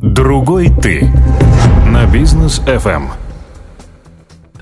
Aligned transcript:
Другой 0.00 0.70
ты 0.80 1.10
на 1.90 2.06
бизнес 2.06 2.60
FM. 2.60 3.08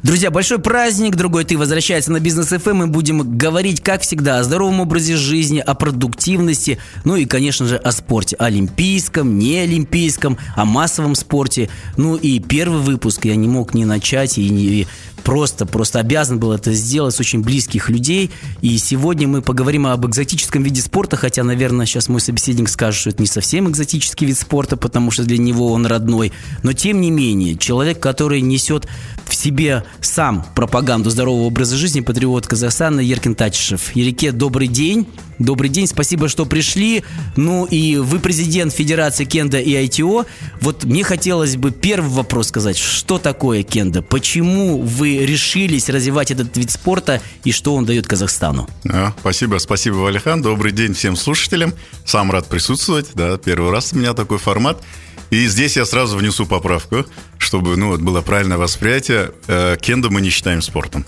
Друзья, 0.02 0.30
большой 0.30 0.58
праздник, 0.58 1.14
другой 1.14 1.44
ты 1.44 1.58
возвращается 1.58 2.10
на 2.10 2.20
бизнес 2.20 2.52
FM. 2.52 2.72
Мы 2.72 2.86
будем 2.86 3.36
говорить, 3.36 3.82
как 3.82 4.00
всегда, 4.00 4.38
о 4.38 4.44
здоровом 4.44 4.80
образе 4.80 5.14
жизни, 5.16 5.58
о 5.58 5.74
продуктивности, 5.74 6.78
ну 7.04 7.16
и, 7.16 7.26
конечно 7.26 7.66
же, 7.66 7.76
о 7.76 7.92
спорте. 7.92 8.34
Олимпийском, 8.38 9.38
неолимпийском, 9.38 10.38
о 10.54 10.64
массовом 10.64 11.14
спорте. 11.14 11.68
Ну 11.98 12.16
и 12.16 12.38
первый 12.38 12.80
выпуск 12.80 13.26
я 13.26 13.36
не 13.36 13.46
мог 13.46 13.74
не 13.74 13.84
начать 13.84 14.38
и 14.38 14.48
не 14.48 14.86
просто, 15.24 15.66
просто 15.66 15.98
обязан 16.00 16.38
был 16.38 16.52
это 16.52 16.72
сделать 16.72 17.14
с 17.14 17.20
очень 17.20 17.42
близких 17.42 17.88
людей. 17.90 18.30
И 18.60 18.78
сегодня 18.78 19.26
мы 19.28 19.42
поговорим 19.42 19.86
об 19.86 20.06
экзотическом 20.06 20.62
виде 20.62 20.80
спорта, 20.80 21.16
хотя, 21.16 21.44
наверное, 21.44 21.86
сейчас 21.86 22.08
мой 22.08 22.20
собеседник 22.20 22.68
скажет, 22.68 23.00
что 23.00 23.10
это 23.10 23.22
не 23.22 23.28
совсем 23.28 23.68
экзотический 23.68 24.26
вид 24.26 24.38
спорта, 24.38 24.76
потому 24.76 25.10
что 25.10 25.24
для 25.24 25.38
него 25.38 25.72
он 25.72 25.86
родной. 25.86 26.32
Но, 26.62 26.72
тем 26.72 27.00
не 27.00 27.10
менее, 27.10 27.56
человек, 27.56 28.00
который 28.00 28.40
несет 28.40 28.86
в 29.26 29.34
себе 29.34 29.84
сам 30.00 30.46
пропаганду 30.54 31.10
здорового 31.10 31.44
образа 31.44 31.76
жизни, 31.76 32.00
патриот 32.00 32.46
Казахстана 32.46 33.00
Еркин 33.00 33.34
Татишев. 33.34 33.94
Ерике, 33.94 34.32
добрый 34.32 34.68
день. 34.68 35.06
Добрый 35.38 35.68
день, 35.68 35.86
спасибо, 35.86 36.28
что 36.28 36.46
пришли. 36.46 37.04
Ну 37.36 37.66
и 37.66 37.96
вы 37.96 38.20
президент 38.20 38.72
Федерации 38.72 39.24
Кенда 39.24 39.58
и 39.58 39.72
ITO. 39.72 40.26
Вот 40.60 40.84
мне 40.84 41.04
хотелось 41.04 41.56
бы 41.56 41.72
первый 41.72 42.08
вопрос 42.08 42.48
сказать. 42.48 42.78
Что 42.78 43.18
такое 43.18 43.62
Кенда? 43.62 44.00
Почему 44.00 44.80
вы 44.80 45.26
решились 45.26 45.90
развивать 45.90 46.30
этот 46.30 46.56
вид 46.56 46.70
спорта 46.70 47.20
и 47.44 47.52
что 47.52 47.74
он 47.74 47.84
дает 47.84 48.06
Казахстану? 48.06 48.68
А, 48.88 49.12
спасибо, 49.20 49.58
спасибо, 49.58 49.96
Валихан. 49.96 50.40
Добрый 50.40 50.72
день 50.72 50.94
всем 50.94 51.16
слушателям. 51.16 51.74
Сам 52.04 52.30
рад 52.30 52.48
присутствовать. 52.48 53.08
Да, 53.14 53.36
первый 53.36 53.70
раз 53.70 53.92
у 53.92 53.98
меня 53.98 54.14
такой 54.14 54.38
формат. 54.38 54.82
И 55.30 55.46
здесь 55.48 55.76
я 55.76 55.84
сразу 55.84 56.16
внесу 56.16 56.46
поправку, 56.46 57.04
чтобы 57.36 57.76
ну, 57.76 57.88
вот 57.88 58.00
было 58.00 58.22
правильное 58.22 58.58
восприятие. 58.58 59.32
Э, 59.48 59.76
кендо 59.80 60.08
мы 60.08 60.20
не 60.20 60.30
считаем 60.30 60.62
спортом. 60.62 61.04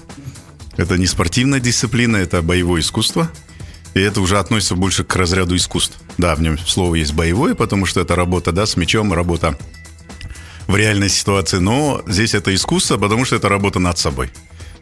Это 0.77 0.99
не 0.99 1.07
спортивная 1.07 1.61
дисциплина, 1.61 2.17
это 2.17 2.43
боевое 2.43 2.83
искусство. 2.83 3.31
И 3.95 4.01
это 4.01 4.21
уже 4.21 4.39
относится 4.39 4.75
больше 4.75 5.05
к 5.05 5.17
разряду 5.17 5.57
искусств. 5.57 5.99
Да, 6.19 6.35
в 6.35 6.41
нем 6.41 6.59
слово 6.59 6.97
есть 6.97 7.15
боевое, 7.15 7.55
потому 7.55 7.87
что 7.87 8.01
это 8.01 8.15
работа 8.15 8.53
да, 8.53 8.67
с 8.67 8.77
мячом, 8.77 9.13
работа 9.13 9.59
в 10.67 10.77
реальной 10.77 11.09
ситуации. 11.09 11.59
Но 11.59 12.03
здесь 12.07 12.35
это 12.35 12.55
искусство, 12.55 12.97
потому 12.97 13.25
что 13.25 13.37
это 13.37 13.49
работа 13.49 13.79
над 13.79 13.99
собой. 13.99 14.31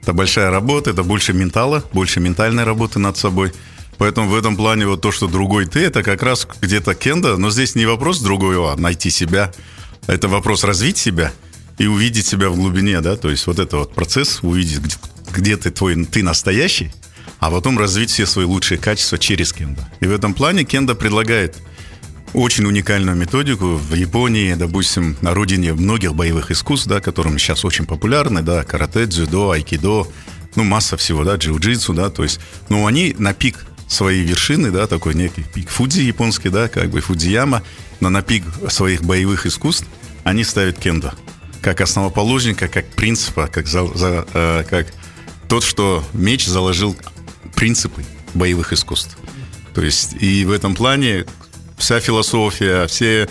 Это 0.03 0.13
большая 0.13 0.51
работа, 0.51 0.91
это 0.91 1.03
больше 1.03 1.33
ментала, 1.33 1.83
больше 1.93 2.21
ментальной 2.21 2.65
работы 2.65 2.99
над 2.99 3.17
собой– 3.17 3.53
Поэтому 3.99 4.29
в 4.29 4.35
этом 4.35 4.57
плане 4.57 4.87
вот 4.87 5.01
то, 5.01 5.11
что 5.11 5.27
другой 5.27 5.67
ты, 5.67 5.81
это 5.81 6.03
как 6.03 6.23
раз 6.23 6.47
где-то 6.61 6.95
кенда, 6.95 7.37
но 7.37 7.51
здесь 7.51 7.75
не 7.75 7.87
вопрос 7.87 8.21
другого, 8.21 8.73
а 8.73 8.77
найти 8.77 9.11
себя. 9.11 9.53
Это 10.07 10.29
вопрос 10.29 10.65
развить 10.65 10.99
себя 10.99 11.33
и 11.79 11.87
увидеть 11.87 12.27
себя 12.27 12.49
в 12.51 12.57
глубине, 12.57 13.01
да, 13.01 13.17
то 13.17 13.31
есть 13.31 13.47
вот 13.47 13.59
это 13.59 13.79
вот 13.79 13.95
процесс, 13.95 14.41
увидеть, 14.43 14.79
где, 14.79 14.97
где 15.35 15.57
ты 15.57 15.71
твой, 15.71 16.05
ты 16.05 16.23
настоящий, 16.23 16.93
а 17.47 17.51
потом 17.51 17.79
развить 17.79 18.11
все 18.11 18.27
свои 18.27 18.45
лучшие 18.45 18.79
качества 18.79 19.19
через 19.19 19.53
кенда. 19.53 19.89
И 20.01 20.07
в 20.07 20.13
этом 20.13 20.35
плане 20.35 20.65
кенда 20.65 20.95
предлагает 20.95 21.57
очень 22.33 22.65
уникальную 22.65 23.17
методику 23.17 23.77
в 23.77 23.95
Японии, 23.95 24.55
допустим, 24.55 25.17
на 25.21 25.33
родине 25.33 25.73
многих 25.73 26.15
боевых 26.15 26.51
искусств, 26.51 26.89
да, 26.89 27.01
которым 27.01 27.39
сейчас 27.39 27.65
очень 27.65 27.87
популярны, 27.87 28.43
да, 28.43 28.65
карате, 28.65 29.07
дзюдо, 29.07 29.53
айкидо, 29.53 30.09
ну, 30.57 30.65
масса 30.65 30.97
всего, 30.97 31.23
да, 31.23 31.37
джиу-джитсу, 31.37 31.95
да, 31.95 32.11
то 32.11 32.25
есть, 32.25 32.41
ну, 32.69 32.87
они 32.87 33.15
на 33.17 33.33
пик 33.33 33.65
свои 33.87 34.23
вершины, 34.23 34.73
да, 34.73 34.89
такой 34.89 35.15
некий 35.15 35.43
пик 35.43 35.71
Фудзи 35.71 36.01
японский, 36.01 36.49
да, 36.49 36.69
как 36.69 36.91
бы 36.91 37.01
Фудзияма, 37.01 37.63
но 38.01 38.11
на 38.11 38.23
пик 38.23 38.45
своих 38.69 39.03
боевых 39.03 39.47
искусств 39.47 39.87
они 40.25 40.43
ставят 40.43 40.79
кендо 40.79 41.13
как 41.67 41.81
основоположника, 41.81 42.69
как 42.69 42.87
принципа, 42.91 43.49
как, 43.49 43.67
за, 43.67 43.85
за, 43.93 44.25
э, 44.33 44.65
как 44.71 44.87
тот, 45.49 45.65
что 45.65 46.05
меч 46.13 46.47
заложил 46.47 46.97
принципы 47.57 48.05
боевых 48.35 48.73
искусств. 48.73 49.17
То 49.75 49.83
есть 49.83 50.15
и 50.21 50.45
в 50.45 50.53
этом 50.53 50.77
плане 50.77 51.25
вся 51.77 51.99
философия, 51.99 52.87
все 52.87 53.29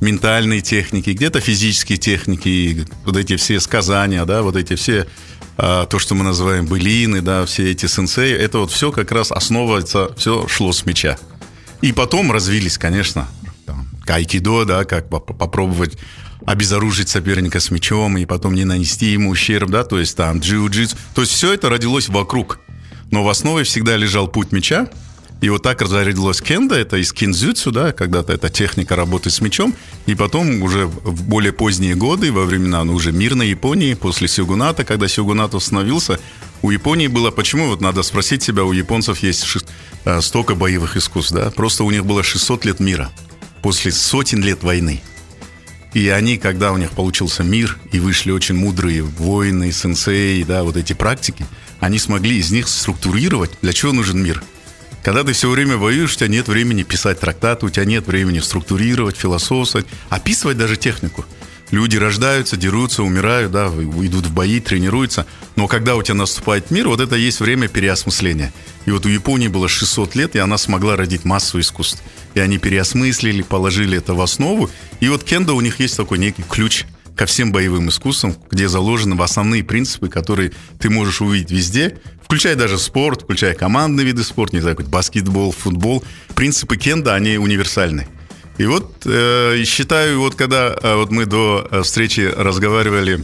ментальные 0.00 0.60
техники, 0.60 1.10
где-то 1.10 1.40
физические 1.40 1.98
техники, 1.98 2.86
вот 3.04 3.16
эти 3.16 3.36
все 3.36 3.60
сказания, 3.60 4.24
да, 4.24 4.42
вот 4.42 4.56
эти 4.56 4.74
все 4.74 5.06
а, 5.56 5.86
то, 5.86 5.98
что 5.98 6.14
мы 6.14 6.24
называем 6.24 6.66
былины, 6.66 7.20
да, 7.20 7.44
все 7.44 7.70
эти 7.70 7.86
сенсеи, 7.86 8.32
это 8.32 8.58
вот 8.58 8.70
все 8.70 8.92
как 8.92 9.12
раз 9.12 9.30
основывается, 9.30 10.14
все 10.16 10.46
шло 10.48 10.72
с 10.72 10.86
меча. 10.86 11.18
И 11.82 11.92
потом 11.92 12.32
развились, 12.32 12.78
конечно, 12.78 13.28
там, 13.66 13.88
айкидо, 14.06 14.64
да, 14.64 14.84
как 14.84 15.08
попробовать 15.08 15.98
обезоружить 16.46 17.08
соперника 17.08 17.60
с 17.60 17.70
мечом 17.70 18.16
и 18.16 18.24
потом 18.24 18.54
не 18.54 18.64
нанести 18.64 19.06
ему 19.06 19.30
ущерб, 19.30 19.70
да, 19.70 19.84
то 19.84 19.98
есть 19.98 20.16
там 20.16 20.38
джиу-джитсу. 20.38 20.96
То 21.14 21.22
есть 21.22 21.32
все 21.32 21.52
это 21.52 21.68
родилось 21.68 22.08
вокруг. 22.08 22.58
Но 23.10 23.24
в 23.24 23.28
основе 23.28 23.64
всегда 23.64 23.96
лежал 23.96 24.28
путь 24.28 24.52
меча, 24.52 24.88
и 25.40 25.48
вот 25.48 25.62
так 25.62 25.80
разорядилась 25.80 26.42
кенда, 26.42 26.74
это 26.74 26.98
из 26.98 27.12
кинзюцу, 27.12 27.72
да, 27.72 27.92
когда-то 27.92 28.32
это 28.32 28.50
техника 28.50 28.94
работы 28.94 29.30
с 29.30 29.40
мечом, 29.40 29.74
и 30.04 30.14
потом 30.14 30.62
уже 30.62 30.86
в 30.86 31.24
более 31.24 31.52
поздние 31.52 31.94
годы, 31.94 32.30
во 32.30 32.44
времена 32.44 32.84
ну, 32.84 32.94
уже 32.94 33.10
мирной 33.10 33.48
Японии, 33.48 33.94
после 33.94 34.28
Сёгуната, 34.28 34.84
когда 34.84 35.08
Сёгунат 35.08 35.54
установился, 35.54 36.20
у 36.60 36.70
Японии 36.70 37.06
было, 37.06 37.30
почему, 37.30 37.68
вот 37.68 37.80
надо 37.80 38.02
спросить 38.02 38.42
себя, 38.42 38.64
у 38.64 38.72
японцев 38.72 39.18
есть 39.20 39.44
ши, 39.44 39.60
э, 40.04 40.20
столько 40.20 40.54
боевых 40.54 40.98
искусств, 40.98 41.32
да, 41.32 41.50
просто 41.50 41.84
у 41.84 41.90
них 41.90 42.04
было 42.04 42.22
600 42.22 42.66
лет 42.66 42.80
мира, 42.80 43.10
после 43.62 43.92
сотен 43.92 44.42
лет 44.42 44.62
войны. 44.62 45.00
И 45.94 46.08
они, 46.08 46.36
когда 46.36 46.72
у 46.72 46.76
них 46.76 46.90
получился 46.90 47.42
мир, 47.42 47.78
и 47.92 47.98
вышли 47.98 48.30
очень 48.30 48.56
мудрые 48.56 49.02
воины, 49.02 49.72
сенсеи, 49.72 50.42
да, 50.42 50.64
вот 50.64 50.76
эти 50.76 50.92
практики, 50.92 51.46
они 51.80 51.98
смогли 51.98 52.38
из 52.38 52.50
них 52.50 52.68
структурировать, 52.68 53.50
для 53.62 53.72
чего 53.72 53.92
нужен 53.92 54.22
мир– 54.22 54.42
когда 55.02 55.24
ты 55.24 55.32
все 55.32 55.48
время 55.48 55.76
воюешь, 55.76 56.14
у 56.14 56.16
тебя 56.16 56.28
нет 56.28 56.48
времени 56.48 56.82
писать 56.82 57.20
трактаты, 57.20 57.66
у 57.66 57.70
тебя 57.70 57.86
нет 57.86 58.06
времени 58.06 58.40
структурировать, 58.40 59.16
философствовать, 59.16 59.86
описывать 60.10 60.58
даже 60.58 60.76
технику. 60.76 61.24
Люди 61.70 61.96
рождаются, 61.96 62.56
дерутся, 62.56 63.02
умирают, 63.02 63.52
да, 63.52 63.68
идут 63.68 64.26
в 64.26 64.34
бои, 64.34 64.60
тренируются. 64.60 65.24
Но 65.56 65.68
когда 65.68 65.96
у 65.96 66.02
тебя 66.02 66.16
наступает 66.16 66.70
мир, 66.70 66.88
вот 66.88 67.00
это 67.00 67.14
есть 67.14 67.40
время 67.40 67.68
переосмысления. 67.68 68.52
И 68.86 68.90
вот 68.90 69.06
у 69.06 69.08
Японии 69.08 69.48
было 69.48 69.68
600 69.68 70.16
лет, 70.16 70.34
и 70.34 70.40
она 70.40 70.58
смогла 70.58 70.96
родить 70.96 71.24
массу 71.24 71.60
искусств. 71.60 72.02
И 72.34 72.40
они 72.40 72.58
переосмыслили, 72.58 73.42
положили 73.42 73.96
это 73.96 74.14
в 74.14 74.20
основу. 74.20 74.68
И 74.98 75.08
вот 75.08 75.22
кендо 75.22 75.54
у 75.54 75.60
них 75.60 75.80
есть 75.80 75.96
такой 75.96 76.18
некий 76.18 76.42
ключ 76.42 76.84
ко 77.20 77.26
всем 77.26 77.52
боевым 77.52 77.90
искусствам, 77.90 78.34
где 78.50 78.66
заложены 78.66 79.14
основные 79.22 79.62
принципы, 79.62 80.08
которые 80.08 80.52
ты 80.78 80.88
можешь 80.88 81.20
увидеть 81.20 81.50
везде, 81.50 81.98
включая 82.22 82.56
даже 82.56 82.78
спорт, 82.78 83.24
включая 83.24 83.52
командные 83.52 84.06
виды 84.06 84.24
спорта, 84.24 84.56
не 84.56 84.62
знаю, 84.62 84.78
баскетбол, 84.88 85.52
футбол. 85.52 86.02
Принципы 86.34 86.78
кенда, 86.78 87.14
они 87.14 87.36
универсальны. 87.36 88.08
И 88.56 88.64
вот 88.64 89.02
э, 89.04 89.62
считаю, 89.66 90.18
вот 90.18 90.34
когда 90.34 90.74
э, 90.74 90.94
вот 90.94 91.10
мы 91.10 91.26
до 91.26 91.68
э, 91.70 91.82
встречи 91.82 92.22
разговаривали, 92.22 93.22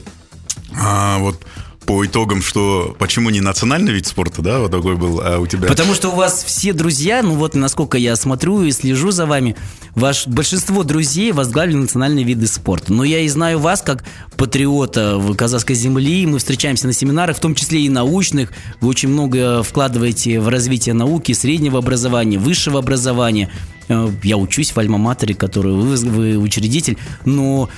э, 0.74 1.18
вот 1.20 1.46
по 1.86 2.04
итогам, 2.04 2.42
что 2.42 2.96
почему 2.98 3.30
не 3.30 3.40
национальный 3.40 3.92
вид 3.92 4.06
спорта, 4.06 4.42
да, 4.42 4.58
вот 4.58 4.72
такой 4.72 4.96
был 4.96 5.20
а 5.22 5.38
у 5.38 5.46
тебя? 5.46 5.68
Потому 5.68 5.94
что 5.94 6.08
у 6.08 6.16
вас 6.16 6.42
все 6.44 6.72
друзья, 6.72 7.22
ну 7.22 7.34
вот 7.34 7.54
насколько 7.54 7.96
я 7.96 8.16
смотрю 8.16 8.62
и 8.62 8.72
слежу 8.72 9.12
за 9.12 9.24
вами, 9.24 9.56
ваш 9.94 10.26
большинство 10.26 10.82
друзей 10.82 11.30
возглавили 11.30 11.76
национальные 11.76 12.24
виды 12.24 12.48
спорта. 12.48 12.92
Но 12.92 13.04
я 13.04 13.20
и 13.20 13.28
знаю 13.28 13.60
вас 13.60 13.82
как 13.82 14.04
патриота 14.36 15.16
в 15.16 15.34
казахской 15.36 15.76
земли, 15.76 16.26
мы 16.26 16.38
встречаемся 16.38 16.88
на 16.88 16.92
семинарах, 16.92 17.36
в 17.36 17.40
том 17.40 17.54
числе 17.54 17.80
и 17.82 17.88
научных. 17.88 18.52
Вы 18.80 18.88
очень 18.88 19.08
много 19.08 19.62
вкладываете 19.62 20.40
в 20.40 20.48
развитие 20.48 20.94
науки, 20.94 21.32
среднего 21.32 21.78
образования, 21.78 22.38
высшего 22.38 22.80
образования. 22.80 23.50
Э, 23.88 24.10
я 24.24 24.36
учусь 24.36 24.72
в 24.72 24.78
Альма-Матере, 24.78 25.34
которую 25.34 25.76
вы, 25.76 25.96
вы 25.96 26.36
учредитель, 26.36 26.98
но 27.24 27.70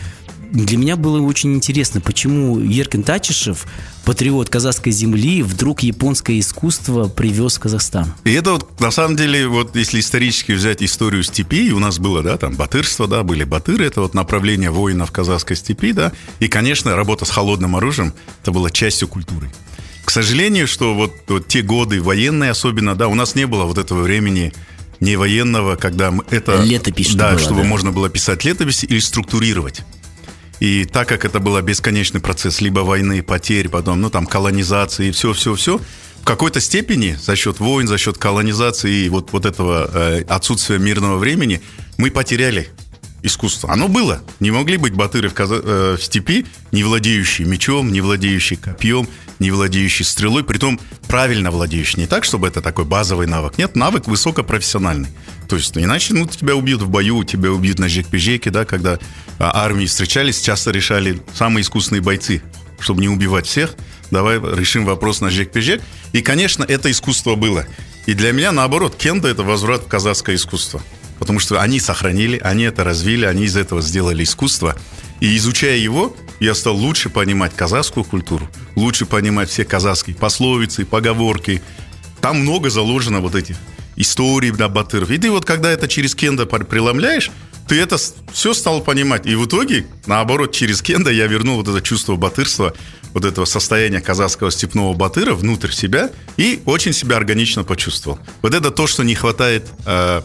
для 0.51 0.79
меня 0.79 0.97
было 0.97 1.21
очень 1.21 1.55
интересно, 1.55 2.01
почему 2.01 2.59
Еркин 2.59 3.03
Татишев, 3.03 3.67
патриот 4.05 4.49
казахской 4.49 4.93
земли, 4.93 5.43
вдруг 5.43 5.81
японское 5.81 6.39
искусство 6.39 7.09
привез 7.09 7.57
в 7.57 7.61
Казахстан. 7.61 8.15
И 8.25 8.33
это 8.33 8.53
вот, 8.53 8.81
на 8.81 8.91
самом 8.91 9.17
деле, 9.17 9.47
вот 9.47 9.77
если 9.77 10.01
исторически 10.01 10.53
взять 10.53 10.83
историю 10.83 11.23
степи, 11.23 11.73
у 11.73 11.79
нас 11.79 11.99
было, 11.99 12.23
да, 12.23 12.39
там, 12.39 12.55
батырство, 12.55 13.07
да, 13.07 13.23
были 13.23 13.45
батыры, 13.45 13.85
это 13.85 14.01
вот 14.01 14.15
направление 14.15 14.71
воинов 14.71 15.11
казахской 15.13 15.57
степи, 15.57 15.93
да, 15.93 16.13
и, 16.41 16.49
конечно, 16.49 16.97
работа 16.97 17.25
с 17.25 17.31
холодным 17.31 17.77
оружием, 17.77 18.15
это 18.43 18.53
была 18.53 18.71
частью 18.71 19.09
культуры. 19.09 19.51
К 20.05 20.11
сожалению, 20.11 20.67
что 20.67 20.95
вот, 20.95 21.13
вот 21.29 21.49
те 21.49 21.61
годы 21.61 22.01
военные 22.01 22.51
особенно, 22.51 22.95
да, 22.95 23.09
у 23.09 23.15
нас 23.15 23.35
не 23.35 23.47
было 23.47 23.65
вот 23.65 23.77
этого 23.77 24.03
времени 24.03 24.55
не 25.01 25.17
военного, 25.17 25.77
когда 25.77 26.13
это... 26.31 26.63
Летопись, 26.63 27.15
да, 27.15 27.31
было, 27.31 27.39
чтобы 27.39 27.63
да. 27.63 27.69
можно 27.69 27.93
было 27.93 28.09
писать 28.09 28.45
летопись 28.45 28.85
или 28.85 28.99
структурировать. 29.01 29.83
И 30.61 30.85
так 30.85 31.09
как 31.09 31.25
это 31.25 31.41
был 31.41 31.61
бесконечный 31.61 32.21
процесс 32.21 32.61
либо 32.61 32.81
войны, 32.81 33.23
потерь, 33.23 33.69
потом, 33.69 34.01
ну, 34.01 34.11
там, 34.11 34.27
колонизации 34.27 35.09
и 35.09 35.11
все-все-все, 35.13 35.79
в 36.21 36.25
какой-то 36.25 36.61
степени 36.61 37.17
за 37.21 37.37
счет 37.37 37.61
войн, 37.61 37.87
за 37.87 37.97
счет 37.97 38.19
колонизации 38.19 39.05
и 39.05 39.09
вот, 39.09 39.33
вот 39.33 39.47
этого 39.47 39.91
э, 39.93 40.25
отсутствия 40.29 40.79
мирного 40.79 41.17
времени 41.17 41.63
мы 41.97 42.11
потеряли 42.11 42.69
искусство. 43.23 43.73
Оно 43.73 43.89
было. 43.89 44.23
Не 44.41 44.51
могли 44.51 44.77
быть 44.77 44.95
батыры 44.95 45.29
в, 45.29 45.35
Каза... 45.35 45.61
э, 45.63 45.97
в 45.99 46.03
степи, 46.03 46.47
не 46.73 46.85
владеющие 46.85 47.47
мечом, 47.47 47.93
не 47.93 48.01
владеющие 48.01 48.59
копьем, 48.59 49.09
не 49.39 49.51
владеющие 49.51 50.07
стрелой, 50.07 50.45
притом 50.45 50.81
правильно 51.07 51.51
владеющие. 51.51 52.03
Не 52.03 52.07
так, 52.07 52.25
чтобы 52.25 52.49
это 52.49 52.61
такой 52.61 52.85
базовый 52.85 53.27
навык. 53.27 53.59
Нет, 53.59 53.77
навык 53.77 54.07
высокопрофессиональный. 54.07 55.09
То 55.49 55.57
есть, 55.57 55.77
иначе 55.77 56.15
ну, 56.15 56.27
тебя 56.27 56.55
убьют 56.55 56.83
в 56.83 56.89
бою, 56.89 57.25
тебя 57.25 57.51
убьют 57.53 57.79
на 57.79 57.89
жекпежеке, 57.89 58.51
да, 58.51 58.65
когда 58.65 58.99
а, 59.39 59.65
армии 59.65 59.87
встречались, 59.87 60.41
часто 60.41 60.71
решали 60.71 61.23
самые 61.35 61.63
искусные 61.63 62.03
бойцы, 62.03 62.43
чтобы 62.79 63.01
не 63.01 63.09
убивать 63.09 63.47
всех. 63.47 63.75
Давай 64.11 64.39
решим 64.39 64.85
вопрос 64.85 65.21
на 65.21 65.31
жек-пежек. 65.31 65.83
И, 66.13 66.23
конечно, 66.23 66.65
это 66.65 66.91
искусство 66.91 67.35
было. 67.35 67.67
И 68.07 68.15
для 68.15 68.33
меня, 68.33 68.53
наоборот, 68.53 68.97
кенда– 68.97 69.29
это 69.31 69.43
возврат 69.43 69.83
в 69.83 69.89
казахское 69.89 70.37
искусство. 70.37 70.83
Потому 71.19 71.41
что 71.41 71.61
они 71.61 71.81
сохранили, 71.81 72.39
они 72.39 72.65
это 72.65 72.85
развили, 72.85 73.25
они 73.25 73.45
из 73.45 73.57
этого 73.57 73.83
сделали 73.83 74.23
искусство. 74.23 74.77
И 75.21 75.37
изучая 75.37 75.77
его, 75.77 76.17
я 76.41 76.55
стал 76.55 76.77
лучше 76.77 77.11
понимать 77.11 77.55
казахскую 77.55 78.05
культуру, 78.05 78.49
лучше 78.77 79.07
понимать 79.07 79.51
все 79.51 79.65
казахские 79.65 80.17
пословицы, 80.17 80.85
поговорки. 80.85 81.63
Там 82.21 82.41
много 82.41 82.71
заложено 82.71 83.21
вот 83.21 83.35
этих 83.35 83.57
историй 83.97 84.53
да, 84.53 84.69
батыров. 84.69 85.11
И 85.11 85.19
ты 85.19 85.31
вот 85.31 85.45
когда 85.45 85.71
это 85.71 85.89
через 85.89 86.15
кенда 86.15 86.47
преломляешь, 86.47 87.31
ты 87.67 87.81
это 87.81 87.97
все 88.33 88.55
стал 88.55 88.81
понимать. 88.81 89.27
И 89.27 89.35
в 89.35 89.47
итоге, 89.47 89.87
наоборот, 90.07 90.53
через 90.53 90.81
кенда 90.81 91.11
я 91.11 91.27
вернул 91.27 91.57
вот 91.57 91.69
это 91.69 91.83
чувство 91.83 92.17
батырства, 92.17 92.73
вот 93.13 93.25
этого 93.25 93.45
состояния 93.45 94.01
казахского 94.01 94.51
степного 94.51 94.95
батыра 94.95 95.35
внутрь 95.35 95.71
себя 95.71 96.11
и 96.37 96.63
очень 96.65 96.93
себя 96.93 97.17
органично 97.17 97.65
почувствовал. 97.65 98.19
Вот 98.43 98.55
это 98.55 98.71
то, 98.71 98.87
что 98.87 99.03
не 99.03 99.15
хватает 99.15 99.67
э, 99.87 100.23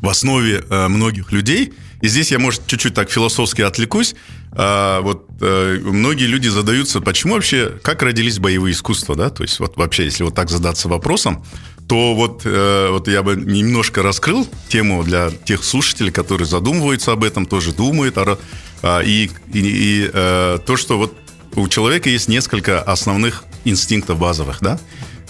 в 0.00 0.08
основе 0.08 0.64
э, 0.68 0.88
многих 0.88 1.32
людей. 1.32 1.74
И 2.02 2.08
здесь 2.08 2.32
я, 2.32 2.40
может, 2.40 2.66
чуть-чуть 2.66 2.94
так 2.94 3.10
философски 3.10 3.62
отвлекусь. 3.62 4.14
А, 4.50 5.00
вот 5.02 5.24
а, 5.40 5.78
многие 5.80 6.26
люди 6.26 6.48
задаются, 6.48 7.00
почему 7.00 7.34
вообще, 7.34 7.78
как 7.82 8.02
родились 8.02 8.40
боевые 8.40 8.72
искусства, 8.72 9.14
да? 9.14 9.30
То 9.30 9.44
есть 9.44 9.60
вот 9.60 9.76
вообще, 9.76 10.04
если 10.04 10.24
вот 10.24 10.34
так 10.34 10.50
задаться 10.50 10.88
вопросом, 10.88 11.44
то 11.88 12.14
вот, 12.14 12.42
э, 12.44 12.88
вот 12.90 13.06
я 13.08 13.22
бы 13.22 13.36
немножко 13.36 14.02
раскрыл 14.02 14.48
тему 14.68 15.04
для 15.04 15.30
тех 15.30 15.62
слушателей, 15.62 16.10
которые 16.10 16.46
задумываются 16.46 17.12
об 17.12 17.22
этом, 17.22 17.46
тоже 17.46 17.72
думают. 17.72 18.18
О, 18.18 18.38
а, 18.82 19.00
и 19.00 19.30
и, 19.52 19.60
и 19.60 20.10
э, 20.12 20.58
то, 20.64 20.76
что 20.76 20.98
вот 20.98 21.16
у 21.54 21.68
человека 21.68 22.08
есть 22.08 22.28
несколько 22.28 22.82
основных 22.82 23.44
инстинктов 23.64 24.18
базовых, 24.18 24.58
да? 24.60 24.80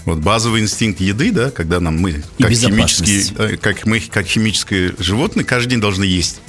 Вот 0.04 0.18
базовый 0.18 0.62
инстинкт 0.62 1.00
еды, 1.00 1.32
да, 1.32 1.50
когда 1.50 1.80
нам 1.80 1.98
мы 1.98 2.22
как 2.38 2.50
химические, 2.50 3.56
как 3.58 3.84
мы 3.86 4.00
как 4.00 4.26
химические 4.26 4.94
животные 4.98 5.44
каждый 5.44 5.70
день 5.70 5.80
должны 5.80 6.04
есть, 6.04 6.40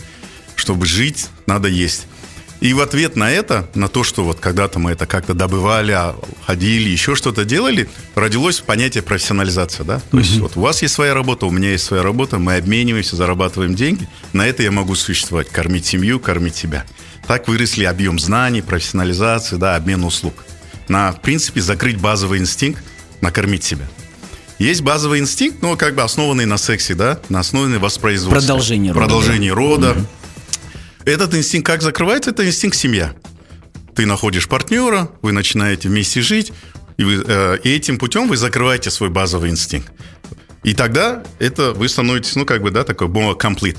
чтобы 0.55 0.85
жить, 0.85 1.29
надо 1.45 1.67
есть. 1.67 2.07
И 2.63 2.73
в 2.73 2.79
ответ 2.79 3.17
на 3.17 3.29
это, 3.29 3.69
на 3.75 3.89
то, 3.89 4.05
что 4.05 4.23
вот 4.23 4.39
когда-то 4.39 4.79
мы 4.79 4.91
это 4.91 5.05
как-то 5.05 5.33
добывали, 5.33 5.91
а, 5.91 6.15
ходили, 6.45 6.87
еще 6.87 7.13
что-то 7.13 7.43
делали, 7.43 7.89
родилось 8.15 8.61
понятие 8.61 9.03
профессионализация, 9.03 9.83
да. 9.83 10.01
То 10.11 10.19
есть 10.19 10.39
вот 10.39 10.55
у 10.55 10.61
вас 10.61 10.81
есть 10.81 10.93
своя 10.93 11.13
работа, 11.13 11.45
у 11.45 11.51
меня 11.51 11.71
есть 11.71 11.83
своя 11.83 12.03
работа, 12.03 12.39
мы 12.39 12.55
обмениваемся, 12.55 13.17
зарабатываем 13.17 13.75
деньги, 13.75 14.07
на 14.31 14.47
это 14.47 14.63
я 14.63 14.71
могу 14.71 14.95
существовать, 14.95 15.49
кормить 15.49 15.85
семью, 15.85 16.21
кормить 16.21 16.55
себя. 16.55 16.85
Так 17.27 17.49
выросли 17.49 17.83
объем 17.83 18.17
знаний, 18.17 18.61
профессионализации, 18.61 19.57
да, 19.57 19.75
обмен 19.75 20.05
услуг. 20.05 20.33
На, 20.87 21.11
в 21.11 21.19
принципе, 21.19 21.59
закрыть 21.59 21.99
базовый 21.99 22.39
инстинкт 22.39 22.81
накормить 23.19 23.65
себя. 23.65 23.89
Есть 24.57 24.83
базовый 24.83 25.19
инстинкт, 25.19 25.61
но 25.61 25.75
как 25.75 25.95
бы 25.95 26.01
основанный 26.03 26.45
на 26.45 26.57
сексе, 26.57 26.95
да, 26.95 27.19
на 27.27 27.41
основанный 27.41 27.79
воспроизводстве. 27.79 28.39
Продолжение 28.39 28.93
рода. 28.93 29.05
Продолжение 29.05 29.51
рода. 29.51 29.87
Mm-hmm. 29.91 30.05
Этот 31.05 31.33
инстинкт 31.35 31.67
как 31.67 31.81
закрывается? 31.81 32.31
Это 32.31 32.45
инстинкт 32.45 32.77
семья. 32.77 33.13
Ты 33.95 34.05
находишь 34.05 34.47
партнера, 34.47 35.09
вы 35.21 35.31
начинаете 35.31 35.89
вместе 35.89 36.21
жить, 36.21 36.51
и, 36.97 37.03
вы, 37.03 37.23
э, 37.25 37.57
и 37.63 37.75
этим 37.75 37.97
путем 37.97 38.27
вы 38.27 38.37
закрываете 38.37 38.89
свой 38.89 39.09
базовый 39.09 39.49
инстинкт. 39.49 39.91
И 40.63 40.73
тогда 40.73 41.23
это 41.39 41.73
вы 41.73 41.89
становитесь, 41.89 42.35
ну, 42.35 42.45
как 42.45 42.61
бы, 42.61 42.71
да, 42.71 42.83
такой 42.83 43.07
more 43.07 43.37
complete. 43.37 43.77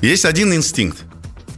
Есть 0.00 0.24
один 0.24 0.52
инстинкт. 0.52 0.98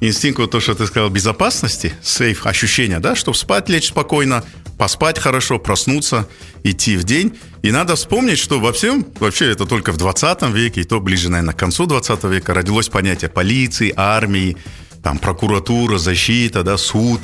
Инстинкт, 0.00 0.38
вот 0.38 0.50
то, 0.50 0.60
что 0.60 0.74
ты 0.74 0.86
сказал, 0.86 1.10
безопасности, 1.10 1.94
сейф, 2.02 2.46
ощущение, 2.46 3.00
да, 3.00 3.16
чтобы 3.16 3.36
спать, 3.36 3.68
лечь 3.68 3.88
спокойно, 3.88 4.44
поспать 4.78 5.18
хорошо, 5.18 5.58
проснуться, 5.58 6.28
идти 6.62 6.96
в 6.96 7.04
день. 7.04 7.38
И 7.62 7.70
надо 7.70 7.96
вспомнить, 7.96 8.38
что 8.38 8.60
во 8.60 8.72
всем, 8.72 9.06
вообще 9.18 9.50
это 9.50 9.66
только 9.66 9.92
в 9.92 9.96
20 9.96 10.42
веке, 10.50 10.82
и 10.82 10.84
то 10.84 11.00
ближе, 11.00 11.30
наверное, 11.30 11.54
к 11.54 11.58
концу 11.58 11.86
20 11.86 12.24
века, 12.24 12.54
родилось 12.54 12.88
понятие 12.88 13.30
полиции, 13.30 13.92
армии, 13.96 14.56
там, 15.04 15.18
прокуратура, 15.18 15.98
защита, 15.98 16.64
да, 16.64 16.78
суд. 16.78 17.20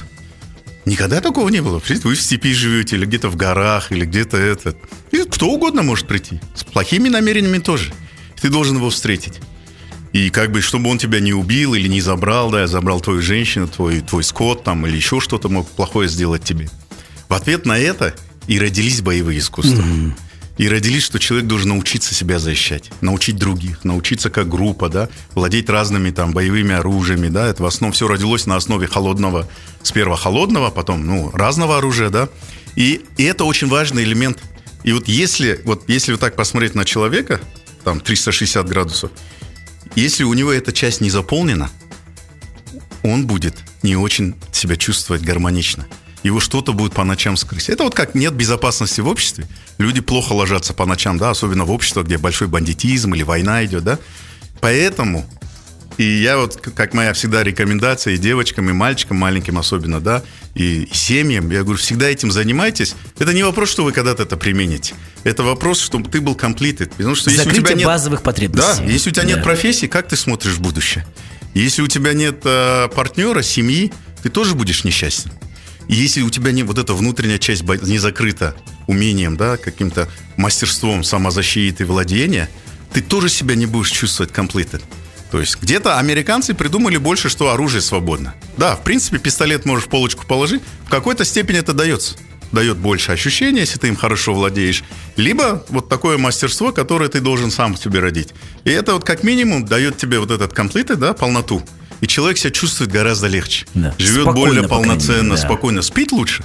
Никогда 0.85 1.21
такого 1.23 1.49
не 1.49 1.63
было. 1.63 1.83
Вы 2.05 2.15
в 2.15 2.21
степи 2.21 2.53
живете, 2.53 2.97
или 2.97 3.07
где-то 3.07 3.31
в 3.31 3.37
горах, 3.37 3.91
или 3.91 4.05
где-то 4.05 4.37
это. 4.37 4.77
И 5.11 5.25
кто 5.25 5.49
угодно 5.49 5.83
может 5.83 6.07
прийти. 6.07 6.41
С 6.55 6.63
плохими 6.63 7.09
намерениями 7.09 7.59
тоже. 7.59 7.93
Ты 8.41 8.51
должен 8.51 8.77
его 8.77 8.91
встретить. 8.91 9.41
И 10.13 10.29
как 10.29 10.53
бы, 10.53 10.61
чтобы 10.61 10.91
он 10.91 10.99
тебя 10.99 11.21
не 11.21 11.33
убил 11.33 11.75
или 11.75 11.89
не 11.89 12.03
забрал, 12.03 12.51
да, 12.51 12.67
забрал 12.67 13.01
твою 13.01 13.23
женщину, 13.23 13.67
твой, 13.67 14.01
твой 14.01 14.25
скот 14.25 14.63
там, 14.63 14.87
или 14.87 14.97
еще 14.97 15.21
что-то 15.21 15.49
мог 15.49 15.67
плохое 15.71 16.09
сделать 16.09 16.45
тебе. 16.45 16.69
В 17.29 17.35
ответ 17.35 17.65
на 17.65 17.79
это 17.79 18.15
и 18.47 18.59
родились 18.59 19.01
боевые 19.01 19.39
искусства. 19.39 19.81
Mm-hmm. 19.81 20.13
И 20.61 20.69
родились, 20.69 21.05
что 21.05 21.19
человек 21.19 21.49
должен 21.49 21.71
научиться 21.71 22.15
себя 22.15 22.39
защищать, 22.39 22.91
научить 23.01 23.37
других, 23.37 23.83
научиться 23.83 24.29
как 24.29 24.47
группа, 24.47 24.91
да, 24.91 25.09
владеть 25.35 25.71
разными 25.71 26.11
там 26.11 26.33
боевыми 26.33 26.75
оружиями, 26.75 27.29
да, 27.29 27.47
это 27.47 27.63
в 27.63 27.67
основном 27.67 27.95
все 27.95 28.07
родилось 28.07 28.45
на 28.45 28.57
основе 28.57 28.87
холодного, 28.87 29.49
сперва 29.83 30.17
холодного, 30.17 30.69
потом, 30.69 31.07
ну, 31.07 31.31
разного 31.31 31.79
оружия, 31.79 32.11
да, 32.11 32.29
и, 32.77 33.07
и 33.17 33.25
это 33.25 33.45
очень 33.45 33.69
важный 33.69 34.03
элемент. 34.03 34.39
И 34.85 34.93
вот 34.93 35.09
если, 35.09 35.63
вот 35.65 35.89
если 35.89 36.13
вот 36.13 36.21
так 36.21 36.37
посмотреть 36.37 36.75
на 36.75 36.85
человека, 36.85 37.41
там 37.83 37.99
360 37.99 38.69
градусов, 38.69 39.13
если 39.97 40.25
у 40.25 40.35
него 40.35 40.53
эта 40.53 40.75
часть 40.75 41.01
не 41.01 41.09
заполнена, 41.09 41.71
он 43.03 43.27
будет 43.27 43.55
не 43.83 43.97
очень 43.97 44.35
себя 44.53 44.77
чувствовать 44.77 45.23
гармонично 45.23 45.87
его 46.23 46.41
что-то 46.41 46.73
будет 46.73 46.93
по 46.93 47.05
ночам 47.05 47.37
скрыть. 47.37 47.69
Это 47.69 47.85
вот 47.85 47.95
как 47.95 48.15
нет 48.15 48.35
безопасности 48.35 49.01
в 49.01 49.09
обществе. 49.09 49.47
Люди 49.79 50.01
плохо 50.01 50.33
ложатся 50.33 50.75
по 50.75 50.87
ночам, 50.87 51.19
да, 51.19 51.31
особенно 51.31 51.65
в 51.65 51.71
обществе, 51.71 52.03
где 52.03 52.19
большой 52.19 52.49
бандитизм 52.49 53.15
или 53.15 53.23
война 53.23 53.65
идет, 53.65 53.85
да. 53.85 53.99
Поэтому 54.61 55.27
и 56.01 56.05
я 56.05 56.39
вот, 56.39 56.57
как 56.57 56.95
моя 56.95 57.13
всегда 57.13 57.43
рекомендация 57.43 58.15
и 58.15 58.17
девочкам, 58.17 58.71
и 58.71 58.73
мальчикам, 58.73 59.19
маленьким 59.19 59.59
особенно, 59.59 60.01
да, 60.01 60.23
и, 60.55 60.89
семьям, 60.93 61.51
я 61.51 61.63
говорю, 61.63 61.79
всегда 61.79 62.09
этим 62.09 62.31
занимайтесь. 62.31 62.95
Это 63.19 63.35
не 63.35 63.43
вопрос, 63.43 63.71
что 63.71 63.85
вы 63.85 63.93
когда-то 63.93 64.23
это 64.23 64.39
примените. 64.39 64.95
Это 65.25 65.43
вопрос, 65.43 65.79
чтобы 65.81 66.09
ты 66.09 66.23
был 66.23 66.35
completed. 66.35 66.91
Потому 66.97 67.15
что 67.15 67.29
если 67.29 67.45
Закрытие 67.45 67.63
у 67.63 67.67
тебя 67.67 67.77
нет... 67.77 67.87
базовых 67.87 68.23
потребностей. 68.23 68.83
Да, 68.83 68.91
если 68.91 69.11
у 69.11 69.13
тебя 69.13 69.25
да. 69.25 69.29
нет 69.29 69.43
профессии, 69.43 69.87
как 69.87 70.09
ты 70.09 70.17
смотришь 70.17 70.55
в 70.55 70.61
будущее? 70.61 71.05
Если 71.53 71.83
у 71.83 71.87
тебя 71.87 72.15
нет 72.15 72.41
э, 72.45 72.89
партнера, 72.95 73.43
семьи, 73.43 73.93
ты 74.23 74.31
тоже 74.31 74.55
будешь 74.55 74.85
несчастен. 74.85 75.31
Если 75.91 76.23
у 76.23 76.31
тебя 76.31 76.53
не, 76.53 76.63
вот 76.63 76.79
эта 76.79 76.95
внутренняя 76.95 77.39
часть 77.39 77.65
не 77.65 77.99
закрыта 77.99 78.55
умением, 78.87 79.37
да, 79.37 79.57
каким-то 79.57 80.09
мастерством 80.37 81.03
самозащиты 81.03 81.83
и 81.83 81.87
владения, 81.87 82.49
ты 82.93 83.01
тоже 83.01 83.29
себя 83.29 83.57
не 83.57 83.67
будешь 83.67 83.91
чувствовать 83.91 84.31
completed. 84.31 84.83
То 85.33 85.41
есть 85.41 85.61
где-то 85.61 85.99
американцы 85.99 86.55
придумали 86.55 86.97
больше, 86.97 87.29
что 87.29 87.51
оружие 87.51 87.81
свободно. 87.81 88.37
Да, 88.57 88.77
в 88.77 88.85
принципе, 88.85 89.19
пистолет 89.19 89.65
можешь 89.65 89.87
в 89.87 89.89
полочку 89.89 90.25
положить, 90.27 90.63
в 90.87 90.91
какой-то 90.91 91.25
степени 91.25 91.59
это 91.59 91.73
дается. 91.73 92.17
Дает 92.53 92.77
больше 92.77 93.11
ощущения, 93.11 93.61
если 93.61 93.81
ты 93.81 93.89
им 93.89 93.97
хорошо 93.97 94.33
владеешь. 94.33 94.85
Либо 95.17 95.65
вот 95.71 95.89
такое 95.89 96.19
мастерство, 96.19 96.71
которое 96.71 97.09
ты 97.09 97.21
должен 97.21 97.51
сам 97.51 97.77
себе 97.77 97.99
родить. 97.99 98.29
И 98.63 98.71
это 98.71 98.93
вот 98.93 99.03
как 99.03 99.25
минимум 99.25 99.65
дает 99.65 99.97
тебе 99.97 100.21
вот 100.21 100.31
этот 100.31 100.53
completed, 100.53 100.97
да, 100.97 101.15
полноту 101.15 101.65
и 102.01 102.07
человек 102.07 102.39
себя 102.39 102.51
чувствует 102.51 102.91
гораздо 102.91 103.27
легче. 103.27 103.67
Да. 103.75 103.95
Живет 103.99 104.23
спокойно, 104.23 104.49
более 104.49 104.69
полноценно, 104.69 105.23
мере, 105.23 105.37
да. 105.37 105.37
спокойно. 105.37 105.83
Спит 105.83 106.13
лучше. 106.13 106.45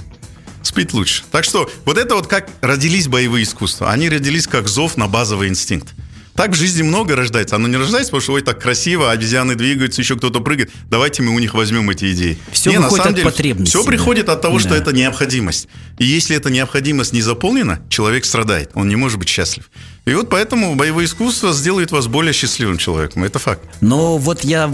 Спит 0.62 0.92
лучше. 0.92 1.22
Так 1.30 1.44
что 1.44 1.70
вот 1.84 1.96
это 1.96 2.14
вот 2.14 2.26
как 2.26 2.48
родились 2.60 3.08
боевые 3.08 3.44
искусства. 3.44 3.90
Они 3.90 4.08
родились 4.08 4.46
как 4.46 4.68
зов 4.68 4.96
на 4.96 5.06
базовый 5.06 5.48
инстинкт. 5.48 5.94
Так 6.36 6.50
в 6.50 6.54
жизни 6.54 6.82
много 6.82 7.16
рождается. 7.16 7.56
Оно 7.56 7.66
не 7.66 7.78
рождается, 7.78 8.10
потому 8.10 8.20
что 8.20 8.32
ой, 8.34 8.42
так 8.42 8.60
красиво, 8.60 9.10
обезьяны 9.10 9.54
двигаются, 9.54 10.02
еще 10.02 10.16
кто-то 10.16 10.40
прыгает. 10.40 10.70
Давайте 10.90 11.22
мы 11.22 11.34
у 11.34 11.38
них 11.38 11.54
возьмем 11.54 11.88
эти 11.88 12.12
идеи. 12.12 12.38
Все 12.52 12.70
не, 12.70 12.78
на 12.78 12.90
самом 12.90 13.08
от 13.08 13.14
деле, 13.14 13.24
потребности. 13.24 13.70
Все 13.70 13.84
приходит 13.84 14.28
от 14.28 14.42
того, 14.42 14.58
да. 14.58 14.60
что 14.60 14.74
это 14.74 14.92
необходимость. 14.92 15.68
И 15.98 16.04
если 16.04 16.36
эта 16.36 16.50
необходимость 16.50 17.14
не 17.14 17.22
заполнена, 17.22 17.80
человек 17.88 18.26
страдает. 18.26 18.70
Он 18.74 18.86
не 18.86 18.96
может 18.96 19.18
быть 19.18 19.30
счастлив. 19.30 19.70
И 20.06 20.14
вот 20.14 20.28
поэтому 20.28 20.76
боевое 20.76 21.04
искусство 21.04 21.52
сделает 21.52 21.90
вас 21.90 22.06
более 22.06 22.32
счастливым 22.32 22.78
человеком. 22.78 23.24
Это 23.24 23.40
факт. 23.40 23.60
Но 23.80 24.18
вот 24.18 24.44
я 24.44 24.70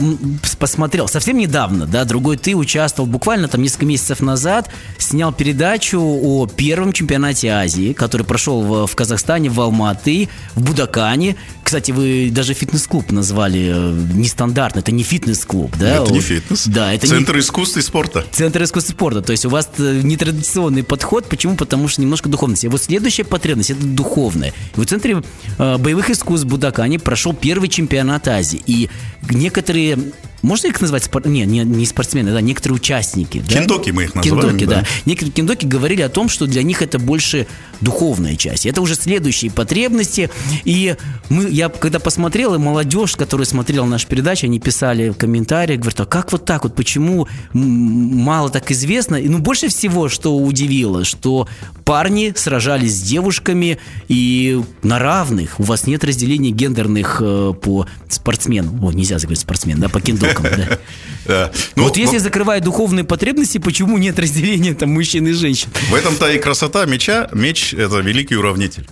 посмотрел 0.59 1.09
совсем 1.09 1.39
недавно, 1.39 1.87
да, 1.87 2.05
другой 2.05 2.37
ты 2.37 2.55
участвовал 2.55 3.09
буквально 3.09 3.49
там 3.49 3.63
несколько 3.63 3.87
месяцев 3.87 4.21
назад, 4.21 4.69
снял 4.99 5.33
передачу 5.33 5.99
о 6.01 6.47
первом 6.47 6.93
чемпионате 6.93 7.49
Азии, 7.49 7.95
который 7.95 8.27
прошел 8.27 8.61
в, 8.61 8.87
в 8.87 8.95
Казахстане, 8.95 9.49
в 9.49 9.59
Алматы, 9.59 10.29
в 10.55 10.63
Будакане 10.63 11.37
Кстати, 11.73 11.91
вы 11.91 12.29
даже 12.31 12.53
фитнес-клуб 12.53 13.13
назвали 13.13 13.73
э, 13.75 13.93
нестандартно. 14.13 14.81
Это 14.81 14.93
не 14.93 15.03
фитнес-клуб, 15.03 15.75
да? 15.81 16.03
Это 16.03 16.13
не 16.13 16.21
фитнес. 16.21 16.67
Да, 16.67 16.93
это 16.93 17.07
Центр 17.07 17.37
не... 17.37 17.41
искусства 17.41 17.81
и 17.81 17.83
спорта. 17.83 18.27
Центр 18.31 18.63
искусства 18.63 18.93
и 18.93 18.95
спорта. 18.95 19.23
То 19.23 19.31
есть 19.31 19.47
у 19.47 19.49
вас 19.49 19.71
э, 19.79 20.01
нетрадиционный 20.03 20.85
подход. 20.85 21.25
Почему? 21.31 21.57
Потому 21.57 21.89
что 21.89 22.03
немножко 22.03 22.29
духовности. 22.29 22.67
И 22.67 22.69
вот 22.69 22.83
следующая 22.83 23.25
потребность– 23.25 23.71
это 23.71 23.87
духовная. 23.87 24.53
И 24.77 24.81
в 24.81 24.85
Центре 24.85 25.23
э, 25.59 25.79
боевых 25.79 26.11
искусств 26.11 26.47
Будакани 26.47 26.99
прошел 26.99 27.33
первый 27.33 27.71
чемпионат 27.71 28.29
Азии. 28.29 28.61
И 28.67 28.91
некоторые 29.31 29.99
можно 30.43 30.67
их 30.67 30.81
назвать 30.81 31.05
спор... 31.05 31.27
не, 31.27 31.45
не, 31.45 31.61
не 31.61 31.87
спортсмены, 31.87 32.33
да, 32.33 32.41
некоторые 32.41 32.77
участники. 32.77 33.43
Да? 33.49 33.61
Киндоки 33.61 33.91
мы 33.91 34.05
их 34.05 34.15
называем. 34.15 34.59
Киндоки, 34.59 34.65
да. 34.65 34.81
да. 34.81 34.87
Некоторые 35.07 35.33
киндоки 35.33 35.67
говорили 35.67 36.03
о 36.03 36.09
том, 36.09 36.29
что 36.29 36.47
для 36.47 36.63
них 36.63 36.83
это 36.83 36.99
больше 36.99 37.47
духовная 37.81 38.37
часть. 38.37 38.67
Это 38.67 38.81
уже 38.81 38.95
следующие 38.95 39.51
потребности. 39.51 40.31
И 40.65 40.97
мы, 41.29 41.49
я 41.49 41.69
когда 41.69 41.99
посмотрел, 41.99 42.55
и 42.55 42.59
молодежь, 42.59 43.17
которая 43.17 43.47
смотрела 43.47 43.87
нашу 43.87 44.07
передачу, 44.09 44.47
они 44.47 44.59
писали 44.59 45.11
в 45.11 45.17
комментариях, 45.17 45.81
говорят, 45.81 46.01
а 46.01 46.07
как 46.07 46.33
вот 46.33 46.45
так 46.45 46.65
вот, 46.65 46.75
почему 46.75 47.29
мало 47.53 48.51
так 48.51 48.71
известно? 48.73 49.17
И, 49.17 49.29
ну, 49.29 49.39
больше 49.39 49.69
всего, 49.69 50.09
что 50.09 50.37
удивило, 50.37 51.05
что 51.05 51.49
парни 51.85 52.33
сражались 52.37 52.99
с 52.99 53.03
девушками 53.03 53.79
и 54.09 54.61
на 54.83 54.99
равных. 54.99 55.61
У 55.61 55.63
вас 55.63 55.87
нет 55.87 56.05
разделения 56.05 56.51
гендерных 56.51 57.19
э, 57.21 57.53
по 57.61 57.87
спортсменам. 58.09 58.85
О, 58.85 58.93
нельзя 58.93 59.19
говорить 59.19 59.41
спортсмен, 59.41 59.79
да, 59.81 59.89
по 59.89 60.01
киндокам 60.01 60.32
человеком. 60.35 60.79
Да. 61.25 61.53
Ну, 61.77 61.85
вот 61.85 61.97
если 61.97 62.19
закрывая 62.19 62.61
духовные 62.61 63.05
потребности, 63.05 63.59
почему 63.59 63.97
нет 63.97 64.19
разделения 64.19 64.75
там 64.75 64.91
мужчин 64.91 65.25
и 65.29 65.31
женщин? 65.31 65.71
В 65.89 65.95
этом-то 65.95 66.29
и 66.29 66.37
красота 66.37 66.85
меча. 66.85 67.29
Меч– 67.33 67.73
это 67.79 68.01
великий 68.01 68.35
уравнитель. 68.35 68.89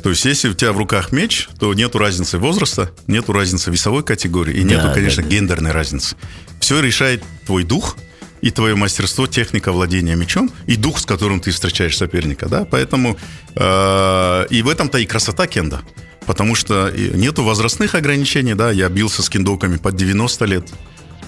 То 0.00 0.10
есть, 0.10 0.24
если 0.24 0.48
у 0.48 0.54
тебя 0.54 0.72
в 0.72 0.78
руках 0.78 1.10
меч, 1.10 1.48
то 1.58 1.74
нету 1.74 1.98
разницы 1.98 2.38
возраста, 2.38 2.92
нету 3.08 3.32
разницы 3.32 3.72
весовой 3.72 4.04
категории 4.04 4.60
и 4.60 4.62
нету, 4.62 4.86
да, 4.86 4.94
конечно, 4.94 5.24
да, 5.24 5.28
да. 5.28 5.34
гендерной 5.34 5.72
разницы. 5.72 6.14
Все 6.60 6.80
решает 6.80 7.24
твой 7.46 7.64
дух 7.64 7.96
и 8.42 8.52
твое 8.52 8.76
мастерство, 8.76 9.26
техника 9.26 9.72
владения 9.72 10.14
мечом 10.14 10.52
и 10.66 10.76
дух, 10.76 11.00
с 11.00 11.04
которым 11.04 11.40
ты 11.40 11.50
встречаешь 11.50 11.96
соперника, 11.96 12.48
да. 12.48 12.64
Поэтому 12.64 13.16
э, 13.56 14.46
и 14.50 14.62
в 14.62 14.68
этом-то 14.68 14.98
и 14.98 15.06
красота 15.06 15.48
кенда 15.48 15.82
потому 16.26 16.54
что 16.54 16.90
нету 16.90 17.42
возрастных 17.42 17.94
ограничений, 17.94 18.54
да, 18.54 18.70
я 18.70 18.88
бился 18.88 19.22
с 19.22 19.28
киндоками 19.28 19.76
под 19.76 19.96
90 19.96 20.44
лет, 20.46 20.68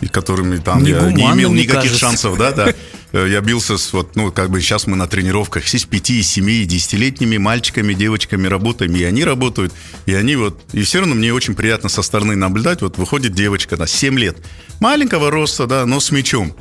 и 0.00 0.06
которыми 0.06 0.58
там 0.58 0.82
не 0.82 0.90
я 0.90 1.12
не 1.12 1.22
имел 1.22 1.52
никаких 1.52 1.82
кажется. 1.82 1.98
шансов, 1.98 2.38
да, 2.38 2.52
да. 2.52 2.74
Э, 3.12 3.28
я 3.28 3.40
бился 3.40 3.78
с 3.78 3.92
вот, 3.92 4.16
ну, 4.16 4.32
как 4.32 4.50
бы 4.50 4.60
сейчас 4.60 4.86
мы 4.86 4.96
на 4.96 5.06
тренировках 5.06 5.66
с 5.66 5.84
5, 5.84 6.06
7, 6.24 6.64
10-летними 6.64 7.38
мальчиками, 7.38 7.94
девочками 7.94 8.46
работаем, 8.48 8.94
и 8.96 9.02
они 9.04 9.24
работают, 9.24 9.72
и 10.06 10.14
они 10.14 10.36
вот, 10.36 10.60
и 10.72 10.82
все 10.82 10.98
равно 10.98 11.14
мне 11.14 11.32
очень 11.32 11.54
приятно 11.54 11.88
со 11.88 12.02
стороны 12.02 12.34
наблюдать, 12.36 12.82
вот 12.82 12.98
выходит 12.98 13.32
девочка, 13.32 13.76
да, 13.76 13.86
7 13.86 14.18
лет, 14.18 14.38
маленького 14.80 15.30
роста, 15.30 15.66
да, 15.66 15.86
но 15.86 16.00
с 16.00 16.10
мячом, 16.10 16.56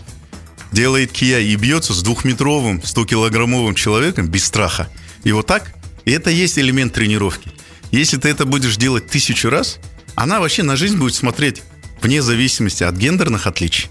делает 0.72 1.12
кия 1.12 1.40
и 1.40 1.56
бьется 1.56 1.94
с 1.94 2.04
двухметровым, 2.04 2.82
100-килограммовым 2.84 3.76
человеком 3.76 4.28
без 4.28 4.46
страха. 4.46 4.90
И 5.24 5.32
вот 5.32 5.48
так, 5.48 5.74
и 6.06 6.12
это 6.12 6.30
есть 6.30 6.60
элемент 6.60 6.94
тренировки. 6.94 7.52
Если 7.94 8.18
ты 8.18 8.30
это 8.30 8.48
будешь 8.48 8.78
делать 8.78 9.06
тысячу 9.06 9.52
раз, 9.52 9.78
она 10.16 10.40
вообще 10.40 10.64
на 10.64 10.76
жизнь 10.76 10.98
будет 10.98 11.14
смотреть 11.14 11.62
вне 12.02 12.24
зависимости 12.24 12.84
от 12.84 12.96
гендерных 12.96 13.46
отличий, 13.46 13.88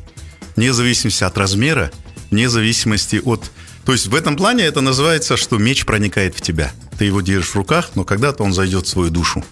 вне 0.57 0.73
зависимости 0.73 1.23
от 1.23 1.39
размера, 1.39 1.93
вне 2.33 2.49
зависимости 2.49 3.23
от... 3.25 3.49
То 3.85 3.93
есть 3.93 4.09
в 4.09 4.15
этом 4.17 4.37
плане 4.37 4.65
это 4.65 4.81
называется, 4.81 5.37
что 5.37 5.57
меч 5.57 5.87
проникает 5.87 6.35
в 6.35 6.41
тебя. 6.41 6.73
Ты 6.99 7.05
его 7.05 7.21
держишь 7.21 7.51
в 7.51 7.55
руках, 7.55 7.91
но 7.95 8.03
когда-то 8.03 8.43
он 8.43 8.53
зайдет 8.53 8.87
в 8.87 8.89
свою 8.89 9.11
душу. 9.11 9.45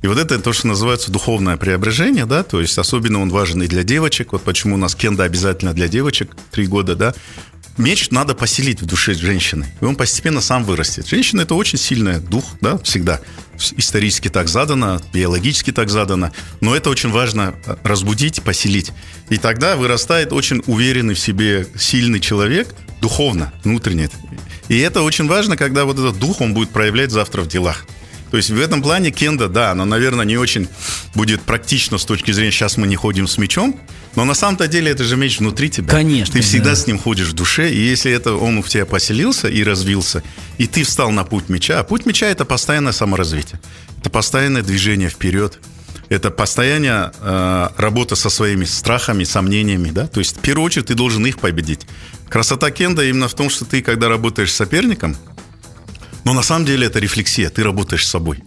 И 0.00 0.06
вот 0.06 0.16
это 0.16 0.38
то, 0.38 0.52
что 0.52 0.68
называется 0.68 1.10
духовное 1.10 1.56
преображение, 1.56 2.24
да, 2.24 2.44
то 2.44 2.60
есть 2.60 2.78
особенно 2.78 3.20
он 3.20 3.30
важен 3.30 3.64
и 3.64 3.66
для 3.66 3.82
девочек, 3.82 4.30
вот 4.30 4.44
почему 4.44 4.76
у 4.76 4.78
нас 4.78 4.94
кенда 4.94 5.24
обязательно 5.24 5.74
для 5.74 5.88
девочек, 5.88 6.36
три 6.52 6.68
года, 6.68 6.94
да, 6.94 7.14
меч 7.78 8.10
надо 8.10 8.34
поселить 8.34 8.82
в 8.82 8.86
душе 8.86 9.14
женщины, 9.14 9.66
и 9.80 9.84
он 9.84 9.96
постепенно 9.96 10.40
сам 10.40 10.64
вырастет. 10.64 11.06
Женщина– 11.08 11.40
это 11.42 11.54
очень 11.54 11.78
сильный 11.78 12.18
дух, 12.20 12.44
да, 12.60 12.78
всегда. 12.78 13.20
Исторически 13.76 14.28
так 14.28 14.48
задано, 14.48 15.00
биологически 15.12 15.72
так 15.72 15.90
задано, 15.90 16.30
но 16.60 16.76
это 16.76 16.90
очень 16.90 17.10
важно 17.10 17.54
э, 17.66 17.76
разбудить, 17.82 18.42
поселить. 18.42 18.92
И 19.30 19.36
тогда 19.36 19.76
вырастает 19.76 20.32
очень 20.32 20.62
уверенный 20.66 21.14
в 21.14 21.18
себе, 21.18 21.66
сильный 21.76 22.20
человек, 22.20 22.68
духовно, 23.00 23.52
внутренне. 23.64 24.10
И 24.68 24.78
это 24.78 25.02
очень 25.02 25.26
важно, 25.26 25.56
когда 25.56 25.84
вот 25.84 25.98
этот 25.98 26.18
дух, 26.18 26.40
он 26.40 26.54
будет 26.54 26.70
проявлять 26.70 27.10
завтра 27.10 27.42
в 27.42 27.48
делах. 27.48 27.84
То 28.30 28.36
есть 28.36 28.50
в 28.50 28.60
этом 28.60 28.82
плане 28.82 29.10
кенда, 29.10 29.48
да, 29.48 29.70
она, 29.70 29.84
наверное, 29.84 30.24
не 30.24 30.36
очень 30.36 30.68
будет 31.14 31.40
практично 31.42 31.98
с 31.98 32.04
точки 32.04 32.30
зрения, 32.30 32.50
сейчас 32.50 32.76
мы 32.76 32.86
не 32.86 32.96
ходим 32.96 33.26
с 33.26 33.38
мечом, 33.38 33.80
но 34.18 34.24
на 34.24 34.34
самом-то 34.34 34.66
деле 34.66 34.90
это 34.90 35.04
же 35.04 35.16
меч 35.16 35.38
внутри 35.38 35.70
тебя. 35.70 35.88
Конечно. 35.92 36.32
Ты 36.32 36.40
всегда 36.40 36.70
да. 36.70 36.74
с 36.74 36.88
ним 36.88 36.98
ходишь 36.98 37.28
в 37.28 37.34
душе, 37.34 37.70
и 37.70 37.78
если 37.78 38.10
это 38.10 38.32
он 38.34 38.60
в 38.64 38.68
тебя 38.68 38.84
поселился 38.84 39.46
и 39.46 39.62
развился, 39.62 40.24
и 40.58 40.66
ты 40.66 40.82
встал 40.82 41.12
на 41.12 41.22
путь 41.22 41.48
меча, 41.48 41.78
а 41.78 41.84
путь 41.84 42.04
меча 42.04 42.26
это 42.26 42.44
постоянное 42.44 42.90
саморазвитие, 42.90 43.60
это 44.00 44.10
постоянное 44.10 44.62
движение 44.62 45.08
вперед, 45.08 45.60
это 46.08 46.32
постоянная 46.32 47.12
э, 47.20 47.68
работа 47.76 48.16
со 48.16 48.28
своими 48.28 48.64
страхами, 48.64 49.22
сомнениями, 49.22 49.90
да, 49.90 50.08
то 50.08 50.18
есть 50.18 50.38
в 50.38 50.40
первую 50.40 50.66
очередь 50.66 50.86
ты 50.86 50.94
должен 50.94 51.24
их 51.24 51.38
победить. 51.38 51.86
Красота 52.28 52.72
кенда 52.72 53.04
именно 53.04 53.28
в 53.28 53.34
том, 53.34 53.48
что 53.48 53.66
ты, 53.66 53.82
когда 53.82 54.08
работаешь 54.08 54.50
с 54.50 54.56
соперником, 54.56 55.16
но 56.24 56.32
на 56.32 56.42
самом 56.42 56.66
деле 56.66 56.88
это 56.88 56.98
рефлексия, 56.98 57.50
ты 57.50 57.62
работаешь 57.62 58.04
с 58.04 58.10
собой. 58.10 58.42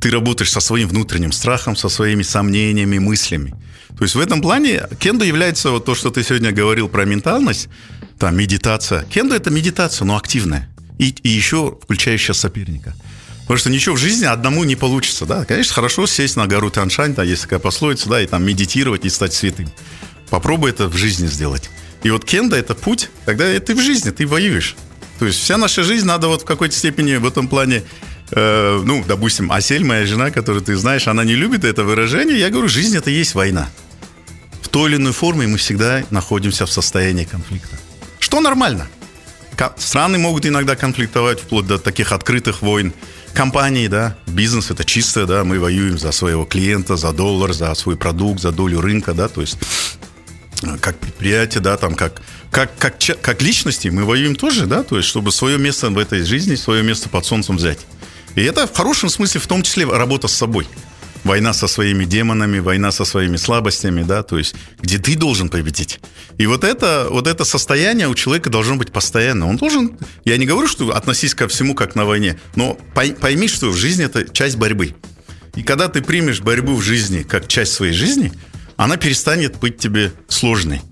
Ты 0.00 0.10
работаешь 0.10 0.50
со 0.50 0.58
своим 0.58 0.88
внутренним 0.88 1.30
страхом, 1.30 1.76
со 1.76 1.88
своими 1.88 2.24
сомнениями, 2.24 2.98
мыслями. 2.98 3.54
То 3.96 4.04
есть 4.04 4.14
в 4.14 4.20
этом 4.20 4.40
плане 4.40 4.82
кендо 4.98 5.24
является 5.24 5.70
вот 5.70 5.84
то, 5.84 5.94
что 5.94 6.10
ты 6.10 6.22
сегодня 6.22 6.52
говорил 6.52 6.88
про 6.88 7.04
ментальность, 7.04 7.68
там, 8.18 8.36
медитация. 8.36 9.04
Кендо– 9.04 9.34
это 9.36 9.50
медитация, 9.50 10.04
но 10.04 10.16
активная. 10.16 10.68
И, 10.98 11.14
и 11.22 11.28
еще 11.28 11.78
включающая 11.82 12.34
соперника. 12.34 12.94
Потому 13.42 13.58
что 13.58 13.70
ничего 13.70 13.96
в 13.96 13.98
жизни 13.98 14.24
одному 14.24 14.64
не 14.64 14.76
получится, 14.76 15.26
да. 15.26 15.44
Конечно, 15.44 15.74
хорошо 15.74 16.06
сесть 16.06 16.36
на 16.36 16.46
гору 16.46 16.70
Таншань, 16.70 17.14
да, 17.14 17.24
есть 17.24 17.42
такая 17.42 17.58
пословица, 17.58 18.08
да, 18.08 18.22
и 18.22 18.26
там 18.26 18.44
медитировать 18.44 19.04
и 19.04 19.10
стать 19.10 19.34
святым. 19.34 19.70
Попробуй 20.30 20.70
это 20.70 20.88
в 20.88 20.96
жизни 20.96 21.26
сделать. 21.26 21.68
И 22.02 22.10
вот 22.10 22.24
кенда– 22.24 22.56
это 22.58 22.74
путь, 22.74 23.10
когда 23.26 23.58
ты 23.60 23.74
в 23.74 23.80
жизни, 23.80 24.10
ты 24.10 24.26
воюешь. 24.26 24.76
То 25.18 25.26
есть 25.26 25.38
вся 25.38 25.56
наша 25.56 25.82
жизнь 25.82 26.06
надо 26.06 26.28
вот 26.28 26.42
в 26.42 26.44
какой-то 26.44 26.74
степени 26.74 27.16
в 27.16 27.26
этом 27.26 27.48
плане 27.48 27.82
э, 28.32 28.82
ну, 28.84 29.04
допустим, 29.06 29.52
Асель, 29.52 29.84
моя 29.84 30.06
жена, 30.06 30.30
которую 30.30 30.62
ты 30.62 30.76
знаешь, 30.76 31.08
она 31.08 31.24
не 31.24 31.34
любит 31.34 31.64
это 31.64 31.84
выражение. 31.84 32.38
Я 32.38 32.50
говорю, 32.50 32.68
жизнь 32.68 32.96
это 32.96 33.10
есть 33.10 33.34
война. 33.34 33.68
В 34.60 34.68
той 34.68 34.90
или 34.90 34.96
иной 34.96 35.12
форме 35.12 35.46
мы 35.46 35.58
всегда 35.58 36.02
находимся 36.10 36.66
в 36.66 36.72
состоянии 36.72 37.24
конфликта. 37.24 37.76
Что 38.18 38.40
нормально. 38.40 38.88
Страны 39.76 40.18
могут 40.18 40.46
иногда 40.46 40.74
конфликтовать 40.74 41.40
вплоть 41.40 41.66
до 41.66 41.78
таких 41.78 42.12
открытых 42.12 42.62
войн. 42.62 42.92
Компании, 43.34 43.86
да, 43.86 44.16
бизнес 44.26 44.70
это 44.70 44.84
чисто, 44.84 45.26
да, 45.26 45.44
мы 45.44 45.58
воюем 45.58 45.98
за 45.98 46.12
своего 46.12 46.44
клиента, 46.44 46.96
за 46.96 47.12
доллар, 47.12 47.52
за 47.52 47.74
свой 47.74 47.96
продукт, 47.96 48.40
за 48.40 48.50
долю 48.50 48.80
рынка, 48.80 49.14
да, 49.14 49.28
то 49.28 49.40
есть 49.40 49.58
как 50.80 50.98
предприятие, 50.98 51.60
да, 51.60 51.76
там, 51.76 51.94
как, 51.94 52.20
как, 52.50 52.76
как, 52.78 52.94
как 53.20 53.42
личности 53.42 53.88
мы 53.88 54.04
воюем 54.04 54.36
тоже, 54.36 54.66
да, 54.66 54.82
то 54.82 54.96
есть, 54.96 55.08
чтобы 55.08 55.32
свое 55.32 55.58
место 55.58 55.90
в 55.90 55.98
этой 55.98 56.22
жизни, 56.22 56.54
свое 56.54 56.82
место 56.82 57.08
под 57.08 57.24
солнцем 57.24 57.56
взять. 57.56 57.80
И 58.34 58.42
это 58.42 58.66
в 58.66 58.74
хорошем 58.74 59.08
смысле 59.08 59.40
в 59.40 59.46
том 59.46 59.62
числе 59.62 59.84
работа 59.84 60.28
с 60.28 60.32
собой. 60.32 60.66
Война 61.24 61.52
со 61.52 61.68
своими 61.68 62.04
демонами, 62.04 62.58
война 62.58 62.90
со 62.90 63.04
своими 63.04 63.36
слабостями, 63.36 64.02
да, 64.02 64.24
то 64.24 64.38
есть, 64.38 64.56
где 64.80 64.98
ты 64.98 65.16
должен 65.16 65.48
победить. 65.50 66.00
И 66.36 66.46
вот 66.46 66.64
это, 66.64 67.06
вот 67.10 67.28
это 67.28 67.44
состояние 67.44 68.08
у 68.08 68.14
человека 68.16 68.50
должно 68.50 68.74
быть 68.74 68.90
постоянно. 68.90 69.48
Он 69.48 69.56
должен, 69.56 69.96
я 70.24 70.36
не 70.36 70.46
говорю, 70.46 70.66
что 70.66 70.90
относись 70.90 71.34
ко 71.36 71.46
всему 71.46 71.76
как 71.76 71.94
на 71.94 72.04
войне, 72.04 72.40
но 72.56 72.76
пойми, 72.94 73.46
что 73.46 73.68
в 73.70 73.76
жизни 73.76 74.04
это 74.06 74.28
часть 74.28 74.56
борьбы. 74.56 74.96
И 75.54 75.62
когда 75.62 75.86
ты 75.86 76.02
примешь 76.02 76.40
борьбу 76.40 76.74
в 76.74 76.82
жизни 76.82 77.22
как 77.22 77.46
часть 77.46 77.72
своей 77.72 77.92
жизни– 77.92 78.32
она 78.76 78.96
перестанет 78.96 79.58
быть 79.58 79.78
тебе 79.78 80.12
сложной. 80.28 80.82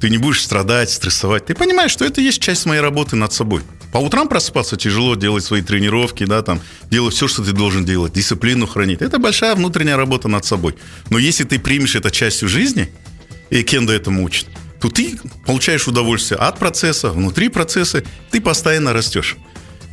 Ты 0.00 0.10
не 0.10 0.18
будешь 0.18 0.42
страдать, 0.42 0.90
стрессовать. 0.90 1.46
Ты 1.46 1.54
понимаешь, 1.54 1.90
что 1.90 2.04
это 2.04 2.20
есть 2.20 2.40
часть 2.40 2.66
моей 2.66 2.80
работы 2.80 3.16
над 3.16 3.32
собой. 3.32 3.62
По 3.94 3.98
утрам 3.98 4.26
просыпаться 4.26 4.76
тяжело, 4.76 5.14
делать 5.14 5.44
свои 5.44 5.62
тренировки, 5.62 6.24
да, 6.24 6.42
там, 6.42 6.60
делать 6.90 7.14
все, 7.14 7.28
что 7.28 7.44
ты 7.44 7.52
должен 7.52 7.84
делать, 7.84 8.12
дисциплину 8.12 8.66
хранить. 8.66 9.02
Это 9.02 9.20
большая 9.20 9.54
внутренняя 9.54 9.96
работа 9.96 10.26
над 10.26 10.44
собой. 10.44 10.74
Но 11.10 11.18
если 11.18 11.44
ты 11.44 11.60
примешь 11.60 11.94
это 11.94 12.10
частью 12.10 12.48
жизни, 12.48 12.90
и 13.50 13.62
Кенда 13.62 13.92
этому 13.92 14.24
учит, 14.24 14.48
то 14.80 14.90
ты 14.90 15.16
получаешь 15.46 15.86
удовольствие 15.86 16.40
от 16.40 16.58
процесса, 16.58 17.10
внутри 17.10 17.48
процесса, 17.48 18.02
ты 18.32 18.40
постоянно 18.40 18.92
растешь. 18.92 19.36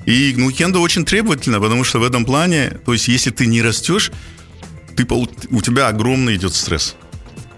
И 0.08 0.34
ну, 0.36 0.51
Кенда 0.51 0.79
очень 0.79 1.05
требовательна, 1.05 1.62
потому 1.62 1.84
что 1.84 2.00
в 2.00 2.03
этом 2.03 2.25
плане, 2.25 2.79
то 2.84 2.93
есть 2.93 3.08
если 3.08 3.29
ты 3.29 3.46
не 3.46 3.62
растешь, 3.62 4.12
ты, 4.96 5.05
у 5.12 5.62
тебя 5.62 5.89
огромный 5.89 6.38
идет 6.38 6.55
стресс 6.55 6.96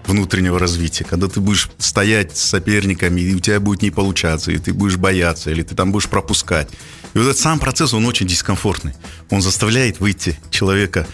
внутреннего 0.08 0.60
развития, 0.60 1.04
когда 1.04 1.28
ты 1.28 1.40
будешь 1.40 1.70
стоять 1.78 2.38
с 2.38 2.42
соперниками, 2.42 3.22
и 3.22 3.36
у 3.36 3.40
тебя 3.40 3.60
будет 3.60 3.82
не 3.82 3.92
получаться, 3.92 4.52
и 4.52 4.58
ты 4.58 4.74
будешь 4.74 4.98
бояться, 4.98 5.52
или 5.52 5.64
ты 5.64 5.76
там 5.76 5.92
будешь 5.92 6.10
пропускать. 6.10 6.70
И 7.14 7.18
вот 7.18 7.26
этот 7.26 7.38
сам 7.38 7.60
процесс, 7.60 7.94
он 7.94 8.06
очень 8.06 8.28
дискомфортный. 8.28 8.94
Он 9.30 9.42
заставляет 9.42 10.00
выйти 10.00 10.40
человека 10.50 11.08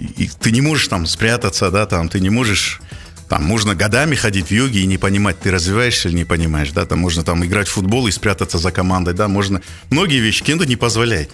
и 0.00 0.28
ты 0.28 0.50
не 0.50 0.60
можешь 0.60 0.88
там 0.88 1.06
спрятаться, 1.06 1.70
да, 1.70 1.86
там, 1.86 2.08
ты 2.08 2.20
не 2.20 2.30
можешь 2.30 2.80
там 3.28 3.44
можно 3.44 3.76
годами 3.76 4.16
ходить 4.16 4.48
в 4.48 4.50
йоге 4.50 4.80
и 4.80 4.86
не 4.86 4.98
понимать, 4.98 5.38
ты 5.38 5.52
развиваешься 5.52 6.08
или 6.08 6.16
не 6.16 6.24
понимаешь, 6.24 6.72
да, 6.72 6.84
там 6.84 6.98
можно 6.98 7.22
там 7.22 7.44
играть 7.44 7.68
в 7.68 7.72
футбол 7.72 8.08
и 8.08 8.10
спрятаться 8.10 8.58
за 8.58 8.72
командой, 8.72 9.14
да, 9.14 9.28
можно... 9.28 9.62
Многие 9.88 10.18
вещи 10.18 10.42
кендо 10.42 10.64
не 10.64 10.74
позволяет. 10.74 11.30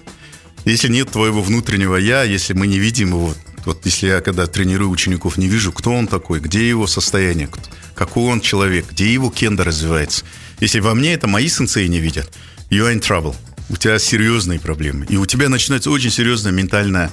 Если 0.67 0.89
нет 0.89 1.11
твоего 1.11 1.41
внутреннего 1.41 1.97
«я», 1.97 2.23
если 2.23 2.53
мы 2.53 2.67
не 2.67 2.79
видим 2.79 3.11
его, 3.11 3.35
вот 3.66 3.85
если 3.85 4.06
я 4.06 4.20
когда 4.20 4.46
тренирую 4.46 4.88
учеников, 4.88 5.37
не 5.37 5.49
вижу, 5.49 5.73
кто 5.73 5.92
он 5.92 6.06
такой, 6.06 6.40
где 6.40 6.66
его 6.66 6.87
состояние, 6.87 7.50
какой 7.94 8.30
он 8.32 8.40
человек, 8.40 8.87
где 8.90 9.12
его 9.12 9.28
кендо 9.28 9.64
развивается. 9.64 10.25
Если 10.61 10.80
во 10.80 10.94
мне 10.94 11.12
это 11.12 11.26
мои 11.26 11.49
сенсеи 11.49 11.87
не 11.88 11.99
видят, 11.99 12.32
you 12.70 12.87
are 12.87 12.94
in 12.94 13.00
trouble. 13.00 13.35
У 13.68 13.76
тебя 13.76 13.99
серьезные 13.99 14.61
проблемы. 14.61 15.04
И 15.08 15.16
у 15.16 15.26
тебя 15.26 15.49
начинается 15.49 15.90
очень 15.90 16.11
серьезный 16.11 16.52
ментальный 16.52 17.08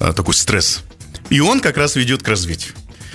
а, 0.00 0.14
такой 0.14 0.32
стресс. 0.32 0.82
И 1.28 1.40
он 1.40 1.60
как 1.60 1.76
раз 1.76 1.96
ведет 1.96 2.22
к 2.22 2.28
развитию. 2.28 2.72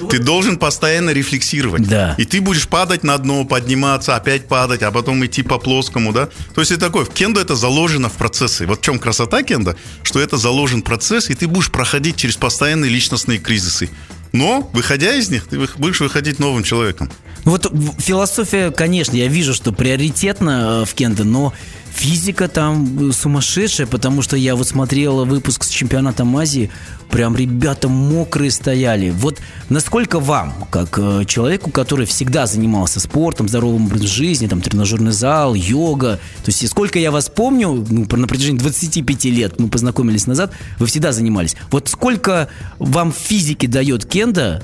Ты 0.09 0.19
должен 0.19 0.57
постоянно 0.57 1.11
рефлексировать. 1.11 1.87
Да. 1.87 2.15
И 2.17 2.25
ты 2.25 2.41
будешь 2.41 2.67
падать 2.67 3.03
на 3.03 3.17
дно, 3.17 3.45
подниматься, 3.45 4.15
опять 4.15 4.47
падать, 4.47 4.83
а 4.83 4.91
потом 4.91 5.25
идти 5.25 5.41
по 5.43 5.57
плоскому, 5.57 6.13
да? 6.13 6.29
То 6.53 6.61
есть 6.61 6.71
это 6.71 6.81
такое, 6.87 7.05
в 7.05 7.09
кендо 7.09 7.41
это 7.41 7.55
заложено 7.55 8.09
в 8.09 8.13
процессы. 8.13 8.65
Вот 8.65 8.79
в 8.79 8.81
чем 8.83 8.99
красота 8.99 9.43
кендо, 9.43 9.75
что 10.03 10.19
это 10.19 10.37
заложен 10.37 10.81
процесс, 10.81 11.29
и 11.29 11.35
ты 11.35 11.47
будешь 11.47 11.71
проходить 11.71 12.15
через 12.15 12.37
постоянные 12.37 12.89
личностные 12.91 13.39
кризисы. 13.39 13.89
Но, 14.31 14.69
выходя 14.73 15.15
из 15.15 15.29
них, 15.29 15.47
ты 15.47 15.57
будешь 15.77 15.99
выходить 15.99 16.39
новым 16.39 16.63
человеком. 16.63 17.09
Вот 17.45 17.71
философия, 17.97 18.69
конечно, 18.69 19.15
я 19.15 19.27
вижу, 19.27 19.53
что 19.53 19.71
приоритетно 19.71 20.81
э, 20.81 20.85
в 20.85 20.93
кендо, 20.93 21.23
но 21.23 21.53
физика 21.99 22.47
там 22.47 23.11
сумасшедшая, 23.11 23.85
потому 23.85 24.21
что 24.21 24.37
я 24.37 24.55
вот 24.55 24.65
смотрел 24.65 25.25
выпуск 25.25 25.65
с 25.65 25.67
чемпионатом 25.67 26.35
Азии, 26.37 26.71
прям 27.11 27.35
ребята 27.35 27.89
мокрые 27.89 28.51
стояли. 28.51 29.09
Вот 29.09 29.39
насколько 29.67 30.21
вам, 30.21 30.65
как 30.71 30.97
э, 30.97 31.25
человеку, 31.27 31.71
который 31.71 32.05
всегда 32.05 32.47
занимался 32.47 33.01
спортом, 33.01 33.49
здоровым 33.49 33.87
образом 33.87 34.07
жизни, 34.07 34.47
там 34.47 34.61
тренажерный 34.61 35.11
зал, 35.11 35.55
йога, 35.55 36.21
то 36.45 36.49
есть 36.49 36.65
сколько 36.69 36.97
я 36.99 37.11
вас 37.11 37.27
помню, 37.27 37.85
ну, 37.89 38.07
на 38.09 38.27
протяжении 38.27 38.59
25 38.59 39.25
лет 39.25 39.59
мы 39.59 39.67
познакомились 39.67 40.25
назад, 40.25 40.53
вы 40.79 40.85
всегда 40.85 41.11
занимались. 41.11 41.57
Вот 41.69 41.89
сколько 41.89 42.47
вам 42.77 43.11
физики 43.11 43.65
дает 43.65 44.05
кенда, 44.05 44.63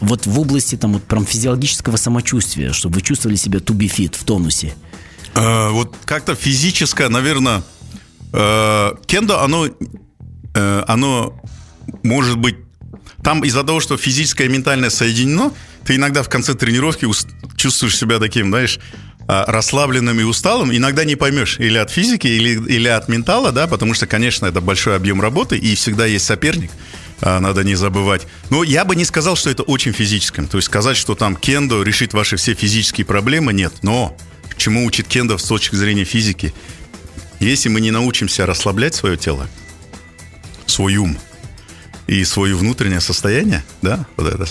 вот 0.00 0.26
в 0.26 0.40
области 0.40 0.74
там 0.74 0.94
вот 0.94 1.04
прям 1.04 1.24
физиологического 1.24 1.96
самочувствия, 1.96 2.72
чтобы 2.72 2.96
вы 2.96 3.02
чувствовали 3.02 3.36
себя 3.36 3.60
to 3.60 3.72
be 3.72 3.88
fit, 3.88 4.16
в 4.18 4.24
тонусе? 4.24 4.74
Э, 5.34 5.70
вот 5.70 5.96
как-то 6.04 6.34
физическое, 6.34 7.08
наверное, 7.08 7.62
э, 8.32 8.92
кендо, 9.06 9.40
оно, 9.42 9.66
э, 10.54 10.84
оно 10.86 11.40
может 12.02 12.38
быть... 12.38 12.56
Там 13.22 13.44
из-за 13.44 13.62
того, 13.62 13.80
что 13.80 13.96
физическое 13.96 14.46
и 14.46 14.48
ментальное 14.48 14.90
соединено, 14.90 15.52
ты 15.84 15.94
иногда 15.94 16.22
в 16.22 16.28
конце 16.28 16.54
тренировки 16.54 17.06
чувствуешь 17.56 17.96
себя 17.96 18.18
таким, 18.18 18.48
знаешь, 18.48 18.80
э, 19.28 19.44
расслабленным 19.46 20.18
и 20.18 20.24
усталым, 20.24 20.74
иногда 20.74 21.04
не 21.04 21.14
поймешь, 21.14 21.58
или 21.60 21.78
от 21.78 21.90
физики, 21.90 22.26
или, 22.26 22.60
или 22.68 22.88
от 22.88 23.08
ментала, 23.08 23.52
да, 23.52 23.68
потому 23.68 23.94
что, 23.94 24.06
конечно, 24.06 24.46
это 24.46 24.60
большой 24.60 24.96
объем 24.96 25.20
работы, 25.20 25.56
и 25.56 25.74
всегда 25.76 26.04
есть 26.06 26.24
соперник, 26.24 26.72
э, 27.20 27.38
надо 27.38 27.62
не 27.62 27.76
забывать. 27.76 28.26
Но 28.50 28.64
я 28.64 28.84
бы 28.84 28.96
не 28.96 29.04
сказал, 29.04 29.36
что 29.36 29.50
это 29.50 29.62
очень 29.62 29.92
физическим. 29.92 30.48
То 30.48 30.58
есть 30.58 30.66
сказать, 30.66 30.96
что 30.96 31.14
там 31.14 31.36
кендо 31.36 31.82
решит 31.84 32.14
ваши 32.14 32.36
все 32.36 32.54
физические 32.54 33.04
проблемы, 33.04 33.52
нет. 33.52 33.72
Но 33.82 34.16
чему 34.56 34.84
учит 34.84 35.08
Кендов 35.08 35.40
с 35.40 35.44
точки 35.44 35.76
зрения 35.76 36.04
физики. 36.04 36.54
Если 37.40 37.68
мы 37.68 37.80
не 37.80 37.90
научимся 37.90 38.46
расслаблять 38.46 38.94
свое 38.94 39.16
тело, 39.16 39.48
свой 40.66 40.96
ум 40.96 41.18
и 42.06 42.24
свое 42.24 42.54
внутреннее 42.54 43.00
состояние, 43.00 43.64
да, 43.82 44.06
вот 44.16 44.32
это, 44.32 44.46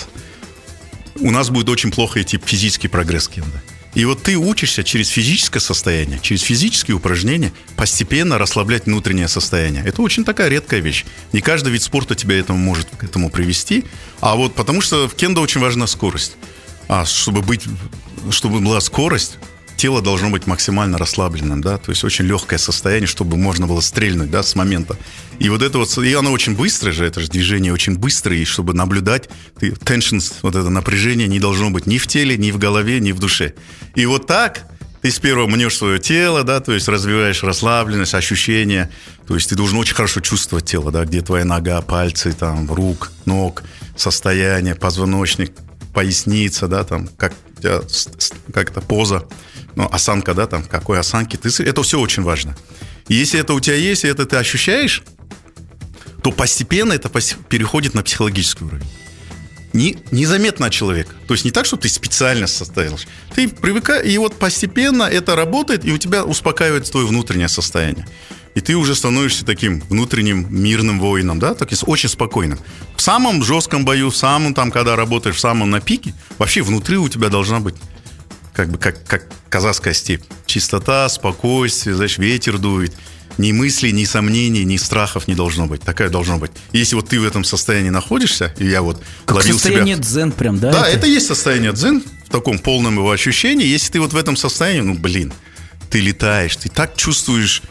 у 1.16 1.32
нас 1.32 1.50
будет 1.50 1.70
очень 1.70 1.92
плохо 1.92 2.22
идти 2.22 2.40
физический 2.44 2.88
прогресс 2.88 3.28
Кенда. 3.28 3.62
И 3.94 4.06
вот 4.06 4.24
ты 4.24 4.38
учишься 4.38 4.84
через 4.84 5.10
физическое 5.10 5.60
состояние, 5.60 6.20
через 6.22 6.42
физические 6.42 6.96
упражнения 6.96 7.52
постепенно 7.76 8.38
расслаблять 8.38 8.86
внутреннее 8.86 9.28
состояние. 9.28 9.84
Это 9.86 10.02
очень 10.02 10.24
такая 10.24 10.48
редкая 10.48 10.80
вещь. 10.80 11.06
Не 11.34 11.42
каждый 11.42 11.74
вид 11.74 11.84
спорта 11.84 12.16
тебя 12.16 12.40
этому 12.40 12.58
может 12.58 12.88
к 12.98 13.04
этому 13.04 13.30
привести. 13.30 13.84
А 14.22 14.36
вот 14.36 14.56
потому 14.56 14.80
что 14.80 15.10
в 15.10 15.16
кендо 15.16 15.42
очень 15.42 15.60
важна 15.60 15.88
скорость. 15.88 16.38
А 16.88 17.06
чтобы 17.06 17.42
быть, 17.42 17.66
чтобы 18.30 18.62
была 18.62 18.80
скорость, 18.80 19.38
тело 19.78 20.02
должно 20.02 20.30
быть 20.30 20.48
максимально 20.48 20.98
расслабленным, 20.98 21.62
да, 21.62 21.78
то 21.78 21.92
есть 21.92 22.04
очень 22.04 22.26
легкое 22.26 22.60
состояние, 22.60 23.08
чтобы 23.08 23.38
можно 23.38 23.68
было 23.68 23.82
стрельнуть, 23.82 24.32
да, 24.32 24.44
с 24.44 24.56
момента. 24.56 24.98
И 25.40 25.50
вот 25.50 25.62
это 25.62 25.78
вот, 25.78 25.98
и 25.98 26.14
оно 26.14 26.32
очень 26.32 26.56
быстрое 26.56 26.94
же, 26.94 27.06
это 27.06 27.20
же 27.20 27.28
движение 27.28 27.74
очень 27.74 27.98
быстрое, 27.98 28.40
и 28.40 28.46
чтобы 28.46 28.74
наблюдать, 28.74 29.30
ты, 29.60 29.70
tensions, 29.70 30.34
вот 30.42 30.56
это 30.56 30.70
напряжение 30.70 31.28
не 31.28 31.40
должно 31.40 31.70
быть 31.70 31.88
ни 31.88 31.98
в 31.98 32.08
теле, 32.08 32.38
ни 32.38 32.52
в 32.52 32.58
голове, 32.58 33.00
ни 33.00 33.12
в 33.12 33.20
душе. 33.20 33.54
И 33.96 34.06
вот 34.06 34.28
так 34.28 34.68
ты 35.02 35.10
сперва 35.10 35.48
мнешь 35.48 35.78
свое 35.78 36.00
тело, 36.00 36.44
да, 36.44 36.60
то 36.60 36.74
есть 36.74 36.88
развиваешь 36.88 37.44
расслабленность, 37.44 38.14
ощущения, 38.14 38.92
то 39.28 39.34
есть 39.34 39.50
ты 39.50 39.56
должен 39.56 39.80
очень 39.80 39.96
хорошо 39.96 40.20
чувствовать 40.20 40.66
тело, 40.66 40.92
да, 40.92 41.06
где 41.06 41.22
твоя 41.22 41.44
нога, 41.44 41.82
пальцы, 41.82 42.34
там, 42.34 42.72
рук, 42.72 43.12
ног, 43.26 43.64
состояние, 43.96 44.76
позвоночник, 44.76 45.54
поясница, 45.94 46.68
да, 46.68 46.84
там, 46.84 47.10
как, 47.18 47.34
как 48.54 48.70
это 48.70 48.82
поза 48.82 49.28
ну, 49.76 49.88
осанка, 49.92 50.34
да, 50.34 50.48
там, 50.48 50.64
какой 50.64 51.00
осанки, 51.00 51.38
ты, 51.38 51.50
это 51.64 51.84
все 51.84 52.00
очень 52.00 52.24
важно. 52.24 52.56
И 53.08 53.16
если 53.16 53.40
это 53.40 53.54
у 53.54 53.60
тебя 53.60 53.76
есть, 53.76 54.04
и 54.04 54.08
это 54.08 54.26
ты 54.26 54.38
ощущаешь, 54.38 55.04
то 56.24 56.32
постепенно 56.32 56.94
это 56.94 57.10
переходит 57.50 57.94
на 57.94 58.04
психологический 58.04 58.64
уровень. 58.64 58.88
Не, 59.74 59.98
незаметно 60.12 60.68
от 60.68 60.74
человека. 60.74 61.12
То 61.28 61.34
есть 61.34 61.46
не 61.46 61.52
так, 61.52 61.66
что 61.66 61.78
ты 61.78 61.88
специально 61.88 62.46
составишь. 62.46 63.08
Ты 63.34 63.48
привыкаешь, 63.48 64.06
и 64.06 64.18
вот 64.18 64.36
постепенно 64.36 65.04
это 65.04 65.36
работает, 65.36 65.86
и 65.86 65.94
у 65.94 65.98
тебя 65.98 66.26
успокаивается 66.26 66.92
твое 66.92 67.08
внутреннее 67.08 67.48
состояние. 67.48 68.06
И 68.54 68.60
ты 68.60 68.76
уже 68.76 68.96
становишься 68.96 69.46
таким 69.46 69.80
внутренним 69.80 70.46
мирным 70.50 71.00
воином, 71.00 71.40
да, 71.40 71.54
таким 71.54 71.78
очень 71.88 72.10
спокойным. 72.10 72.60
В 72.98 73.02
самом 73.02 73.42
жестком 73.44 73.86
бою, 73.86 74.10
в 74.10 74.18
самом 74.18 74.54
там, 74.54 74.72
когда 74.72 74.98
работаешь 74.98 75.38
в 75.38 75.40
самом 75.40 75.70
на 75.70 75.80
пике, 75.80 76.14
вообще 76.38 76.62
внутри 76.62 76.98
у 76.98 77.08
тебя 77.08 77.30
должна 77.30 77.62
быть 77.62 77.76
как 78.54 78.70
бы 78.70 78.78
как, 78.78 79.04
как 79.06 79.28
казахская 79.50 79.94
степь. 79.94 80.24
Чистота, 80.46 81.08
спокойствие, 81.10 81.96
знаешь, 81.96 82.18
ветер 82.18 82.58
дует. 82.58 82.94
Ни 83.38 83.54
мыслей, 83.54 83.94
ни 83.94 84.04
сомнений, 84.04 84.66
ни 84.66 84.78
страхов 84.78 85.28
не 85.28 85.36
должно 85.36 85.66
быть. 85.66 85.82
Такая 85.82 86.10
должно 86.10 86.38
быть. 86.38 86.52
Если 86.74 86.96
вот 86.96 87.10
ты 87.10 87.20
в 87.20 87.26
этом 87.26 87.44
состоянии 87.44 87.90
находишься, 87.90 88.54
и 88.58 88.68
я 88.68 88.82
вот 88.82 89.02
как 89.26 89.38
ловил 89.38 89.54
состояние 89.54 89.96
себя... 89.96 90.04
дзен 90.04 90.32
прям, 90.34 90.60
да? 90.60 90.72
Да, 90.72 90.88
это? 90.88 90.98
это 90.98 91.08
есть 91.08 91.28
состояние 91.28 91.72
дзен, 91.72 92.04
в 92.26 92.30
таком 92.30 92.60
полном 92.60 92.96
его 92.96 93.10
ощущении. 93.10 93.66
Если 93.66 93.94
ты 93.94 94.00
вот 94.02 94.14
в 94.14 94.18
этом 94.18 94.36
состоянии, 94.36 94.82
ну, 94.82 94.96
блин, 94.96 95.34
ты 95.90 96.02
летаешь, 96.02 96.56
ты 96.58 96.70
так 96.70 96.96
чувствуешь, 96.98 97.62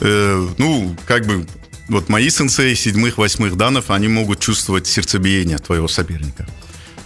э, 0.00 0.48
ну, 0.58 0.96
как 1.06 1.26
бы, 1.26 1.46
вот 1.88 2.08
мои 2.08 2.28
сенсеи 2.28 2.74
седьмых, 2.74 3.18
восьмых 3.18 3.56
данов, 3.56 3.90
они 3.90 4.08
могут 4.08 4.40
чувствовать 4.40 4.86
сердцебиение 4.86 5.58
твоего 5.58 5.88
соперника. 5.88 6.46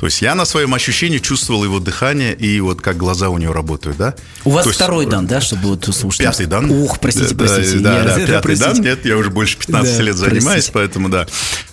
То 0.02 0.06
есть 0.06 0.20
я 0.20 0.34
на 0.34 0.44
своем 0.46 0.74
ощущении 0.74 1.18
чувствовал 1.18 1.62
его 1.62 1.78
дыхание 1.78 2.34
и 2.34 2.58
вот 2.58 2.80
как 2.80 2.96
глаза 2.96 3.28
у 3.28 3.38
него 3.38 3.52
работают, 3.52 3.98
да? 3.98 4.16
У 4.44 4.50
вас 4.50 4.64
То 4.64 4.72
второй 4.72 5.04
есть, 5.04 5.12
дан, 5.12 5.28
да, 5.28 5.40
чтобы 5.40 5.68
вот 5.68 5.84
слушать? 5.94 6.22
Пятый 6.22 6.46
дан. 6.46 6.68
Ух, 6.68 6.98
простите, 6.98 7.32
да, 7.32 7.44
простите. 7.46 7.78
Да, 7.78 7.98
я, 7.98 8.04
да, 8.06 8.16
пятый 8.16 8.42
простите. 8.42 8.72
дан. 8.72 8.82
Нет, 8.82 9.06
я 9.06 9.16
уже 9.16 9.30
больше 9.30 9.56
15 9.58 9.96
Да, 9.96 10.02
лет 10.02 10.16
занимаюсь, 10.16 10.42
простите. 10.42 10.72
поэтому 10.72 11.08
да. 11.08 11.28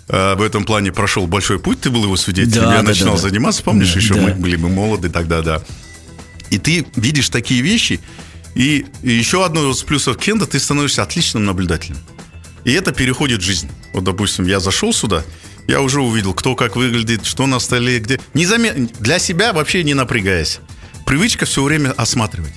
Э, 0.10 0.36
В 0.36 0.44
этом 0.44 0.64
плане 0.64 0.92
прошел 0.92 1.26
большой 1.26 1.58
путь, 1.58 1.82
ты 1.82 1.90
был 1.90 2.04
его 2.04 2.16
свидетелем. 2.18 2.66
Да, 2.66 2.76
я 2.76 2.82
да, 2.84 2.90
начинал 2.90 3.16
да, 3.16 3.22
да. 3.24 3.30
заниматься, 3.30 3.64
помнишь, 3.64 3.94
Да, 3.94 4.00
еще 4.00 4.14
да. 4.14 4.22
мы 4.22 4.34
были 4.36 4.58
бы 4.58 4.70
молоды 4.70 5.10
тогда, 5.10 5.42
да. 5.42 5.64
И 6.52 6.60
ты 6.60 6.86
видишь 6.98 7.30
такие 7.30 7.62
вещи, 7.64 8.00
и, 8.54 8.86
и 9.02 9.12
еще 9.12 9.44
одно 9.44 9.72
из 9.72 9.82
плюсов 9.82 10.18
кенда, 10.18 10.46
ты 10.46 10.60
становишься 10.60 11.02
отличным 11.02 11.46
наблюдателем. 11.46 11.98
И 12.64 12.74
это 12.74 12.92
переходит 12.92 13.42
в 13.42 13.44
жизнь. 13.44 13.72
Вот, 13.92 14.04
допустим, 14.04 14.46
я 14.46 14.60
зашел 14.60 14.94
сюда, 14.94 15.24
я 15.70 15.82
уже 15.82 16.02
увидел, 16.02 16.34
кто 16.34 16.56
как 16.56 16.76
выглядит, 16.76 17.26
что 17.26 17.46
на 17.46 17.60
столе, 17.60 18.00
где. 18.00 18.20
Незаметно, 18.34 18.90
для 19.00 19.20
себя 19.20 19.54
вообще 19.54 19.84
не 19.84 19.94
напрягаясь. 19.94 20.60
Привычка 21.06 21.46
все 21.46 21.62
время 21.62 21.92
осматривать. 21.92 22.54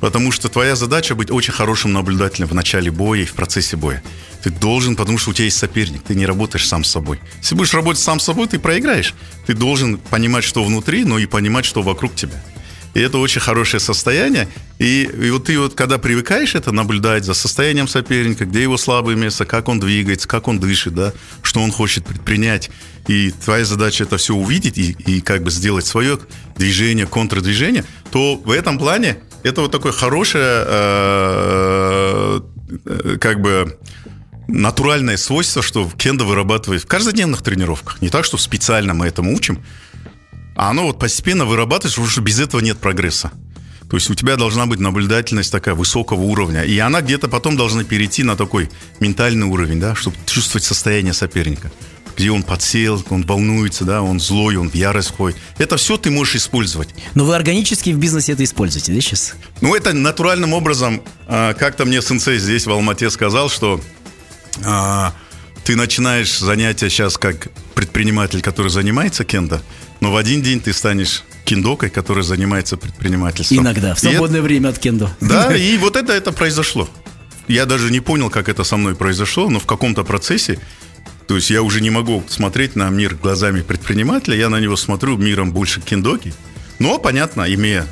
Потому 0.00 0.32
что 0.32 0.48
твоя 0.48 0.74
задача 0.74 1.14
быть 1.14 1.30
очень 1.30 1.52
хорошим 1.52 1.92
наблюдателем 1.92 2.48
в 2.48 2.54
начале 2.54 2.90
боя 2.90 3.20
и 3.20 3.24
в 3.26 3.34
процессе 3.34 3.76
боя. 3.76 4.02
Ты 4.42 4.48
должен, 4.48 4.96
потому 4.96 5.18
что 5.18 5.30
у 5.30 5.32
тебя 5.34 5.44
есть 5.44 5.58
соперник, 5.58 6.02
ты 6.02 6.14
не 6.14 6.24
работаешь 6.24 6.66
сам 6.66 6.82
с 6.82 6.90
собой. 6.90 7.20
Если 7.40 7.54
будешь 7.54 7.74
работать 7.74 8.02
сам 8.02 8.20
с 8.20 8.24
собой, 8.24 8.46
ты 8.46 8.58
проиграешь. 8.58 9.14
Ты 9.46 9.52
должен 9.52 9.98
понимать, 9.98 10.44
что 10.44 10.64
внутри, 10.64 11.04
но 11.04 11.18
и 11.18 11.26
понимать, 11.26 11.66
что 11.66 11.82
вокруг 11.82 12.14
тебя. 12.14 12.42
И 12.96 12.98
это 12.98 13.18
очень 13.18 13.42
хорошее 13.42 13.78
состояние. 13.78 14.48
И, 14.78 15.02
и 15.02 15.30
вот 15.30 15.44
ты 15.44 15.58
вот, 15.58 15.74
когда 15.74 15.98
привыкаешь 15.98 16.54
это 16.54 16.72
наблюдать 16.72 17.26
за 17.26 17.34
состоянием 17.34 17.88
соперника, 17.88 18.46
где 18.46 18.62
его 18.62 18.78
слабые 18.78 19.18
места, 19.18 19.44
как 19.44 19.68
он 19.68 19.78
двигается, 19.78 20.26
как 20.26 20.48
он 20.48 20.58
дышит, 20.58 20.94
да, 20.94 21.12
что 21.42 21.60
он 21.60 21.72
хочет 21.72 22.06
предпринять. 22.06 22.70
И 23.06 23.32
твоя 23.32 23.66
задача 23.66 24.04
это 24.04 24.16
все 24.16 24.34
увидеть 24.34 24.78
и, 24.78 24.92
и 24.92 25.20
как 25.20 25.42
бы 25.42 25.50
сделать 25.50 25.84
свое 25.84 26.18
движение, 26.56 27.06
контрдвижение, 27.06 27.84
то 28.10 28.36
в 28.36 28.50
этом 28.50 28.78
плане 28.78 29.18
это 29.42 29.60
вот 29.60 29.72
такое 29.72 29.92
хорошее, 29.92 30.64
э, 30.66 32.40
э, 32.86 33.18
как 33.20 33.42
бы 33.42 33.78
натуральное 34.48 35.18
свойство, 35.18 35.60
что 35.60 35.90
кендо 35.98 36.24
вырабатывает 36.24 36.84
в 36.84 36.86
каждодневных 36.86 37.42
тренировках. 37.42 38.00
Не 38.00 38.08
так, 38.08 38.24
что 38.24 38.38
специально 38.38 38.94
мы 38.94 39.06
этому 39.06 39.36
учим, 39.36 39.62
а 40.56 40.70
оно 40.70 40.86
вот 40.86 40.98
постепенно 40.98 41.44
вырабатывается, 41.44 41.96
потому 41.96 42.10
что 42.10 42.22
без 42.22 42.40
этого 42.40 42.60
нет 42.60 42.78
прогресса. 42.78 43.30
То 43.88 43.96
есть 43.96 44.10
у 44.10 44.14
тебя 44.14 44.36
должна 44.36 44.66
быть 44.66 44.80
наблюдательность 44.80 45.52
такая 45.52 45.74
высокого 45.74 46.20
уровня. 46.20 46.64
И 46.64 46.76
она 46.78 47.02
где-то 47.02 47.28
потом 47.28 47.56
должна 47.56 47.84
перейти 47.84 48.24
на 48.24 48.36
такой 48.36 48.68
ментальный 48.98 49.46
уровень, 49.46 49.78
да, 49.78 49.94
чтобы 49.94 50.16
чувствовать 50.26 50.64
состояние 50.64 51.12
соперника. 51.12 51.70
Где 52.16 52.30
он 52.30 52.42
подсел, 52.42 53.04
он 53.10 53.24
волнуется, 53.24 53.84
да, 53.84 54.02
он 54.02 54.18
злой, 54.18 54.56
он 54.56 54.70
в 54.70 54.74
ярость 54.74 55.10
входит. 55.10 55.38
Это 55.58 55.76
все 55.76 55.98
ты 55.98 56.10
можешь 56.10 56.36
использовать. 56.36 56.88
Но 57.14 57.26
вы 57.26 57.36
органически 57.36 57.90
в 57.90 57.98
бизнесе 57.98 58.32
это 58.32 58.42
используете, 58.42 58.92
да, 58.92 59.00
сейчас? 59.00 59.34
Ну, 59.60 59.74
это 59.74 59.92
натуральным 59.92 60.54
образом. 60.54 61.02
А, 61.28 61.52
как-то 61.54 61.84
мне 61.84 62.00
сенсей 62.00 62.38
здесь 62.38 62.66
в 62.66 62.70
Алмате 62.70 63.10
сказал, 63.10 63.50
что 63.50 63.80
а, 64.64 65.12
ты 65.64 65.76
начинаешь 65.76 66.38
занятия 66.38 66.88
сейчас 66.88 67.18
как 67.18 67.48
предприниматель, 67.74 68.40
который 68.40 68.68
занимается 68.68 69.24
кендо, 69.24 69.60
но 70.00 70.12
в 70.12 70.16
один 70.16 70.42
день 70.42 70.60
ты 70.60 70.72
станешь 70.72 71.24
кендокой, 71.44 71.90
который 71.90 72.22
занимается 72.22 72.76
предпринимательством. 72.76 73.60
Иногда, 73.60 73.94
в 73.94 74.00
свободное 74.00 74.40
это, 74.40 74.46
время 74.46 74.68
от 74.68 74.78
кендо. 74.78 75.10
Да, 75.20 75.54
и 75.56 75.76
вот 75.78 75.96
это, 75.96 76.12
это 76.12 76.32
произошло. 76.32 76.88
Я 77.48 77.64
даже 77.64 77.90
не 77.90 78.00
понял, 78.00 78.28
как 78.28 78.48
это 78.48 78.64
со 78.64 78.76
мной 78.76 78.96
произошло, 78.96 79.48
но 79.48 79.60
в 79.60 79.66
каком-то 79.66 80.02
процессе, 80.04 80.58
то 81.28 81.36
есть 81.36 81.50
я 81.50 81.62
уже 81.62 81.80
не 81.80 81.90
могу 81.90 82.24
смотреть 82.28 82.74
на 82.74 82.88
мир 82.90 83.14
глазами 83.14 83.62
предпринимателя, 83.62 84.36
я 84.36 84.48
на 84.48 84.58
него 84.58 84.76
смотрю 84.76 85.16
миром 85.16 85.52
больше 85.52 85.80
кендоки. 85.80 86.34
Но, 86.78 86.98
понятно, 86.98 87.42
имея, 87.54 87.86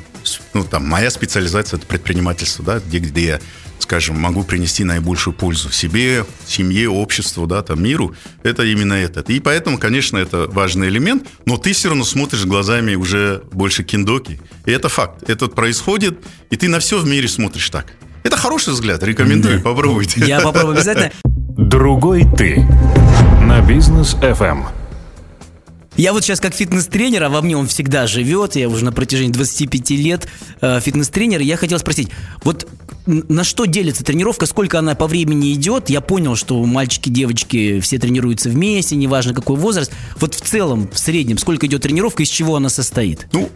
ну, 0.53 0.63
там, 0.63 0.87
моя 0.87 1.09
специализация– 1.09 1.77
это 1.79 1.85
предпринимательство, 1.85 2.63
да, 2.63 2.79
где, 2.79 2.99
где 2.99 3.25
я 3.25 3.39
скажем, 3.79 4.19
могу 4.19 4.43
принести 4.43 4.83
наибольшую 4.83 5.33
пользу 5.33 5.71
себе, 5.71 6.25
семье, 6.47 6.89
обществу, 6.89 7.45
да, 7.45 7.61
там, 7.61 7.83
миру, 7.83 8.15
это 8.43 8.63
именно 8.63 8.93
этот. 8.93 9.29
И 9.29 9.39
поэтому, 9.39 9.77
конечно, 9.77 10.17
это 10.17 10.47
важный 10.47 10.87
элемент, 10.87 11.27
но 11.45 11.57
ты 11.57 11.73
все 11.73 11.89
равно 11.89 12.03
смотришь 12.03 12.45
глазами 12.45 12.95
уже 12.95 13.43
больше 13.51 13.83
киндоки. 13.83 14.39
И 14.65 14.71
это 14.71 14.89
факт. 14.89 15.29
Это 15.29 15.47
происходит, 15.47 16.17
и 16.49 16.55
ты 16.55 16.67
на 16.67 16.79
все 16.79 16.97
в 16.97 17.05
мире 17.05 17.27
смотришь 17.27 17.69
так. 17.69 17.93
Это 18.23 18.37
хороший 18.37 18.73
взгляд, 18.73 19.03
рекомендую, 19.03 19.57
да. 19.59 19.63
попробуйте. 19.63 20.19
Я 20.25 20.39
попробую 20.39 20.75
обязательно. 20.75 21.11
Другой 21.23 22.25
ты 22.37 22.67
на 23.41 23.61
бизнес 23.61 24.15
FM. 24.15 24.65
Я 25.97 26.11
вот 26.11 26.23
сейчас 26.23 26.39
как 26.41 26.53
фитнес-тренер, 26.53 27.23
а 27.23 27.29
во 27.29 27.41
мне 27.41 27.55
он 27.55 27.67
всегда 27.67 28.05
живет, 28.05 28.55
я 28.55 28.67
уже 28.67 28.83
на 28.83 28.91
протяжении 28.91 29.31
25 29.31 29.89
лет 29.91 30.27
э, 30.61 30.79
фитнес-тренер, 30.81 31.39
я 31.39 31.55
хотел 31.55 31.79
спросить, 31.79 32.09
вот 32.43 32.67
на 33.05 33.43
что 33.43 33.65
делится 33.65 34.03
тренировка, 34.03 34.45
сколько 34.45 34.79
она 34.79 34.95
по 34.95 35.07
времени 35.07 35.53
идет? 35.53 35.89
Я 35.89 36.01
понял, 36.01 36.35
что 36.35 36.63
мальчики, 36.65 37.09
девочки 37.09 37.79
все 37.79 37.99
тренируются 37.99 38.49
вместе, 38.49 38.95
неважно 38.95 39.33
какой 39.33 39.57
возраст. 39.57 39.91
Вот 40.19 40.33
в 40.33 40.41
целом, 40.41 40.89
в 40.91 40.97
среднем, 40.97 41.37
сколько 41.37 41.67
идет 41.67 41.83
тренировка, 41.83 42.23
из 42.23 42.29
чего 42.29 42.55
она 42.55 42.69
состоит? 42.69 43.27
Ну, 43.31 43.49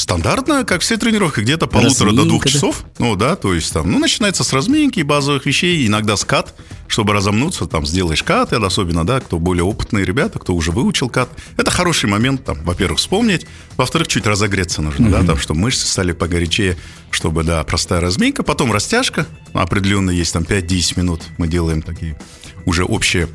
стандартно, 0.00 0.64
как 0.64 0.80
все 0.82 0.96
тренировки, 0.96 1.40
где-то 1.40 1.66
полутора 1.66 2.08
Разминка, 2.08 2.22
до 2.22 2.28
двух 2.28 2.46
часов. 2.46 2.82
Да? 2.82 3.04
Ну 3.04 3.16
да, 3.16 3.36
то 3.36 3.54
есть 3.54 3.72
там, 3.72 3.90
ну, 3.90 3.98
начинается 3.98 4.44
с 4.44 4.52
разминки, 4.52 5.00
базовых 5.02 5.46
вещей, 5.46 5.86
иногда 5.86 6.16
скат, 6.16 6.54
чтобы 6.88 7.12
разомнуться, 7.12 7.66
там, 7.66 7.86
сделаешь 7.86 8.22
кат, 8.22 8.52
это 8.52 8.66
особенно, 8.66 9.06
да, 9.06 9.20
кто 9.20 9.38
более 9.38 9.64
опытные 9.64 10.04
ребята, 10.04 10.38
кто 10.38 10.54
уже 10.54 10.70
выучил 10.70 11.08
кат. 11.08 11.28
Это 11.56 11.70
хороший 11.70 12.08
момент, 12.08 12.44
там, 12.44 12.62
во-первых, 12.64 12.98
вспомнить, 12.98 13.46
во-вторых, 13.76 14.08
чуть 14.08 14.26
разогреться 14.26 14.82
нужно, 14.82 15.06
mm-hmm. 15.06 15.20
да, 15.20 15.26
там, 15.26 15.38
чтобы 15.38 15.60
мышцы 15.60 15.86
стали 15.86 16.12
погорячее, 16.12 16.76
чтобы, 17.10 17.42
да, 17.42 17.62
простая 17.64 18.00
разминка, 18.00 18.42
потом 18.42 18.72
растяжка, 18.72 19.26
определенно 19.52 20.10
есть 20.10 20.32
там 20.32 20.42
5-10 20.42 20.98
минут, 20.98 21.22
мы 21.38 21.48
делаем 21.48 21.82
такие 21.82 22.18
уже 22.66 22.84
общие 22.84 23.28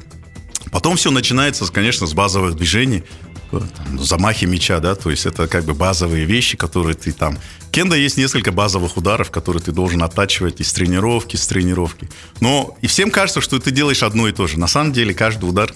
Потом 0.71 0.97
все 0.97 1.09
начинается, 1.11 1.65
конечно, 1.71 2.05
с 2.05 2.13
базовых 2.13 2.55
движений, 2.55 3.03
там, 3.51 3.99
замахи 3.99 4.45
мяча, 4.45 4.79
да, 4.79 4.95
то 4.95 5.09
есть 5.09 5.25
это 5.25 5.47
как 5.47 5.65
бы 5.65 5.73
базовые 5.73 6.25
вещи, 6.25 6.57
которые 6.57 6.95
ты 6.95 7.11
там... 7.11 7.37
Кенда 7.71 7.95
есть 7.95 8.17
несколько 8.17 8.51
базовых 8.51 8.97
ударов, 8.97 9.31
которые 9.31 9.61
ты 9.61 9.71
должен 9.71 10.01
оттачивать 10.01 10.59
из 10.59 10.71
тренировки, 10.73 11.35
с 11.35 11.47
тренировки. 11.47 12.09
Но 12.41 12.77
и 12.81 12.87
всем 12.87 13.11
кажется, 13.11 13.41
что 13.41 13.59
ты 13.59 13.71
делаешь 13.71 14.03
одно 14.03 14.27
и 14.27 14.31
то 14.31 14.47
же. 14.47 14.59
На 14.59 14.67
самом 14.67 14.93
деле 14.93 15.13
каждый 15.13 15.45
удар 15.45 15.73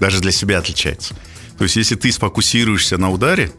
даже 0.00 0.20
для 0.20 0.32
себя 0.32 0.58
отличается. 0.58 1.14
То 1.58 1.64
есть 1.64 1.76
если 1.76 1.94
ты 1.94 2.10
сфокусируешься 2.10 2.98
на 2.98 3.10
ударе, 3.10 3.52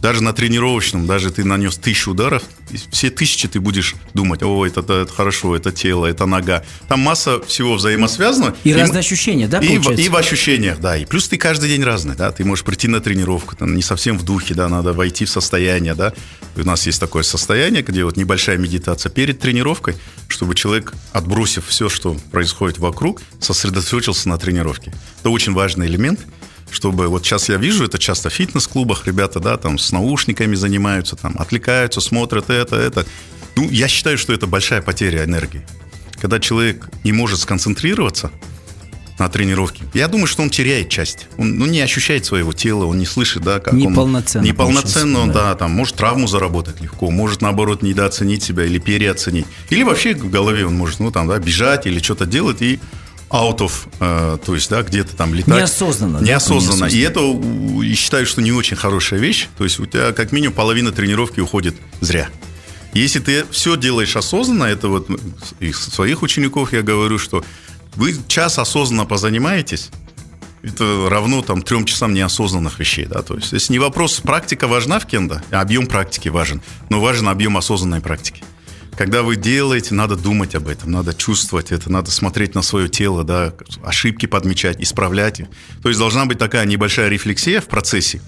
даже 0.00 0.22
на 0.22 0.32
тренировочном, 0.32 1.06
даже 1.06 1.30
ты 1.30 1.44
нанес 1.44 1.76
тысячу 1.76 2.12
ударов, 2.12 2.42
все 2.90 3.10
тысячи 3.10 3.48
ты 3.48 3.60
будешь 3.60 3.94
думать, 4.14 4.42
о, 4.42 4.66
это, 4.66 4.80
это, 4.80 4.92
это 5.02 5.12
хорошо, 5.12 5.56
это 5.56 5.72
тело, 5.72 6.06
это 6.06 6.26
нога. 6.26 6.64
Там 6.88 7.00
масса 7.00 7.40
всего 7.42 7.74
взаимосвязано. 7.74 8.54
И, 8.64 8.70
и 8.70 8.72
разные 8.72 9.00
ощущения, 9.00 9.48
да, 9.48 9.58
и 9.58 9.78
в, 9.78 9.90
и 9.90 10.08
в 10.08 10.16
ощущениях, 10.16 10.80
да. 10.80 10.96
И 10.96 11.04
плюс 11.04 11.28
ты 11.28 11.36
каждый 11.36 11.68
день 11.68 11.82
разный, 11.82 12.14
да. 12.14 12.30
Ты 12.32 12.44
можешь 12.44 12.64
прийти 12.64 12.88
на 12.88 13.00
тренировку, 13.00 13.56
там, 13.56 13.74
не 13.74 13.82
совсем 13.82 14.18
в 14.18 14.24
духе, 14.24 14.54
да, 14.54 14.68
надо 14.68 14.92
войти 14.92 15.24
в 15.24 15.30
состояние, 15.30 15.94
да. 15.94 16.12
И 16.56 16.60
у 16.60 16.64
нас 16.64 16.86
есть 16.86 17.00
такое 17.00 17.22
состояние, 17.22 17.82
где 17.82 18.04
вот 18.04 18.16
небольшая 18.16 18.58
медитация 18.58 19.10
перед 19.10 19.38
тренировкой, 19.38 19.94
чтобы 20.28 20.54
человек, 20.54 20.92
отбросив 21.12 21.66
все, 21.66 21.88
что 21.88 22.16
происходит 22.30 22.78
вокруг, 22.78 23.20
сосредоточился 23.40 24.28
на 24.28 24.38
тренировке. 24.38 24.92
Это 25.20 25.30
очень 25.30 25.52
важный 25.52 25.86
элемент– 25.86 26.20
чтобы 26.76 27.08
вот 27.08 27.24
сейчас 27.24 27.48
я 27.48 27.56
вижу, 27.56 27.84
это 27.84 27.98
часто 27.98 28.28
в 28.28 28.34
фитнес-клубах 28.34 29.06
ребята, 29.06 29.40
да, 29.40 29.56
там 29.56 29.78
с 29.78 29.92
наушниками 29.92 30.54
занимаются, 30.54 31.16
там 31.16 31.34
отвлекаются, 31.38 32.02
смотрят 32.02 32.50
это, 32.50 32.76
это. 32.76 33.06
Ну, 33.56 33.70
я 33.70 33.88
считаю, 33.88 34.18
что 34.18 34.34
это 34.34 34.46
большая 34.46 34.82
потеря 34.82 35.24
энергии. 35.24 35.66
Когда 36.20 36.38
человек 36.38 36.90
не 37.02 37.12
может 37.12 37.40
сконцентрироваться 37.40 38.30
на 39.18 39.30
тренировке, 39.30 39.84
я 39.94 40.06
думаю, 40.06 40.26
что 40.26 40.42
он 40.42 40.50
теряет 40.50 40.90
часть. 40.90 41.28
Он 41.38 41.56
ну, 41.56 41.64
не 41.64 41.80
ощущает 41.80 42.26
своего 42.26 42.52
тела, 42.52 42.84
он 42.84 42.98
не 42.98 43.06
слышит, 43.06 43.42
да, 43.42 43.58
как 43.58 43.72
неполноценно, 43.72 44.44
он... 44.44 44.46
Неполноценно. 44.46 45.20
он, 45.20 45.32
да. 45.32 45.44
да, 45.44 45.54
там, 45.54 45.70
может 45.70 45.96
травму 45.96 46.26
заработать 46.26 46.82
легко, 46.82 47.10
может, 47.10 47.40
наоборот, 47.40 47.82
недооценить 47.82 48.42
себя 48.42 48.66
или 48.66 48.78
переоценить. 48.78 49.46
Или 49.70 49.82
вообще 49.82 50.14
в 50.14 50.30
голове 50.30 50.66
он 50.66 50.74
может, 50.74 51.00
ну, 51.00 51.10
там, 51.10 51.26
да, 51.26 51.38
бежать 51.38 51.86
или 51.86 52.00
что-то 52.00 52.26
делать 52.26 52.60
и 52.60 52.80
out 53.30 53.58
of, 53.58 53.72
э, 54.00 54.38
то 54.44 54.54
есть, 54.54 54.70
да, 54.70 54.82
где-то 54.82 55.16
там 55.16 55.34
летать. 55.34 55.54
Неосознанно. 55.54 56.18
Неосознанно. 56.18 56.88
Да, 56.88 56.96
И 56.96 57.00
это, 57.00 57.20
считаю, 57.94 58.26
что 58.26 58.40
не 58.40 58.52
очень 58.52 58.76
хорошая 58.76 59.20
вещь. 59.20 59.48
То 59.58 59.64
есть 59.64 59.80
у 59.80 59.86
тебя 59.86 60.12
как 60.12 60.32
минимум 60.32 60.54
половина 60.54 60.92
тренировки 60.92 61.40
уходит 61.40 61.74
зря. 62.00 62.28
Если 62.94 63.18
ты 63.18 63.44
все 63.50 63.76
делаешь 63.76 64.16
осознанно, 64.16 64.64
это 64.64 64.88
вот 64.88 65.08
из 65.60 65.78
своих 65.78 66.22
учеников 66.22 66.72
я 66.72 66.82
говорю, 66.82 67.18
что 67.18 67.44
вы 67.94 68.16
час 68.26 68.58
осознанно 68.58 69.04
позанимаетесь, 69.04 69.90
это 70.62 71.08
равно 71.08 71.42
там 71.42 71.62
трем 71.62 71.84
часам 71.84 72.14
неосознанных 72.14 72.78
вещей, 72.78 73.06
да, 73.06 73.22
то 73.22 73.36
есть, 73.36 73.52
если 73.52 73.74
не 73.74 73.78
вопрос, 73.78 74.20
практика 74.20 74.66
важна 74.66 74.98
в 74.98 75.06
кенда, 75.06 75.42
объем 75.50 75.86
практики 75.86 76.28
важен, 76.28 76.62
но 76.88 77.00
важен 77.00 77.28
объем 77.28 77.56
осознанной 77.56 78.00
практики 78.00 78.42
когда 78.96 79.22
вы 79.22 79.36
делаете, 79.36 79.94
надо 79.94 80.16
думать 80.16 80.54
об 80.54 80.68
этом, 80.68 80.90
надо 80.90 81.14
чувствовать 81.14 81.70
это, 81.70 81.92
надо 81.92 82.10
смотреть 82.10 82.54
на 82.54 82.62
свое 82.62 82.88
тело, 82.88 83.24
да, 83.24 83.52
ошибки 83.84 84.26
подмечать, 84.26 84.80
исправлять. 84.80 85.42
То 85.82 85.88
есть 85.88 85.98
должна 85.98 86.24
быть 86.24 86.38
такая 86.38 86.64
небольшая 86.64 87.08
рефлексия 87.08 87.60
в 87.60 87.66
процессе. 87.66 88.20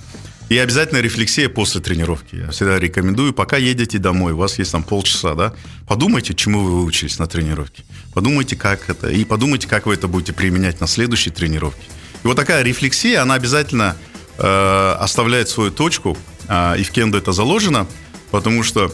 И 0.51 0.57
обязательно 0.57 0.99
рефлексия 0.99 1.49
после 1.49 1.81
тренировки. 1.81 2.37
Я 2.37 2.51
всегда 2.51 2.79
рекомендую, 2.79 3.35
пока 3.35 3.59
едете 3.59 3.99
домой, 3.99 4.33
у 4.33 4.39
вас 4.39 4.59
есть 4.59 4.73
там 4.73 4.83
полчаса, 4.83 5.35
да, 5.35 5.55
подумайте, 5.87 6.35
чему 6.35 6.61
вы 6.61 6.71
выучились 6.81 7.19
на 7.19 7.27
тренировке. 7.27 7.85
Подумайте, 8.15 8.57
как 8.57 8.89
это, 8.89 9.11
и 9.11 9.25
подумайте, 9.25 9.69
как 9.69 9.87
вы 9.87 9.95
это 9.95 10.09
будете 10.09 10.33
применять 10.33 10.81
на 10.81 10.87
следующей 10.87 11.31
тренировке. 11.31 11.83
И 12.25 12.27
вот 12.27 12.37
такая 12.37 12.63
рефлексия, 12.63 13.23
она 13.23 13.35
обязательно 13.35 13.97
э, 14.39 14.97
оставляет 14.99 15.49
свою 15.49 15.71
точку, 15.71 16.17
э, 16.49 16.79
и 16.79 16.83
в 16.83 16.91
кендо 16.91 17.19
это 17.19 17.33
заложено, 17.33 17.87
потому 18.31 18.63
что 18.63 18.91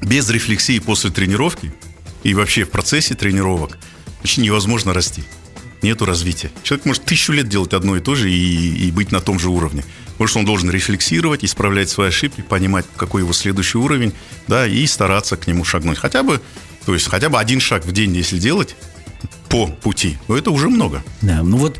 без 0.00 0.28
рефлексии 0.30 0.78
после 0.78 1.10
тренировки 1.10 1.72
и 2.22 2.34
вообще 2.34 2.64
в 2.64 2.70
процессе 2.70 3.14
тренировок 3.14 3.78
почти 4.22 4.40
невозможно 4.40 4.92
расти. 4.92 5.22
Нету 5.82 6.04
развития. 6.04 6.50
Человек 6.62 6.84
может 6.84 7.04
тысячу 7.04 7.32
лет 7.32 7.48
делать 7.48 7.72
одно 7.72 7.96
и 7.96 8.00
то 8.00 8.14
же 8.14 8.30
и, 8.30 8.86
и 8.86 8.90
быть 8.90 9.12
на 9.12 9.20
том 9.20 9.38
же 9.38 9.48
уровне. 9.48 9.82
Потому 10.12 10.28
что 10.28 10.38
он 10.40 10.44
должен 10.44 10.70
рефлексировать, 10.70 11.42
исправлять 11.42 11.88
свои 11.88 12.08
ошибки, 12.08 12.42
понимать, 12.42 12.84
какой 12.96 13.22
его 13.22 13.32
следующий 13.32 13.78
уровень, 13.78 14.12
да, 14.46 14.66
и 14.66 14.86
стараться 14.86 15.38
к 15.38 15.46
нему 15.46 15.64
шагнуть. 15.64 15.96
Хотя 15.96 16.22
бы, 16.22 16.42
то 16.84 16.92
есть 16.92 17.08
хотя 17.08 17.30
бы 17.30 17.38
один 17.38 17.60
шаг 17.60 17.86
в 17.86 17.92
день, 17.92 18.14
если 18.14 18.38
делать, 18.38 18.76
по 19.48 19.66
пути. 19.66 20.18
Но 20.28 20.36
это 20.36 20.50
уже 20.50 20.68
много. 20.68 21.02
Да, 21.22 21.42
ну 21.42 21.56
вот 21.56 21.78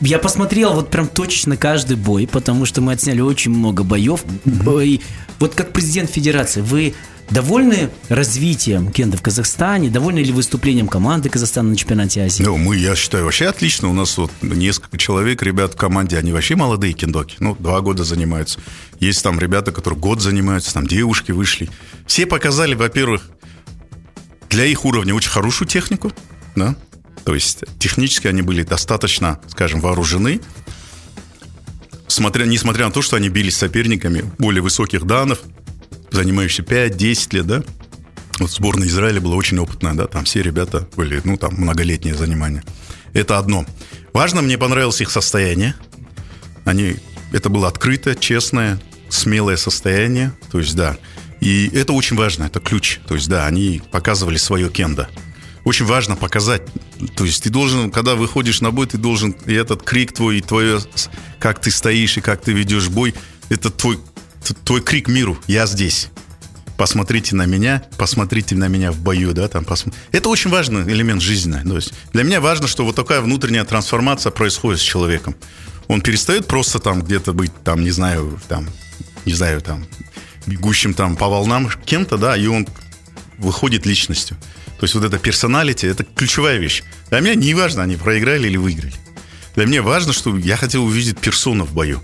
я 0.00 0.18
посмотрел 0.18 0.74
вот 0.74 0.90
прям 0.90 1.06
точно 1.06 1.56
каждый 1.56 1.96
бой, 1.96 2.26
потому 2.26 2.66
что 2.66 2.80
мы 2.80 2.92
отсняли 2.92 3.20
очень 3.20 3.52
много 3.52 3.84
боев. 3.84 4.24
Mm-hmm. 4.44 5.02
вот 5.38 5.54
как 5.54 5.72
президент 5.72 6.10
федерации, 6.10 6.60
вы 6.60 6.94
Довольны 7.32 7.88
развитием 8.10 8.92
кенда 8.92 9.16
в 9.16 9.22
Казахстане? 9.22 9.88
Довольны 9.88 10.18
ли 10.18 10.32
выступлением 10.32 10.86
команды 10.86 11.30
Казахстана 11.30 11.70
на 11.70 11.76
чемпионате 11.76 12.20
Азии? 12.20 12.42
Ну, 12.42 12.58
мы, 12.58 12.76
я 12.76 12.94
считаю, 12.94 13.24
вообще 13.24 13.46
отлично. 13.46 13.88
У 13.88 13.94
нас 13.94 14.18
вот 14.18 14.30
несколько 14.42 14.98
человек, 14.98 15.42
ребят 15.42 15.72
в 15.72 15.76
команде, 15.76 16.18
они 16.18 16.30
вообще 16.30 16.56
молодые 16.56 16.92
кендоки. 16.92 17.36
Ну, 17.38 17.56
два 17.58 17.80
года 17.80 18.04
занимаются. 18.04 18.60
Есть 19.00 19.22
там 19.22 19.38
ребята, 19.40 19.72
которые 19.72 19.98
год 19.98 20.20
занимаются, 20.20 20.74
там 20.74 20.86
девушки 20.86 21.32
вышли. 21.32 21.70
Все 22.06 22.26
показали, 22.26 22.74
во-первых, 22.74 23.30
для 24.50 24.66
их 24.66 24.84
уровня 24.84 25.14
очень 25.14 25.30
хорошую 25.30 25.66
технику, 25.68 26.12
да, 26.54 26.76
То 27.24 27.34
есть 27.34 27.64
технически 27.78 28.26
они 28.26 28.42
были 28.42 28.62
достаточно, 28.62 29.40
скажем, 29.48 29.80
вооружены, 29.80 30.40
смотря, 32.08 32.46
несмотря 32.46 32.86
на 32.86 32.92
то, 32.92 33.02
что 33.02 33.16
они 33.16 33.28
бились 33.28 33.54
с 33.54 33.58
соперниками 33.58 34.24
более 34.38 34.62
высоких 34.62 35.04
данных, 35.06 35.40
занимающихся 36.10 36.62
5-10 36.62 37.34
лет, 37.34 37.46
да, 37.46 37.62
вот 38.38 38.50
сборная 38.50 38.88
Израиля 38.88 39.20
была 39.20 39.36
очень 39.36 39.58
опытная, 39.58 39.94
да, 39.94 40.06
там 40.06 40.24
все 40.24 40.42
ребята 40.42 40.88
были, 40.96 41.20
ну, 41.24 41.36
там, 41.36 41.54
многолетнее 41.54 42.14
занимание. 42.14 42.62
Это 43.12 43.38
одно. 43.38 43.66
Важно, 44.12 44.42
мне 44.42 44.58
понравилось 44.58 45.00
их 45.00 45.10
состояние. 45.10 45.74
Они, 46.64 46.96
это 47.32 47.48
было 47.50 47.68
открытое, 47.68 48.14
честное, 48.14 48.80
смелое 49.08 49.56
состояние, 49.56 50.32
то 50.50 50.58
есть, 50.58 50.74
да. 50.74 50.96
И 51.40 51.70
это 51.74 51.92
очень 51.92 52.16
важно, 52.16 52.44
это 52.44 52.60
ключ. 52.60 53.00
То 53.06 53.14
есть, 53.14 53.28
да, 53.28 53.46
они 53.46 53.82
показывали 53.90 54.36
свое 54.36 54.70
кендо. 54.70 55.08
Очень 55.64 55.86
важно 55.86 56.16
показать. 56.16 56.62
То 57.16 57.24
есть 57.24 57.44
ты 57.44 57.50
должен, 57.50 57.90
когда 57.90 58.14
выходишь 58.14 58.60
на 58.60 58.70
бой, 58.70 58.86
ты 58.86 58.98
должен, 58.98 59.36
и 59.46 59.54
этот 59.54 59.82
крик 59.82 60.12
твой, 60.12 60.38
и 60.38 60.40
твое, 60.40 60.80
как 61.38 61.60
ты 61.60 61.70
стоишь, 61.70 62.16
и 62.16 62.20
как 62.20 62.42
ты 62.42 62.52
ведешь 62.52 62.88
бой, 62.88 63.14
это 63.48 63.70
твой, 63.70 63.98
твой 64.64 64.80
крик 64.80 65.08
миру. 65.08 65.38
Я 65.46 65.66
здесь 65.66 66.08
посмотрите 66.76 67.36
на 67.36 67.46
меня, 67.46 67.84
посмотрите 67.96 68.56
на 68.56 68.66
меня 68.66 68.90
в 68.90 68.98
бою, 68.98 69.32
да, 69.34 69.46
там, 69.46 69.64
посмотри. 69.64 70.00
Это 70.10 70.28
очень 70.28 70.50
важный 70.50 70.82
элемент 70.82 71.22
жизни. 71.22 71.62
То 71.62 71.76
есть 71.76 71.94
для 72.12 72.24
меня 72.24 72.40
важно, 72.40 72.66
что 72.66 72.84
вот 72.84 72.96
такая 72.96 73.20
внутренняя 73.20 73.64
трансформация 73.64 74.32
происходит 74.32 74.80
с 74.80 74.82
человеком. 74.82 75.36
Он 75.86 76.00
перестает 76.00 76.48
просто 76.48 76.80
там 76.80 77.02
где-то 77.02 77.34
быть, 77.34 77.52
там, 77.62 77.82
не 77.82 77.92
знаю, 77.92 78.40
там, 78.48 78.66
не 79.24 79.32
знаю, 79.32 79.60
там, 79.60 79.86
бегущим 80.46 80.92
там 80.94 81.14
по 81.14 81.28
волнам 81.28 81.70
кем-то, 81.84 82.16
да, 82.16 82.36
и 82.36 82.46
он 82.46 82.66
выходит 83.38 83.86
личностью. 83.86 84.36
То 84.82 84.86
есть 84.86 84.96
вот 84.96 85.04
это 85.04 85.16
персоналити, 85.16 85.86
это 85.86 86.02
ключевая 86.02 86.58
вещь. 86.58 86.82
Для 87.08 87.20
меня 87.20 87.36
не 87.36 87.54
важно, 87.54 87.84
они 87.84 87.94
проиграли 87.94 88.48
или 88.48 88.56
выиграли. 88.56 88.92
Для 89.54 89.64
меня 89.64 89.80
важно, 89.80 90.12
что 90.12 90.36
я 90.36 90.56
хотел 90.56 90.84
увидеть 90.84 91.20
персону 91.20 91.64
в 91.64 91.72
бою. 91.72 92.02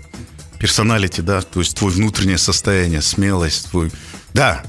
Персоналити, 0.59 1.19
да, 1.19 1.41
то 1.41 1.59
есть 1.59 1.75
твое 1.75 1.93
внутреннее 1.93 2.37
состояние, 2.37 3.01
смелость, 3.01 3.69
твой 3.69 3.91
да, 4.33 4.63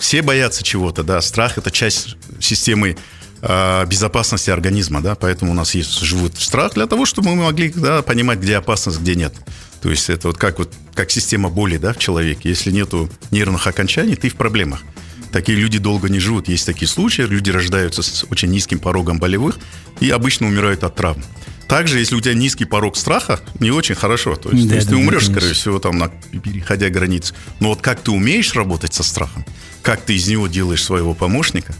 все 0.00 0.22
боятся 0.22 0.64
чего-то, 0.64 1.04
да, 1.04 1.20
страх 1.20 1.56
это 1.56 1.70
часть 1.70 2.16
системы 2.40 2.96
э, 3.42 3.86
безопасности 3.86 4.50
организма, 4.50 5.00
да, 5.00 5.14
поэтому 5.14 5.52
у 5.52 5.54
нас 5.54 5.76
есть 5.76 6.00
живут 6.00 6.36
страх 6.40 6.74
для 6.74 6.88
того, 6.88 7.06
чтобы 7.06 7.28
мы 7.28 7.44
могли 7.44 7.68
да, 7.68 8.02
понимать, 8.02 8.40
где 8.40 8.56
опасность, 8.56 8.98
где 8.98 9.14
нет. 9.14 9.34
То 9.80 9.88
есть 9.88 10.10
это 10.10 10.26
вот 10.26 10.36
как 10.36 10.58
вот 10.58 10.72
как 10.96 11.12
система 11.12 11.48
боли, 11.48 11.76
да, 11.76 11.92
в 11.92 11.98
человеке. 11.98 12.48
Если 12.48 12.72
нету 12.72 13.08
нервных 13.30 13.68
окончаний, 13.68 14.16
ты 14.16 14.30
в 14.30 14.34
проблемах. 14.34 14.82
Такие 15.32 15.58
люди 15.58 15.78
долго 15.78 16.08
не 16.08 16.20
живут. 16.20 16.48
Есть 16.48 16.66
такие 16.66 16.86
случаи, 16.86 17.22
люди 17.22 17.50
рождаются 17.50 18.02
с 18.02 18.24
очень 18.30 18.50
низким 18.50 18.78
порогом 18.78 19.18
болевых 19.18 19.58
и 20.00 20.10
обычно 20.10 20.46
умирают 20.46 20.84
от 20.84 20.94
травм. 20.94 21.22
Также, 21.68 21.98
если 21.98 22.14
у 22.14 22.20
тебя 22.20 22.34
низкий 22.34 22.66
порог 22.66 22.96
страха, 22.96 23.40
не 23.58 23.70
очень 23.70 23.94
хорошо. 23.94 24.36
То 24.36 24.50
есть, 24.50 24.64
да, 24.64 24.70
то 24.70 24.74
есть 24.74 24.88
да, 24.88 24.94
ты 24.94 25.00
умрешь, 25.00 25.26
да, 25.28 25.32
скорее 25.32 25.54
всего, 25.54 25.78
там, 25.78 25.96
на, 25.96 26.08
переходя 26.08 26.90
границы. 26.90 27.34
Но 27.60 27.68
вот 27.68 27.80
как 27.80 28.00
ты 28.00 28.10
умеешь 28.10 28.54
работать 28.54 28.92
со 28.92 29.02
страхом, 29.02 29.46
как 29.80 30.02
ты 30.02 30.14
из 30.14 30.28
него 30.28 30.48
делаешь 30.48 30.84
своего 30.84 31.14
помощника, 31.14 31.74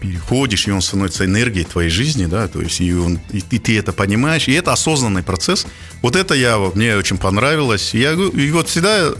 переходишь, 0.00 0.66
и 0.66 0.70
он 0.70 0.82
становится 0.82 1.24
энергией 1.24 1.64
твоей 1.64 1.90
жизни, 1.90 2.26
да, 2.26 2.48
то 2.48 2.60
есть 2.60 2.80
и, 2.80 2.92
он, 2.92 3.18
и, 3.30 3.38
и 3.50 3.58
ты 3.58 3.78
это 3.78 3.92
понимаешь, 3.92 4.48
и 4.48 4.52
это 4.52 4.72
осознанный 4.72 5.22
процесс. 5.22 5.66
Вот 6.02 6.16
это 6.16 6.34
я, 6.34 6.58
мне 6.74 6.96
очень 6.96 7.16
понравилось. 7.16 7.94
Я, 7.94 8.12
и 8.12 8.50
вот 8.50 8.68
всегда, 8.68 9.12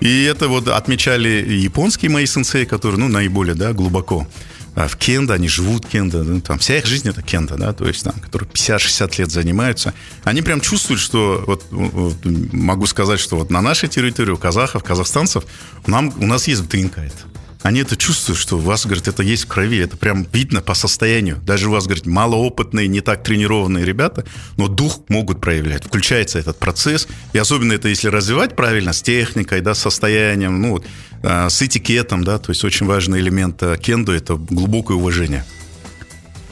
и 0.00 0.24
это 0.24 0.48
вот 0.48 0.68
отмечали 0.68 1.28
японские 1.28 2.10
мои 2.10 2.26
сенсеи, 2.26 2.64
которые, 2.64 2.98
ну, 2.98 3.08
наиболее, 3.08 3.54
да, 3.54 3.72
глубоко 3.72 4.26
а 4.74 4.86
в 4.86 4.96
кендо, 4.96 5.34
они 5.34 5.48
живут 5.48 5.86
кендо, 5.86 6.22
ну, 6.22 6.40
там 6.40 6.58
вся 6.58 6.78
их 6.78 6.86
жизнь 6.86 7.08
это 7.08 7.22
кендо, 7.22 7.56
да, 7.56 7.72
то 7.72 7.86
есть 7.86 8.04
там, 8.04 8.14
которые 8.14 8.48
50-60 8.48 9.18
лет 9.18 9.30
занимаются, 9.30 9.94
они 10.24 10.42
прям 10.42 10.60
чувствуют, 10.60 11.00
что 11.00 11.42
вот, 11.46 11.64
вот 11.70 12.16
могу 12.24 12.86
сказать, 12.86 13.20
что 13.20 13.36
вот 13.36 13.50
на 13.50 13.60
нашей 13.60 13.88
территории 13.88 14.30
у 14.30 14.36
казахов, 14.36 14.84
казахстанцев 14.84 15.44
нам, 15.86 16.12
у 16.20 16.26
нас 16.26 16.46
есть 16.46 16.66
ДНК 16.68 16.98
это 16.98 17.24
они 17.62 17.80
это 17.80 17.96
чувствуют, 17.96 18.38
что 18.38 18.56
у 18.56 18.60
вас, 18.60 18.86
говорит, 18.86 19.06
это 19.06 19.22
есть 19.22 19.44
в 19.44 19.48
крови, 19.48 19.78
это 19.78 19.96
прям 19.96 20.26
видно 20.32 20.62
по 20.62 20.74
состоянию. 20.74 21.38
Даже 21.44 21.68
у 21.68 21.72
вас, 21.72 21.84
говорит, 21.84 22.06
малоопытные, 22.06 22.88
не 22.88 23.02
так 23.02 23.22
тренированные 23.22 23.84
ребята, 23.84 24.24
но 24.56 24.68
дух 24.68 25.00
могут 25.08 25.40
проявлять. 25.40 25.84
Включается 25.84 26.38
этот 26.38 26.58
процесс, 26.58 27.06
и 27.34 27.38
особенно 27.38 27.74
это 27.74 27.88
если 27.88 28.08
развивать 28.08 28.56
правильно, 28.56 28.92
с 28.94 29.02
техникой, 29.02 29.60
да, 29.60 29.74
с 29.74 29.80
состоянием, 29.80 30.60
ну, 30.60 30.82
а, 31.22 31.50
с 31.50 31.60
этикетом, 31.60 32.24
да, 32.24 32.38
то 32.38 32.50
есть 32.50 32.64
очень 32.64 32.86
важный 32.86 33.20
элемент 33.20 33.62
а, 33.62 33.76
кендо– 33.76 34.12
это 34.14 34.36
глубокое 34.36 34.96
уважение 34.96 35.44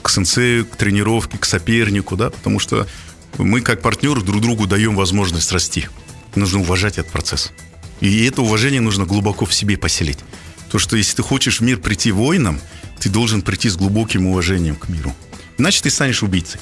к 0.03 0.11
сенсею, 0.11 0.65
к 0.65 0.77
тренировке, 0.77 1.39
к 1.39 1.45
сопернику, 1.45 2.17
да, 2.17 2.31
потому 2.31 2.59
что 2.59 2.87
мы 3.37 3.61
как 3.61 3.83
партнеры 3.83 4.23
друг 4.23 4.41
другу 4.41 4.67
даем 4.67 4.97
возможность 4.97 5.53
расти. 5.53 5.87
Нужно 6.35 6.61
уважать 6.61 6.99
этот 6.99 7.13
процесс. 7.13 7.53
И 8.01 8.25
это 8.27 8.43
уважение 8.43 8.81
нужно 8.81 9.05
глубоко 9.05 9.45
в 9.45 9.53
себе 9.53 9.77
поселить. 9.77 10.19
То, 10.71 10.79
что 10.79 10.97
если 10.97 11.17
ты 11.17 11.23
хочешь 11.23 11.61
в 11.61 11.65
мир 11.65 11.79
прийти 11.79 12.13
воином, 12.13 12.61
ты 12.99 13.09
должен 13.09 13.43
прийти 13.43 13.69
с 13.69 13.77
глубоким 13.77 14.27
уважением 14.27 14.77
к 14.77 14.89
миру. 14.89 15.15
Иначе 15.57 15.83
ты 15.83 15.91
станешь 15.91 16.23
убийцей. 16.23 16.61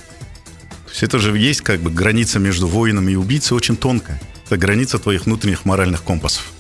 То 0.85 0.91
есть 0.91 1.03
это 1.03 1.19
же 1.19 1.37
есть 1.37 1.61
как 1.63 1.81
бы 1.81 1.91
граница 1.91 2.39
между 2.39 2.69
воином 2.69 3.09
и 3.09 3.15
убийцей 3.15 3.57
очень 3.57 3.77
тонкая. 3.77 4.21
Это 4.47 4.57
граница 4.57 4.99
твоих 4.99 5.27
внутренних 5.27 5.65
моральных 5.65 6.05
компасов. 6.05 6.53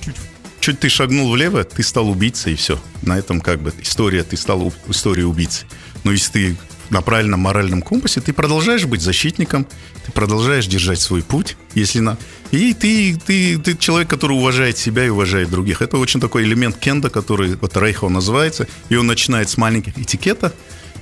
Чуть, 0.00 0.16
чуть 0.60 0.80
ты 0.80 0.88
шагнул 0.88 1.30
влево, 1.30 1.62
ты 1.64 1.82
стал 1.82 2.08
убийцей, 2.08 2.54
и 2.54 2.56
все. 2.56 2.80
На 3.02 3.18
этом 3.18 3.40
как 3.40 3.60
бы 3.60 3.72
история, 3.82 4.24
ты 4.24 4.36
стал 4.36 4.72
историей 4.88 5.26
убийцы. 5.26 5.66
Но 6.02 6.12
если 6.12 6.32
ты 6.32 6.56
на 6.90 7.02
правильном 7.02 7.40
моральном 7.40 7.82
компасе, 7.82 8.20
ты 8.20 8.32
продолжаешь 8.32 8.84
быть 8.84 9.00
защитником, 9.00 9.66
ты 10.04 10.12
продолжаешь 10.12 10.66
держать 10.66 11.00
свой 11.00 11.22
путь, 11.22 11.56
если 11.74 12.00
на... 12.00 12.18
И 12.50 12.74
ты, 12.74 13.16
ты, 13.16 13.58
ты 13.58 13.76
человек, 13.76 14.10
который 14.10 14.36
уважает 14.36 14.76
себя 14.76 15.06
и 15.06 15.08
уважает 15.08 15.50
других. 15.50 15.82
Это 15.82 15.98
очень 15.98 16.20
такой 16.20 16.42
элемент 16.42 16.76
кенда, 16.76 17.08
который 17.08 17.54
вот 17.54 17.76
Рейхо 17.76 18.08
называется, 18.08 18.66
и 18.88 18.96
он 18.96 19.06
начинает 19.06 19.48
с 19.48 19.56
маленьких 19.56 19.96
этикета, 19.98 20.52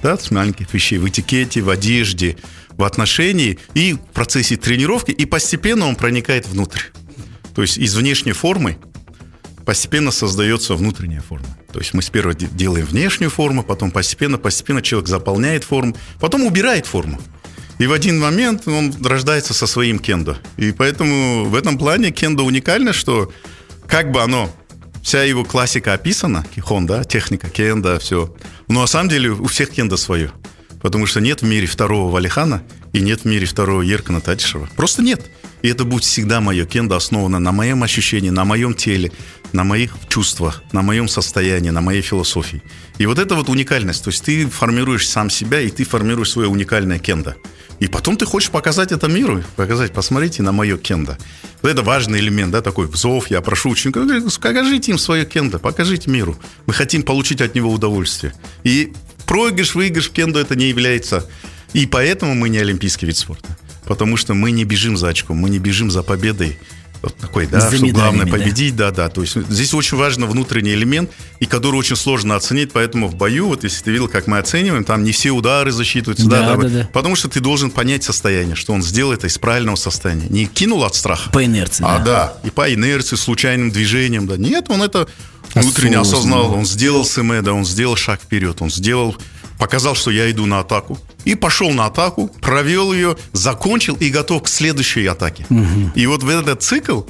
да, 0.02 0.16
с 0.16 0.30
маленьких 0.30 0.72
вещей 0.72 0.98
в 0.98 1.08
этикете, 1.08 1.62
в 1.62 1.70
одежде, 1.70 2.36
в 2.76 2.84
отношении 2.84 3.58
и 3.74 3.94
в 3.94 3.98
процессе 4.12 4.56
тренировки, 4.56 5.10
и 5.10 5.24
постепенно 5.24 5.86
он 5.86 5.96
проникает 5.96 6.46
внутрь. 6.46 6.82
То 7.54 7.62
есть 7.62 7.78
из 7.78 7.96
внешней 7.96 8.32
формы 8.32 8.78
постепенно 9.64 10.10
создается 10.10 10.74
внутренняя 10.74 11.20
форма. 11.20 11.58
То 11.78 11.82
есть 11.82 11.94
мы 11.94 12.02
сперва 12.02 12.34
делаем 12.34 12.86
внешнюю 12.86 13.30
форму, 13.30 13.62
потом 13.62 13.92
постепенно, 13.92 14.36
постепенно 14.36 14.82
человек 14.82 15.08
заполняет 15.08 15.62
форму, 15.62 15.96
потом 16.18 16.44
убирает 16.44 16.86
форму. 16.86 17.20
И 17.78 17.86
в 17.86 17.92
один 17.92 18.18
момент 18.18 18.66
он 18.66 18.92
рождается 19.00 19.54
со 19.54 19.68
своим 19.68 20.00
кендо. 20.00 20.36
И 20.56 20.72
поэтому 20.72 21.44
в 21.44 21.54
этом 21.54 21.78
плане 21.78 22.10
кендо 22.10 22.44
уникально, 22.44 22.92
что 22.92 23.32
как 23.86 24.10
бы 24.10 24.20
оно, 24.20 24.52
вся 25.04 25.22
его 25.22 25.44
классика 25.44 25.92
описана, 25.92 26.44
кихон, 26.52 26.86
да, 26.86 27.04
техника 27.04 27.48
кендо, 27.48 28.00
все. 28.00 28.34
Но 28.66 28.80
на 28.80 28.88
самом 28.88 29.08
деле 29.08 29.30
у 29.30 29.46
всех 29.46 29.70
кендо 29.70 29.96
свое. 29.96 30.32
Потому 30.82 31.06
что 31.06 31.20
нет 31.20 31.42
в 31.42 31.44
мире 31.44 31.68
второго 31.68 32.10
Валихана 32.10 32.64
и 32.92 33.00
нет 33.00 33.20
в 33.20 33.24
мире 33.24 33.46
второго 33.46 33.82
Еркана 33.82 34.20
Татишева. 34.20 34.68
Просто 34.74 35.00
нет. 35.00 35.30
И 35.62 35.68
это 35.68 35.84
будет 35.84 36.04
всегда 36.04 36.40
мое 36.40 36.66
кендо 36.66 36.96
основано 36.96 37.38
на 37.38 37.52
моем 37.52 37.82
ощущении, 37.82 38.30
на 38.30 38.44
моем 38.44 38.74
теле, 38.74 39.12
на 39.52 39.64
моих 39.64 39.92
чувствах, 40.08 40.62
на 40.72 40.82
моем 40.82 41.08
состоянии, 41.08 41.70
на 41.70 41.80
моей 41.80 42.02
философии. 42.02 42.62
И 42.98 43.06
вот 43.06 43.18
это 43.18 43.34
вот 43.34 43.48
уникальность. 43.48 44.04
То 44.04 44.10
есть 44.10 44.24
ты 44.24 44.46
формируешь 44.46 45.08
сам 45.08 45.30
себя, 45.30 45.60
и 45.60 45.70
ты 45.70 45.84
формируешь 45.84 46.30
свое 46.30 46.48
уникальное 46.48 46.98
кендо. 46.98 47.34
И 47.80 47.86
потом 47.86 48.16
ты 48.16 48.26
хочешь 48.26 48.50
показать 48.50 48.90
это 48.90 49.06
миру, 49.08 49.42
показать, 49.56 49.92
посмотрите 49.92 50.42
на 50.42 50.52
мое 50.52 50.76
кендо. 50.76 51.16
Вот 51.62 51.70
это 51.70 51.82
важный 51.82 52.18
элемент, 52.18 52.50
да, 52.50 52.60
такой 52.60 52.90
зов, 52.92 53.30
я 53.30 53.40
прошу 53.40 53.70
учеников, 53.70 54.04
покажите 54.40 54.92
им 54.92 54.98
свое 54.98 55.24
кендо, 55.24 55.58
покажите 55.58 56.10
миру. 56.10 56.36
Мы 56.66 56.74
хотим 56.74 57.02
получить 57.02 57.40
от 57.40 57.54
него 57.54 57.72
удовольствие. 57.72 58.34
И 58.64 58.92
проигрыш, 59.26 59.74
выигрыш 59.74 60.08
в 60.08 60.12
кендо 60.12 60.40
это 60.40 60.56
не 60.56 60.68
является. 60.68 61.24
И 61.72 61.86
поэтому 61.86 62.34
мы 62.34 62.48
не 62.48 62.58
олимпийский 62.58 63.06
вид 63.06 63.16
спорта. 63.16 63.56
Потому 63.84 64.16
что 64.16 64.34
мы 64.34 64.50
не 64.50 64.64
бежим 64.64 64.96
за 64.96 65.08
очком, 65.08 65.38
мы 65.38 65.48
не 65.48 65.58
бежим 65.58 65.90
за 65.90 66.02
победой 66.02 66.58
вот 67.02 67.16
такой, 67.16 67.46
да, 67.46 67.60
что 67.70 67.86
главное 67.88 68.26
победить, 68.26 68.76
да. 68.76 68.90
да, 68.90 69.04
да. 69.04 69.08
То 69.08 69.22
есть 69.22 69.36
здесь 69.48 69.72
очень 69.74 69.96
важен 69.96 70.26
внутренний 70.26 70.72
элемент, 70.72 71.10
и 71.40 71.46
который 71.46 71.76
очень 71.76 71.96
сложно 71.96 72.36
оценить, 72.36 72.72
поэтому 72.72 73.08
в 73.08 73.14
бою, 73.14 73.48
вот 73.48 73.64
если 73.64 73.84
ты 73.84 73.90
видел, 73.92 74.08
как 74.08 74.26
мы 74.26 74.38
оцениваем, 74.38 74.84
там 74.84 75.04
не 75.04 75.12
все 75.12 75.30
удары 75.30 75.70
засчитываются, 75.70 76.26
да, 76.28 76.56
да, 76.56 76.56
да, 76.56 76.68
да. 76.68 76.90
потому 76.92 77.16
что 77.16 77.28
ты 77.28 77.40
должен 77.40 77.70
понять 77.70 78.04
состояние, 78.04 78.56
что 78.56 78.72
он 78.72 78.82
сделал 78.82 79.12
это 79.12 79.26
из 79.26 79.38
правильного 79.38 79.76
состояния. 79.76 80.26
Не 80.28 80.46
кинул 80.46 80.84
от 80.84 80.94
страха. 80.94 81.30
По 81.30 81.44
инерции, 81.44 81.84
А, 81.86 81.98
да, 81.98 82.04
да 82.04 82.48
и 82.48 82.50
по 82.50 82.72
инерции, 82.72 83.16
случайным 83.16 83.70
движением, 83.70 84.26
да. 84.26 84.36
Нет, 84.36 84.66
он 84.68 84.82
это 84.82 85.08
внутренне 85.54 85.98
осознал, 85.98 86.52
он 86.52 86.66
сделал 86.66 87.04
СМЭ, 87.04 87.42
да, 87.42 87.52
он 87.52 87.64
сделал 87.64 87.96
шаг 87.96 88.20
вперед, 88.20 88.60
он 88.60 88.70
сделал 88.70 89.16
показал, 89.58 89.94
что 89.94 90.10
я 90.10 90.30
иду 90.30 90.46
на 90.46 90.60
атаку, 90.60 90.98
и 91.24 91.34
пошел 91.34 91.70
на 91.70 91.86
атаку, 91.86 92.28
провел 92.40 92.92
ее, 92.92 93.16
закончил 93.32 93.96
и 93.96 94.08
готов 94.08 94.44
к 94.44 94.48
следующей 94.48 95.06
атаке. 95.06 95.46
Угу. 95.50 95.92
И 95.94 96.06
вот 96.06 96.22
в 96.22 96.28
этот 96.28 96.62
цикл, 96.62 97.02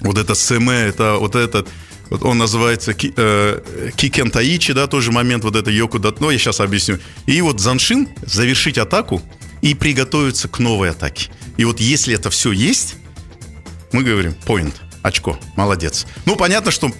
вот 0.00 0.18
это 0.18 0.34
СМ, 0.34 0.68
это 0.70 1.16
вот 1.18 1.34
этот 1.34 1.68
Вот 2.10 2.24
он 2.24 2.38
называется 2.38 2.92
ки, 2.92 3.12
э, 3.16 3.90
Кикен 3.96 4.30
Таичи, 4.30 4.72
да, 4.72 4.86
тоже 4.86 5.12
момент 5.12 5.44
вот 5.44 5.56
это 5.56 5.70
Йоку 5.70 5.98
Датно, 5.98 6.30
я 6.30 6.38
сейчас 6.38 6.60
объясню. 6.60 6.98
И 7.26 7.40
вот 7.40 7.60
Заншин 7.60 8.08
завершить 8.26 8.78
атаку 8.78 9.22
и 9.62 9.74
приготовиться 9.74 10.48
к 10.48 10.58
новой 10.58 10.90
атаке. 10.90 11.30
И 11.56 11.64
вот 11.64 11.80
если 11.80 12.14
это 12.14 12.30
все 12.30 12.50
есть, 12.52 12.96
мы 13.92 14.02
говорим, 14.02 14.34
point, 14.46 14.74
очко, 15.02 15.38
молодец. 15.56 16.06
Ну, 16.26 16.36
понятно, 16.36 16.70
что 16.70 16.90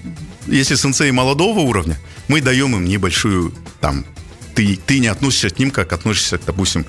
если 0.47 0.77
сенсей 0.77 1.11
молодого 1.11 1.61
уровня, 1.61 1.99
мы 2.29 2.41
даем 2.41 2.77
им 2.77 2.85
небольшую, 2.85 3.53
там, 3.81 4.05
ты, 4.55 4.77
ты 4.77 4.99
не 4.99 5.09
относишься 5.09 5.51
к 5.51 5.59
ним, 5.59 5.71
как 5.71 5.93
относишься, 5.93 6.39
допустим, 6.45 6.87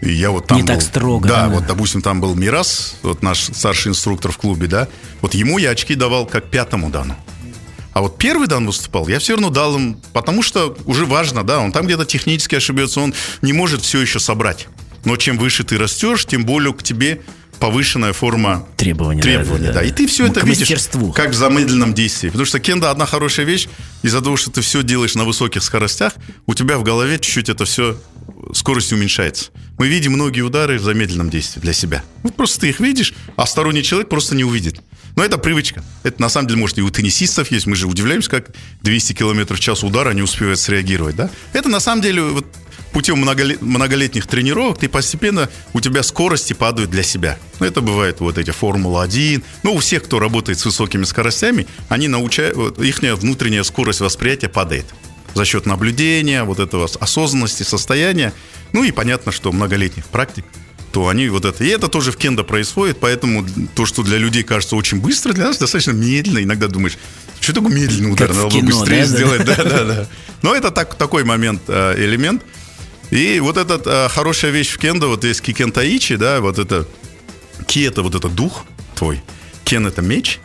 я 0.00 0.30
вот 0.30 0.46
там 0.46 0.58
не 0.58 0.62
был, 0.62 0.74
так 0.74 0.82
строго. 0.82 1.28
Да, 1.28 1.42
да, 1.42 1.48
вот, 1.48 1.66
допустим, 1.66 2.02
там 2.02 2.20
был 2.20 2.34
Мирас, 2.34 2.96
вот 3.02 3.22
наш 3.22 3.40
старший 3.44 3.90
инструктор 3.90 4.32
в 4.32 4.38
клубе, 4.38 4.66
да. 4.66 4.88
Вот 5.20 5.34
ему 5.34 5.58
я 5.58 5.70
очки 5.70 5.94
давал 5.94 6.26
как 6.26 6.50
пятому 6.50 6.90
дану. 6.90 7.16
А 7.92 8.00
вот 8.00 8.18
первый 8.18 8.48
дан 8.48 8.66
выступал, 8.66 9.06
я 9.08 9.18
все 9.18 9.34
равно 9.34 9.50
дал 9.50 9.76
им, 9.76 10.00
потому 10.12 10.42
что 10.42 10.76
уже 10.86 11.04
важно, 11.04 11.44
да, 11.44 11.60
он 11.60 11.72
там 11.72 11.84
где-то 11.84 12.06
технически 12.06 12.54
ошибется, 12.54 13.00
он 13.00 13.14
не 13.42 13.52
может 13.52 13.82
все 13.82 14.00
еще 14.00 14.18
собрать. 14.18 14.66
Но 15.04 15.16
чем 15.16 15.36
выше 15.36 15.62
ты 15.62 15.78
растешь, 15.78 16.24
тем 16.26 16.44
более 16.44 16.72
к 16.72 16.82
тебе 16.82 17.20
повышенная 17.62 18.12
форма 18.12 18.66
требований. 18.76 19.22
требований 19.22 19.66
да, 19.68 19.74
да. 19.74 19.82
И 19.84 19.92
ты 19.92 20.08
все 20.08 20.26
это 20.26 20.40
видишь 20.40 20.68
мастерству. 20.68 21.12
как 21.12 21.30
в 21.30 21.34
замедленном 21.34 21.94
действии. 21.94 22.26
Потому 22.26 22.44
что 22.44 22.58
кенда 22.58 22.90
одна 22.90 23.06
хорошая 23.06 23.46
вещь, 23.46 23.68
из-за 24.02 24.20
того, 24.20 24.36
что 24.36 24.50
ты 24.50 24.62
все 24.62 24.82
делаешь 24.82 25.14
на 25.14 25.24
высоких 25.24 25.62
скоростях, 25.62 26.14
у 26.46 26.54
тебя 26.54 26.76
в 26.76 26.82
голове 26.82 27.20
чуть-чуть 27.20 27.48
это 27.48 27.64
все 27.64 27.96
скорость 28.52 28.92
уменьшается. 28.92 29.50
Мы 29.78 29.86
видим 29.86 30.14
многие 30.14 30.40
удары 30.40 30.76
в 30.76 30.82
замедленном 30.82 31.30
действии 31.30 31.60
для 31.60 31.72
себя. 31.72 32.02
Вот 32.24 32.34
просто 32.34 32.62
ты 32.62 32.68
их 32.68 32.80
видишь, 32.80 33.14
а 33.36 33.46
сторонний 33.46 33.84
человек 33.84 34.08
просто 34.08 34.34
не 34.34 34.42
увидит. 34.42 34.80
Но 35.14 35.22
это 35.22 35.38
привычка. 35.38 35.84
Это 36.02 36.20
на 36.20 36.28
самом 36.28 36.48
деле, 36.48 36.58
может, 36.60 36.78
и 36.78 36.82
у 36.82 36.90
теннисистов 36.90 37.52
есть. 37.52 37.66
Мы 37.66 37.76
же 37.76 37.86
удивляемся, 37.86 38.28
как 38.28 38.50
200 38.80 39.12
км 39.12 39.54
в 39.54 39.60
час 39.60 39.84
удара 39.84 40.12
не 40.14 40.22
успевают 40.22 40.58
среагировать. 40.58 41.14
Да? 41.14 41.30
Это 41.52 41.68
на 41.68 41.78
самом 41.78 42.02
деле 42.02 42.22
вот, 42.22 42.46
путем 42.92 43.18
многолетних 43.18 44.26
тренировок 44.26 44.78
ты 44.78 44.88
постепенно, 44.88 45.48
у 45.72 45.80
тебя 45.80 46.02
скорости 46.02 46.52
падают 46.52 46.90
для 46.90 47.02
себя. 47.02 47.38
Ну, 47.60 47.66
это 47.66 47.80
бывает 47.80 48.20
вот 48.20 48.38
эти 48.38 48.50
Формула-1. 48.50 49.42
Ну, 49.62 49.74
у 49.74 49.78
всех, 49.78 50.04
кто 50.04 50.18
работает 50.18 50.58
с 50.58 50.64
высокими 50.64 51.04
скоростями, 51.04 51.66
они 51.88 52.08
научают, 52.08 52.78
их 52.78 53.00
внутренняя 53.02 53.62
скорость 53.62 54.00
восприятия 54.00 54.48
падает 54.48 54.86
за 55.34 55.44
счет 55.44 55.66
наблюдения, 55.66 56.44
вот 56.44 56.60
этого 56.60 56.88
осознанности, 57.00 57.62
состояния. 57.62 58.32
Ну 58.72 58.84
и 58.84 58.90
понятно, 58.90 59.32
что 59.32 59.50
многолетних 59.52 60.04
практик, 60.06 60.44
то 60.92 61.08
они 61.08 61.28
вот 61.28 61.44
это... 61.44 61.64
И 61.64 61.68
это 61.68 61.88
тоже 61.88 62.12
в 62.12 62.16
кендо 62.16 62.44
происходит, 62.44 62.98
поэтому 63.00 63.46
то, 63.74 63.86
что 63.86 64.02
для 64.02 64.18
людей 64.18 64.42
кажется 64.42 64.76
очень 64.76 65.00
быстро, 65.00 65.32
для 65.32 65.46
нас 65.46 65.56
достаточно 65.56 65.92
медленно. 65.92 66.42
Иногда 66.42 66.68
думаешь, 66.68 66.98
что 67.40 67.54
такое 67.54 67.72
медленный 67.72 68.12
удар, 68.12 68.32
надо 68.32 68.48
было 68.48 68.60
быстрее 68.60 69.00
да, 69.00 69.06
сделать. 69.06 69.44
Да, 69.46 69.56
да, 69.56 69.84
да. 69.84 70.08
Но 70.42 70.54
это 70.54 70.70
так, 70.70 70.94
такой 70.96 71.24
момент, 71.24 71.62
э, 71.68 71.94
элемент. 71.96 72.42
И 73.12 73.40
вот 73.40 73.58
эта 73.58 73.78
а, 73.84 74.08
хорошая 74.08 74.52
вещь 74.52 74.70
в 74.70 74.78
кендо, 74.78 75.08
вот 75.08 75.22
есть 75.24 75.42
кикен 75.42 75.70
таичи, 75.70 76.16
да, 76.16 76.40
вот 76.40 76.58
это 76.58 76.88
ки 77.66 77.82
это 77.82 78.02
вот 78.02 78.14
это 78.14 78.30
дух 78.30 78.64
твой, 78.94 79.22
кен 79.64 79.86
это 79.86 80.00
меч, 80.00 80.40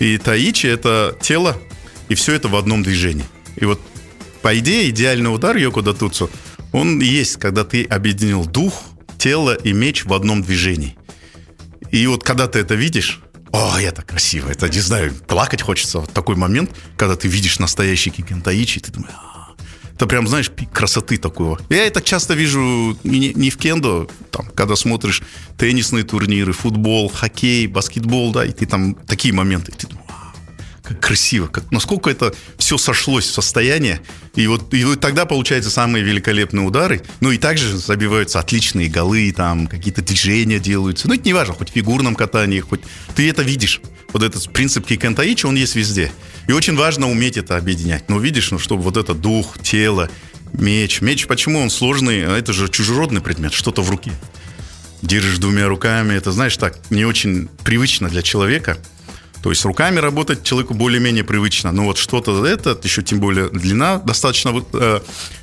и 0.00 0.18
таичи 0.18 0.66
это 0.66 1.16
тело, 1.22 1.56
и 2.10 2.14
все 2.14 2.34
это 2.34 2.48
в 2.48 2.56
одном 2.56 2.82
движении. 2.82 3.24
И 3.56 3.64
вот 3.64 3.80
по 4.42 4.56
идее 4.58 4.90
идеальный 4.90 5.34
удар 5.34 5.56
Йоко 5.56 5.82
он 6.72 7.00
есть, 7.00 7.38
когда 7.38 7.64
ты 7.64 7.84
объединил 7.84 8.44
дух, 8.44 8.82
тело 9.16 9.54
и 9.54 9.72
меч 9.72 10.04
в 10.04 10.12
одном 10.12 10.42
движении. 10.42 10.98
И 11.90 12.06
вот 12.06 12.22
когда 12.22 12.48
ты 12.48 12.58
это 12.58 12.74
видишь, 12.74 13.22
о, 13.50 13.80
это 13.80 14.02
красиво, 14.02 14.50
это, 14.50 14.68
не 14.68 14.80
знаю, 14.80 15.14
плакать 15.26 15.62
хочется. 15.62 16.00
Вот 16.00 16.12
такой 16.12 16.36
момент, 16.36 16.70
когда 16.98 17.16
ты 17.16 17.28
видишь 17.28 17.58
настоящий 17.58 18.10
кикентаичи, 18.10 18.80
ты 18.80 18.92
думаешь, 18.92 19.14
это 19.94 20.06
прям, 20.06 20.26
знаешь, 20.26 20.50
пик 20.50 20.70
красоты 20.70 21.16
такого. 21.18 21.60
Я 21.70 21.86
это 21.86 22.02
часто 22.02 22.34
вижу 22.34 22.98
не, 23.04 23.32
не 23.34 23.50
в 23.50 23.56
кендо, 23.56 24.08
там, 24.30 24.46
когда 24.54 24.76
смотришь 24.76 25.22
теннисные 25.56 26.04
турниры, 26.04 26.52
футбол, 26.52 27.08
хоккей, 27.08 27.66
баскетбол, 27.66 28.32
да, 28.32 28.44
и 28.44 28.52
ты 28.52 28.66
там 28.66 28.94
такие 28.94 29.32
моменты, 29.32 29.72
и 29.72 29.74
ты 29.74 29.86
думаешь, 29.86 30.04
как 30.82 31.00
красиво, 31.00 31.46
как, 31.46 31.70
насколько 31.70 32.10
это 32.10 32.34
все 32.58 32.76
сошлось 32.76 33.24
в 33.24 33.32
состояние. 33.32 34.00
И 34.34 34.46
вот, 34.46 34.74
и 34.74 34.84
вот 34.84 35.00
тогда 35.00 35.24
получаются 35.24 35.70
самые 35.70 36.04
великолепные 36.04 36.66
удары. 36.66 37.02
Ну 37.20 37.30
и 37.30 37.38
также 37.38 37.76
забиваются 37.78 38.38
отличные 38.38 38.88
голы, 38.88 39.32
там 39.32 39.66
какие-то 39.66 40.02
движения 40.02 40.58
делаются. 40.58 41.08
Ну 41.08 41.14
это 41.14 41.24
не 41.24 41.32
важно, 41.32 41.54
хоть 41.54 41.70
в 41.70 41.72
фигурном 41.72 42.14
катании, 42.14 42.60
хоть... 42.60 42.82
Ты 43.14 43.30
это 43.30 43.42
видишь. 43.42 43.80
Вот 44.14 44.22
этот 44.22 44.50
принцип 44.52 44.86
кикентаичи, 44.86 45.44
он 45.44 45.56
есть 45.56 45.74
везде. 45.74 46.10
И 46.48 46.52
очень 46.52 46.76
важно 46.76 47.10
уметь 47.10 47.36
это 47.36 47.58
объединять. 47.58 48.08
Но 48.08 48.18
видишь, 48.18 48.50
ну, 48.50 48.58
чтобы 48.58 48.82
вот 48.82 48.96
это 48.96 49.12
дух, 49.12 49.58
тело, 49.62 50.08
меч. 50.54 51.02
Меч, 51.02 51.26
почему 51.26 51.58
он 51.58 51.68
сложный? 51.68 52.24
А 52.24 52.38
это 52.38 52.52
же 52.52 52.68
чужеродный 52.68 53.20
предмет, 53.20 53.52
что-то 53.52 53.82
в 53.82 53.90
руке. 53.90 54.12
Держишь 55.02 55.38
двумя 55.38 55.68
руками, 55.68 56.14
это, 56.14 56.32
знаешь, 56.32 56.56
так, 56.56 56.78
не 56.88 57.04
очень 57.04 57.48
привычно 57.62 58.08
для 58.08 58.22
человека– 58.22 58.78
то 59.44 59.50
есть 59.50 59.62
руками 59.66 59.98
работать 59.98 60.42
человеку 60.42 60.72
более-менее 60.72 61.22
привычно. 61.22 61.70
Но 61.70 61.84
вот 61.84 61.98
что-то 61.98 62.46
это, 62.46 62.80
еще 62.82 63.02
тем 63.02 63.20
более 63.20 63.50
длина 63.50 63.98
достаточно... 63.98 64.64
Э, 64.72 65.00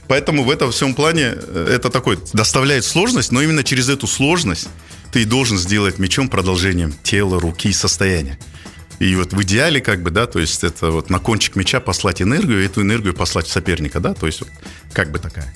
поэтому 0.07 0.43
в 0.43 0.49
этом 0.49 0.71
всем 0.71 0.95
плане 0.95 1.35
э, 1.35 1.67
это 1.71 1.91
такой 1.91 2.17
доставляет 2.33 2.83
сложность, 2.83 3.31
но 3.31 3.43
именно 3.43 3.63
через 3.63 3.89
эту 3.89 4.07
сложность 4.07 4.69
ты 5.11 5.23
должен 5.23 5.59
сделать 5.59 5.99
мечом 5.99 6.29
продолжением 6.29 6.95
тела, 7.03 7.39
руки, 7.39 7.71
состояния. 7.73 8.39
И 9.01 9.15
вот 9.15 9.33
в 9.33 9.41
идеале, 9.41 9.81
как 9.81 10.03
бы, 10.03 10.11
да, 10.11 10.27
то 10.27 10.37
есть 10.37 10.63
это 10.63 10.91
вот 10.91 11.09
на 11.09 11.17
кончик 11.17 11.55
меча 11.55 11.79
послать 11.79 12.21
энергию, 12.21 12.61
и 12.61 12.67
эту 12.67 12.83
энергию 12.83 13.15
послать 13.15 13.47
в 13.47 13.51
соперника, 13.51 13.99
да, 13.99 14.13
то 14.13 14.27
есть 14.27 14.41
вот 14.41 14.49
как 14.93 15.11
бы 15.11 15.17
такая, 15.17 15.51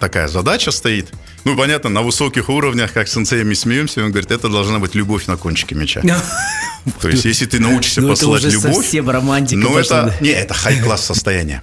такая 0.00 0.26
задача 0.26 0.72
стоит. 0.72 1.12
Ну, 1.44 1.56
понятно, 1.56 1.90
на 1.90 2.02
высоких 2.02 2.48
уровнях, 2.48 2.92
как 2.92 3.06
с 3.06 3.12
сенсеями 3.12 3.54
смеемся, 3.54 4.02
он 4.02 4.10
говорит, 4.10 4.32
это 4.32 4.48
должна 4.48 4.80
быть 4.80 4.96
любовь 4.96 5.28
на 5.28 5.36
кончике 5.36 5.76
меча. 5.76 6.02
То 7.00 7.08
есть, 7.08 7.24
если 7.24 7.46
ты 7.46 7.60
научишься 7.60 8.00
ну, 8.00 8.08
послать 8.08 8.42
любовь... 8.42 8.64
это 8.64 8.68
уже 8.70 8.82
совсем 8.82 9.08
романтика 9.08 9.60
Ну, 9.60 9.78
это... 9.78 10.12
Не, 10.20 10.30
это 10.30 10.54
хай-класс 10.54 11.06
состояние. 11.06 11.62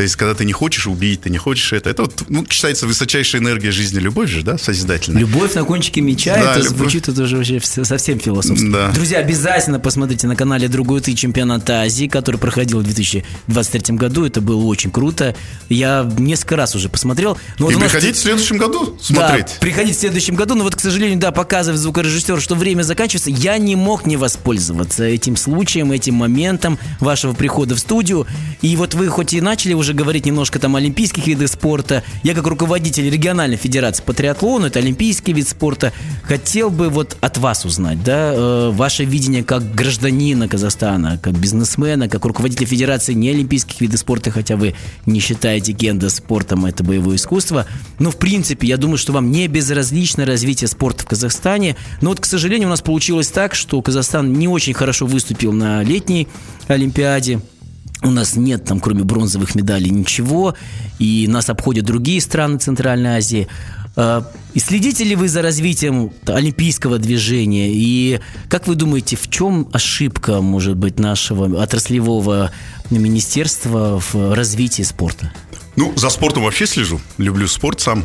То 0.00 0.04
есть, 0.04 0.16
когда 0.16 0.32
ты 0.32 0.46
не 0.46 0.54
хочешь 0.54 0.86
убить, 0.86 1.20
ты 1.20 1.28
не 1.28 1.36
хочешь 1.36 1.74
это. 1.74 1.90
Это 1.90 2.04
вот, 2.04 2.24
ну, 2.30 2.46
считается 2.48 2.86
высочайшая 2.86 3.42
энергия 3.42 3.70
жизни, 3.70 3.98
любовь 3.98 4.30
же, 4.30 4.42
да, 4.42 4.56
созидательная. 4.56 5.20
Любовь 5.20 5.52
на 5.52 5.64
кончике 5.64 6.00
меча, 6.00 6.36
да, 6.36 6.52
это 6.52 6.60
любовь. 6.60 6.78
звучит 6.78 7.08
это 7.08 7.22
уже 7.22 7.36
вообще 7.36 7.60
совсем 7.60 8.18
философски. 8.18 8.70
Да. 8.70 8.92
Друзья, 8.92 9.18
обязательно 9.18 9.78
посмотрите 9.78 10.26
на 10.26 10.36
канале 10.36 10.68
«Другой 10.68 11.02
ты» 11.02 11.12
чемпионат 11.12 11.68
Азии, 11.68 12.06
который 12.06 12.38
проходил 12.38 12.80
в 12.80 12.84
2023 12.84 13.94
году. 13.96 14.24
Это 14.24 14.40
было 14.40 14.64
очень 14.64 14.90
круто. 14.90 15.36
Я 15.68 16.10
несколько 16.16 16.56
раз 16.56 16.74
уже 16.74 16.88
посмотрел. 16.88 17.36
Но 17.58 17.66
вот 17.66 17.74
И 17.74 17.78
приходите 17.78 18.12
нас... 18.12 18.18
в 18.20 18.22
следующем 18.22 18.56
году 18.56 18.96
смотреть. 19.02 19.48
Да, 19.48 19.52
приходите 19.60 19.98
в 19.98 20.00
следующем 20.00 20.34
году. 20.34 20.54
Но 20.54 20.64
вот, 20.64 20.76
к 20.76 20.80
сожалению, 20.80 21.18
да, 21.18 21.30
показывает 21.30 21.78
звукорежиссер, 21.78 22.40
что 22.40 22.54
время 22.54 22.84
заканчивается. 22.84 23.28
Я 23.28 23.58
не 23.58 23.76
мог 23.76 24.06
не 24.06 24.16
воспользоваться 24.16 25.04
этим 25.04 25.36
случаем, 25.36 25.92
этим 25.92 26.14
моментом 26.14 26.78
вашего 27.00 27.34
прихода 27.34 27.74
в 27.74 27.80
студию. 27.80 28.26
И 28.62 28.74
вот 28.76 28.94
вы 28.94 29.08
хоть 29.08 29.34
и 29.34 29.42
начали 29.42 29.74
уже 29.74 29.89
уже 29.90 29.96
говорить 29.96 30.24
немножко 30.24 30.60
там 30.60 30.76
олимпийских 30.76 31.26
видах 31.26 31.48
спорта. 31.48 32.04
Я 32.22 32.34
как 32.34 32.46
руководитель 32.46 33.10
региональной 33.10 33.56
федерации 33.56 34.04
по 34.04 34.12
триатлону, 34.12 34.66
это 34.66 34.78
олимпийский 34.78 35.32
вид 35.32 35.48
спорта, 35.48 35.92
хотел 36.22 36.70
бы 36.70 36.88
вот 36.90 37.16
от 37.20 37.38
вас 37.38 37.64
узнать, 37.64 38.02
да, 38.04 38.32
э, 38.32 38.70
ваше 38.72 39.04
видение 39.04 39.42
как 39.42 39.74
гражданина 39.74 40.46
Казахстана, 40.46 41.18
как 41.20 41.36
бизнесмена, 41.36 42.08
как 42.08 42.24
руководителя 42.24 42.66
федерации 42.68 43.14
не 43.14 43.30
олимпийских 43.30 43.80
видов 43.80 43.98
спорта, 43.98 44.30
хотя 44.30 44.54
вы 44.54 44.76
не 45.06 45.18
считаете 45.18 45.72
кенда 45.72 46.08
спортом, 46.08 46.66
это 46.66 46.84
боевое 46.84 47.16
искусство. 47.16 47.66
Но 47.98 48.12
в 48.12 48.16
принципе, 48.16 48.68
я 48.68 48.76
думаю, 48.76 48.98
что 48.98 49.12
вам 49.12 49.32
не 49.32 49.48
безразлично 49.48 50.24
развитие 50.24 50.68
спорта 50.68 51.02
в 51.02 51.06
Казахстане. 51.06 51.74
Но 52.00 52.10
вот, 52.10 52.20
к 52.20 52.26
сожалению, 52.26 52.68
у 52.68 52.70
нас 52.70 52.80
получилось 52.80 53.28
так, 53.28 53.56
что 53.56 53.82
Казахстан 53.82 54.32
не 54.34 54.46
очень 54.46 54.72
хорошо 54.72 55.06
выступил 55.06 55.52
на 55.52 55.82
летней 55.82 56.28
Олимпиаде. 56.68 57.40
У 58.02 58.10
нас 58.10 58.36
нет 58.36 58.64
там, 58.64 58.80
кроме 58.80 59.04
бронзовых 59.04 59.54
медалей, 59.54 59.90
ничего, 59.90 60.54
и 60.98 61.26
нас 61.28 61.50
обходят 61.50 61.84
другие 61.84 62.20
страны 62.20 62.58
Центральной 62.58 63.18
Азии. 63.18 63.46
А, 63.96 64.26
и 64.54 64.58
следите 64.58 65.04
ли 65.04 65.14
вы 65.16 65.28
за 65.28 65.42
развитием 65.42 66.12
олимпийского 66.26 66.98
движения? 66.98 67.70
И 67.72 68.20
как 68.48 68.66
вы 68.66 68.74
думаете, 68.74 69.16
в 69.16 69.28
чем 69.28 69.68
ошибка, 69.72 70.40
может 70.40 70.76
быть, 70.76 70.98
нашего 70.98 71.62
отраслевого 71.62 72.50
министерства 72.88 74.00
в 74.00 74.34
развитии 74.34 74.82
спорта? 74.82 75.32
Ну, 75.76 75.92
за 75.96 76.08
спортом 76.08 76.44
вообще 76.44 76.66
слежу. 76.66 77.00
Люблю 77.18 77.46
спорт 77.48 77.80
сам. 77.80 78.04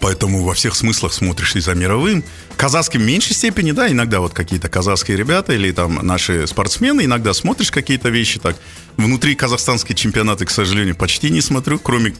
Поэтому 0.00 0.42
во 0.42 0.54
всех 0.54 0.74
смыслах 0.74 1.12
смотришь 1.12 1.56
и 1.56 1.60
за 1.60 1.74
мировым. 1.74 2.22
Казахским 2.56 3.00
в 3.00 3.04
меньшей 3.04 3.34
степени, 3.34 3.72
да, 3.72 3.90
иногда 3.90 4.20
вот 4.20 4.34
какие-то 4.34 4.68
казахские 4.68 5.16
ребята 5.16 5.52
или 5.54 5.72
там 5.72 6.06
наши 6.06 6.46
спортсмены, 6.46 7.04
иногда 7.04 7.32
смотришь 7.32 7.70
какие-то 7.70 8.08
вещи 8.08 8.38
так. 8.38 8.56
Внутри 8.96 9.34
казахстанские 9.34 9.94
чемпионаты, 9.94 10.46
к 10.46 10.50
сожалению, 10.50 10.96
почти 10.96 11.30
не 11.30 11.40
смотрю, 11.40 11.78
кроме 11.78 12.14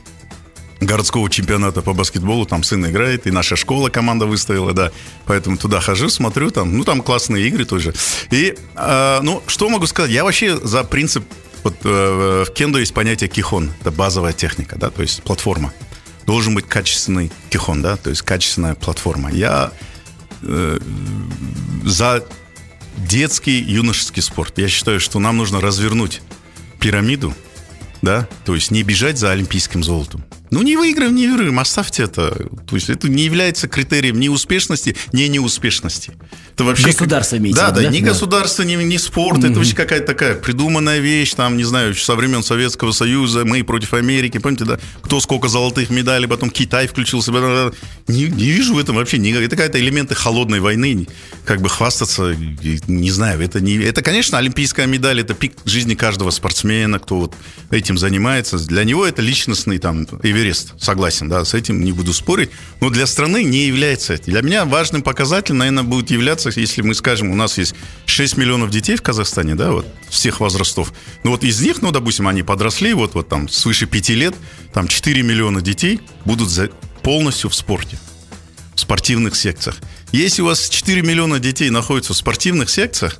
городского 0.80 1.30
чемпионата 1.30 1.80
по 1.80 1.94
баскетболу, 1.94 2.44
там 2.44 2.62
сын 2.62 2.86
играет, 2.86 3.26
и 3.26 3.30
наша 3.30 3.56
школа 3.56 3.88
команда 3.88 4.26
выставила, 4.26 4.72
да, 4.72 4.92
поэтому 5.24 5.56
туда 5.56 5.80
хожу, 5.80 6.08
смотрю, 6.08 6.50
там, 6.50 6.76
ну, 6.76 6.84
там 6.84 7.00
классные 7.02 7.48
игры 7.48 7.64
тоже. 7.64 7.94
И, 8.30 8.54
э, 8.74 9.20
ну, 9.22 9.42
что 9.46 9.68
могу 9.68 9.86
сказать, 9.86 10.10
я 10.10 10.24
вообще 10.24 10.56
за 10.56 10.84
принцип 10.84 11.24
Вот 11.64 11.76
э, 11.84 12.44
в 12.46 12.52
кендо 12.52 12.78
есть 12.78 12.94
понятие 12.94 13.28
кихон, 13.28 13.72
это 13.80 13.90
базовая 13.90 14.32
техника, 14.32 14.76
да, 14.76 14.90
то 14.90 15.02
есть 15.02 15.22
платформа. 15.22 15.72
Должен 16.26 16.54
быть 16.54 16.68
качественный 16.68 17.32
кихон, 17.50 17.82
да, 17.82 17.96
то 17.96 18.10
есть 18.10 18.22
качественная 18.22 18.74
платформа. 18.74 19.32
Я 19.32 19.72
э, 20.42 20.78
за 21.84 22.24
детский 22.98 23.58
юношеский 23.58 24.22
спорт. 24.22 24.58
Я 24.58 24.68
считаю, 24.68 25.00
что 25.00 25.18
нам 25.18 25.36
нужно 25.36 25.60
развернуть 25.60 26.20
пирамиду, 26.86 27.34
да, 28.00 28.28
то 28.44 28.54
есть 28.54 28.70
не 28.70 28.84
бежать 28.84 29.18
за 29.18 29.32
олимпийским 29.32 29.82
золотом. 29.82 30.24
Ну, 30.52 30.62
не 30.62 30.76
выиграем, 30.76 31.16
не 31.16 31.26
выиграем, 31.26 31.58
оставьте 31.58 32.04
это. 32.04 32.30
То 32.68 32.76
есть 32.76 32.88
это 32.88 33.08
не 33.08 33.24
является 33.24 33.66
критерием 33.66 34.20
ни 34.20 34.28
успешности, 34.28 34.96
ни 35.12 35.24
неуспешности. 35.24 36.12
Это 36.54 36.62
вообще... 36.62 36.86
Государство 36.86 37.36
имеется 37.36 37.60
да, 37.60 37.70
да, 37.72 37.82
да, 37.82 37.88
ни 37.88 37.98
да. 37.98 38.10
государство, 38.10 38.62
ни, 38.62 38.76
ни 38.76 38.96
спорт. 38.98 39.40
Mm-hmm. 39.40 39.50
Это 39.50 39.58
вообще 39.58 39.74
какая-то 39.74 40.06
такая 40.06 40.36
придуманная 40.36 41.00
вещь, 41.00 41.34
там, 41.34 41.56
не 41.56 41.64
знаю, 41.64 41.96
со 41.96 42.14
времен 42.14 42.44
Советского 42.44 42.92
Союза, 42.92 43.44
мы 43.44 43.64
против 43.64 43.94
Америки, 43.94 44.38
помните, 44.38 44.64
да, 44.64 44.78
кто 45.02 45.18
сколько 45.18 45.48
золотых 45.48 45.90
медалей, 45.90 46.28
потом 46.28 46.50
Китай 46.50 46.86
включился. 46.86 47.32
Не, 48.06 48.28
не 48.28 48.50
вижу 48.50 48.74
в 48.74 48.78
этом 48.78 48.94
вообще 48.94 49.18
никак. 49.18 49.42
Это 49.42 49.56
какая-то 49.56 49.80
элементы 49.80 50.14
холодной 50.14 50.60
войны, 50.60 51.08
как 51.46 51.60
бы 51.60 51.68
хвастаться, 51.68 52.34
не 52.88 53.10
знаю, 53.10 53.40
это 53.40 53.60
не... 53.60 53.76
Это, 53.76 54.02
конечно, 54.02 54.36
олимпийская 54.36 54.86
медаль, 54.86 55.20
это 55.20 55.32
пик 55.32 55.54
жизни 55.64 55.94
каждого 55.94 56.30
спортсмена, 56.30 56.98
кто 56.98 57.18
вот 57.18 57.34
этим 57.70 57.96
занимается. 57.96 58.58
Для 58.58 58.82
него 58.82 59.06
это 59.06 59.22
личностный 59.22 59.78
там 59.78 60.06
Эверест, 60.22 60.74
согласен, 60.78 61.28
да, 61.28 61.44
с 61.44 61.54
этим 61.54 61.80
не 61.80 61.92
буду 61.92 62.12
спорить, 62.12 62.50
но 62.80 62.90
для 62.90 63.06
страны 63.06 63.44
не 63.44 63.66
является. 63.66 64.18
Для 64.18 64.42
меня 64.42 64.64
важным 64.64 65.02
показателем, 65.02 65.58
наверное, 65.58 65.84
будет 65.84 66.10
являться, 66.10 66.50
если 66.54 66.82
мы 66.82 66.94
скажем, 66.94 67.30
у 67.30 67.36
нас 67.36 67.58
есть 67.58 67.74
6 68.06 68.36
миллионов 68.36 68.70
детей 68.70 68.96
в 68.96 69.02
Казахстане, 69.02 69.54
да, 69.54 69.70
вот, 69.70 69.86
всех 70.08 70.40
возрастов. 70.40 70.92
Ну 71.22 71.30
вот 71.30 71.44
из 71.44 71.60
них, 71.60 71.80
ну, 71.80 71.92
допустим, 71.92 72.26
они 72.26 72.42
подросли, 72.42 72.92
вот, 72.92 73.14
вот 73.14 73.28
там 73.28 73.48
свыше 73.48 73.86
5 73.86 74.08
лет, 74.10 74.34
там 74.72 74.88
4 74.88 75.22
миллиона 75.22 75.62
детей 75.62 76.00
будут 76.24 76.50
за, 76.50 76.70
полностью 77.02 77.50
в 77.50 77.54
спорте, 77.54 77.98
в 78.76 78.80
спортивных 78.80 79.34
секциях. 79.34 79.76
Если 80.12 80.42
у 80.42 80.46
вас 80.46 80.68
4 80.68 81.02
миллиона 81.02 81.40
детей 81.40 81.70
находятся 81.70 82.12
в 82.12 82.16
спортивных 82.16 82.70
секциях, 82.70 83.18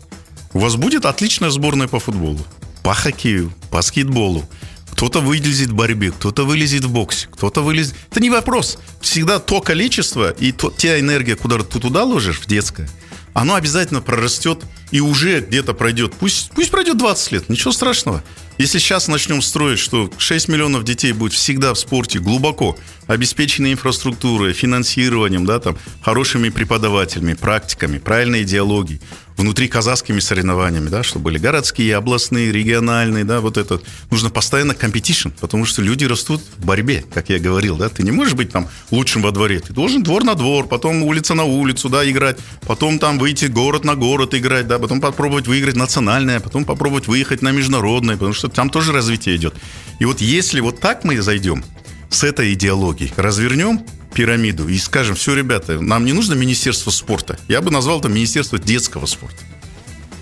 у 0.52 0.58
вас 0.58 0.76
будет 0.76 1.06
отличная 1.06 1.50
сборная 1.50 1.88
по 1.88 1.98
футболу, 1.98 2.46
по 2.82 2.94
хоккею, 2.94 3.52
по 3.70 3.78
баскетболу. 3.78 4.48
Кто-то 4.92 5.20
вылезет 5.20 5.70
в 5.70 5.74
борьбе, 5.74 6.10
кто-то 6.12 6.44
вылезет 6.44 6.84
в 6.84 6.90
боксе, 6.90 7.28
кто-то 7.30 7.60
вылезет... 7.62 7.94
Это 8.10 8.20
не 8.20 8.30
вопрос. 8.30 8.78
Всегда 9.00 9.38
то 9.38 9.60
количество 9.60 10.30
и 10.30 10.52
то, 10.52 10.70
те 10.70 11.00
энергия, 11.00 11.36
куда 11.36 11.58
ты 11.58 11.78
туда 11.78 12.04
ложишь, 12.04 12.38
в 12.38 12.46
детское, 12.46 12.88
оно 13.34 13.56
обязательно 13.56 14.00
прорастет 14.00 14.64
и 14.90 15.00
уже 15.00 15.40
где-то 15.40 15.74
пройдет. 15.74 16.14
Пусть, 16.18 16.50
пусть 16.54 16.70
пройдет 16.70 16.98
20 16.98 17.32
лет, 17.32 17.48
ничего 17.48 17.72
страшного. 17.72 18.22
Если 18.58 18.78
сейчас 18.78 19.06
начнем 19.06 19.42
строить, 19.42 19.78
что 19.78 20.10
6 20.16 20.48
миллионов 20.48 20.84
детей 20.84 21.12
будет 21.12 21.34
всегда 21.34 21.74
в 21.74 21.78
спорте 21.78 22.20
глубоко, 22.20 22.78
обеспеченной 23.06 23.72
инфраструктурой, 23.72 24.54
финансированием, 24.54 25.44
да, 25.44 25.60
там, 25.60 25.76
хорошими 26.00 26.48
преподавателями, 26.48 27.34
практиками, 27.34 27.98
правильной 27.98 28.42
идеологией, 28.42 29.00
внутри 29.36 29.68
казахскими 29.68 30.18
соревнованиями, 30.20 30.88
да, 30.88 31.02
что 31.02 31.18
были 31.18 31.38
городские, 31.38 31.94
областные, 31.96 32.50
региональные, 32.50 33.24
да, 33.24 33.40
вот 33.40 33.58
это. 33.58 33.80
Нужно 34.10 34.30
постоянно 34.30 34.74
competition, 34.74 35.28
потому 35.40 35.66
что 35.66 35.82
люди 35.82 36.04
растут 36.06 36.40
в 36.56 36.64
борьбе, 36.64 37.04
как 37.12 37.28
я 37.28 37.38
говорил, 37.38 37.76
да. 37.76 37.88
Ты 37.90 38.02
не 38.02 38.10
можешь 38.10 38.34
быть 38.34 38.50
там 38.50 38.68
лучшим 38.90 39.22
во 39.22 39.32
дворе, 39.32 39.60
ты 39.60 39.74
должен 39.74 40.02
двор 40.02 40.24
на 40.24 40.34
двор, 40.34 40.66
потом 40.66 41.02
улица 41.02 41.34
на 41.34 41.44
улицу, 41.44 41.90
да, 41.90 42.08
играть, 42.08 42.38
потом 42.62 42.98
там 42.98 43.18
выйти 43.18 43.44
город 43.44 43.84
на 43.84 43.94
город 43.94 44.34
играть, 44.34 44.66
да, 44.66 44.75
потом 44.78 45.00
попробовать 45.00 45.46
выиграть 45.46 45.76
национальное, 45.76 46.40
потом 46.40 46.64
попробовать 46.64 47.08
выехать 47.08 47.42
на 47.42 47.50
международное, 47.50 48.16
потому 48.16 48.32
что 48.32 48.48
там 48.48 48.70
тоже 48.70 48.92
развитие 48.92 49.36
идет. 49.36 49.54
И 49.98 50.04
вот 50.04 50.20
если 50.20 50.60
вот 50.60 50.80
так 50.80 51.04
мы 51.04 51.20
зайдем, 51.20 51.64
с 52.08 52.24
этой 52.24 52.52
идеологией, 52.52 53.12
развернем 53.16 53.84
пирамиду 54.14 54.68
и 54.68 54.78
скажем, 54.78 55.16
все, 55.16 55.34
ребята, 55.34 55.80
нам 55.80 56.04
не 56.04 56.12
нужно 56.12 56.34
Министерство 56.34 56.90
спорта. 56.90 57.38
Я 57.48 57.60
бы 57.60 57.70
назвал 57.70 58.00
это 58.00 58.08
Министерство 58.08 58.58
детского 58.58 59.06
спорта 59.06 59.42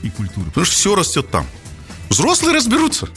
и 0.03 0.11
культуры. 0.11 0.47
Потому 0.47 0.65
что 0.65 0.75
все 0.75 0.95
растет 0.95 1.31
там. 1.31 1.47
Взрослые 2.09 2.55
разберутся. 2.55 3.09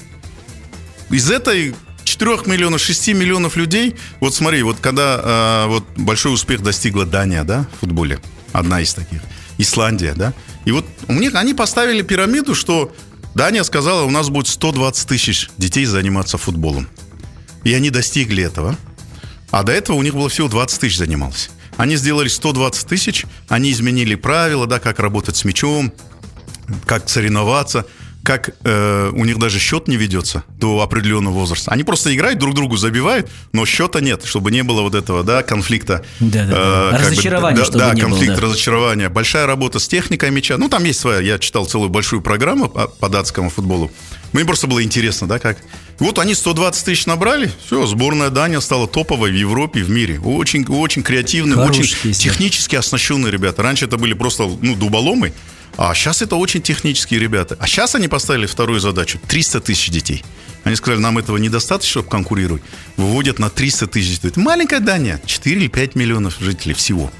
Из 1.09 1.31
этой 1.31 1.75
4 2.03 2.41
миллионов, 2.45 2.81
6 2.81 3.09
миллионов 3.09 3.55
людей, 3.55 3.95
вот 4.19 4.35
смотри, 4.35 4.63
вот 4.63 4.77
когда 4.79 5.65
э, 5.65 5.67
вот 5.67 5.85
большой 5.95 6.33
успех 6.33 6.61
достигла 6.61 7.05
Дания, 7.05 7.43
да, 7.43 7.67
в 7.77 7.79
футболе, 7.81 8.19
одна 8.53 8.81
из 8.81 8.93
таких, 8.93 9.21
Исландия, 9.57 10.13
да, 10.13 10.33
и 10.67 10.71
вот 10.71 10.85
них 11.07 11.33
они 11.35 11.53
поставили 11.53 12.01
пирамиду, 12.01 12.53
что 12.53 12.93
Дания 13.33 13.63
сказала, 13.63 14.03
у 14.03 14.09
нас 14.09 14.27
будет 14.27 14.49
120 14.49 15.07
тысяч 15.07 15.49
детей 15.57 15.85
заниматься 15.85 16.37
футболом. 16.37 16.89
И 17.63 17.73
они 17.73 17.89
достигли 17.89 18.43
этого. 18.43 18.75
А 19.49 19.63
до 19.63 19.71
этого 19.71 19.95
у 19.95 20.03
них 20.03 20.13
было 20.13 20.27
всего 20.27 20.49
20 20.49 20.81
тысяч 20.81 20.97
занималось. 20.97 21.51
Они 21.77 21.95
сделали 21.95 22.27
120 22.27 22.85
тысяч, 22.85 23.25
они 23.47 23.71
изменили 23.71 24.15
правила, 24.15 24.67
да, 24.67 24.79
как 24.79 24.99
работать 24.99 25.37
с 25.37 25.45
мячом, 25.45 25.93
как 26.85 27.07
соревноваться, 27.07 27.85
как 28.27 28.49
э, 28.65 29.09
у 29.13 29.23
них 29.23 29.39
даже 29.39 29.57
счет 29.57 29.87
не 29.87 29.95
ведется 29.95 30.43
до 30.49 30.81
определенного 30.81 31.33
возраста. 31.33 31.71
Они 31.71 31.85
просто 31.85 32.13
играют, 32.13 32.37
друг 32.39 32.55
другу 32.55 32.75
забивают, 32.75 33.29
но 33.53 33.65
счета 33.65 34.01
нет, 34.01 34.25
чтобы 34.25 34.51
не 34.51 34.63
было 34.63 34.81
вот 34.81 34.95
этого, 34.95 35.23
да, 35.23 35.43
конфликта. 35.43 36.03
Да, 36.19 36.43
да, 36.43 36.51
да. 36.51 36.89
Э, 36.91 36.99
разочарования, 36.99 37.63
бы, 37.63 37.71
да, 37.71 37.93
не 37.93 38.01
конфликт, 38.01 38.33
было, 38.33 38.41
да. 38.41 38.47
разочарования. 38.47 39.07
Большая 39.07 39.45
работа 39.45 39.79
с 39.79 39.87
техникой 39.87 40.31
мяча. 40.31 40.57
Ну, 40.57 40.67
там 40.67 40.83
есть 40.83 40.99
своя, 40.99 41.21
я 41.21 41.39
читал 41.39 41.67
целую 41.67 41.89
большую 41.89 42.21
программу 42.21 42.67
по, 42.67 42.89
по 42.89 43.07
датскому 43.07 43.49
футболу. 43.49 43.89
Мне 44.33 44.43
просто 44.43 44.67
было 44.67 44.83
интересно, 44.83 45.25
да, 45.25 45.39
как. 45.39 45.59
Вот 45.99 46.19
они 46.19 46.35
120 46.35 46.83
тысяч 46.83 47.05
набрали, 47.05 47.49
все, 47.65 47.87
сборная 47.87 48.29
Дания 48.29 48.59
стала 48.59 48.89
топовой 48.89 49.31
в 49.31 49.35
Европе, 49.35 49.83
в 49.83 49.89
мире. 49.89 50.19
Очень, 50.19 50.65
очень 50.67 51.01
креативные, 51.01 51.57
очень 51.65 51.85
технически 52.11 52.75
оснащенные 52.75 53.31
ребята. 53.31 53.63
Раньше 53.63 53.85
это 53.85 53.97
были 53.97 54.13
просто, 54.13 54.51
ну, 54.61 54.75
дуболомы, 54.75 55.31
а 55.75 55.93
сейчас 55.93 56.21
это 56.21 56.35
очень 56.35 56.61
технические 56.61 57.19
ребята. 57.19 57.57
А 57.59 57.67
сейчас 57.67 57.95
они 57.95 58.07
поставили 58.07 58.45
вторую 58.45 58.79
задачу. 58.79 59.19
300 59.27 59.61
тысяч 59.61 59.89
детей. 59.89 60.23
Они 60.63 60.75
сказали, 60.75 60.99
нам 60.99 61.17
этого 61.17 61.37
недостаточно, 61.37 61.91
чтобы 61.91 62.09
конкурировать. 62.09 62.63
Выводят 62.97 63.39
на 63.39 63.49
300 63.49 63.87
тысяч. 63.87 64.19
Это 64.23 64.39
маленькая 64.39 64.79
Дания. 64.79 65.21
4 65.25 65.55
или 65.55 65.67
5 65.67 65.95
миллионов 65.95 66.37
жителей 66.39 66.73
всего. 66.73 67.11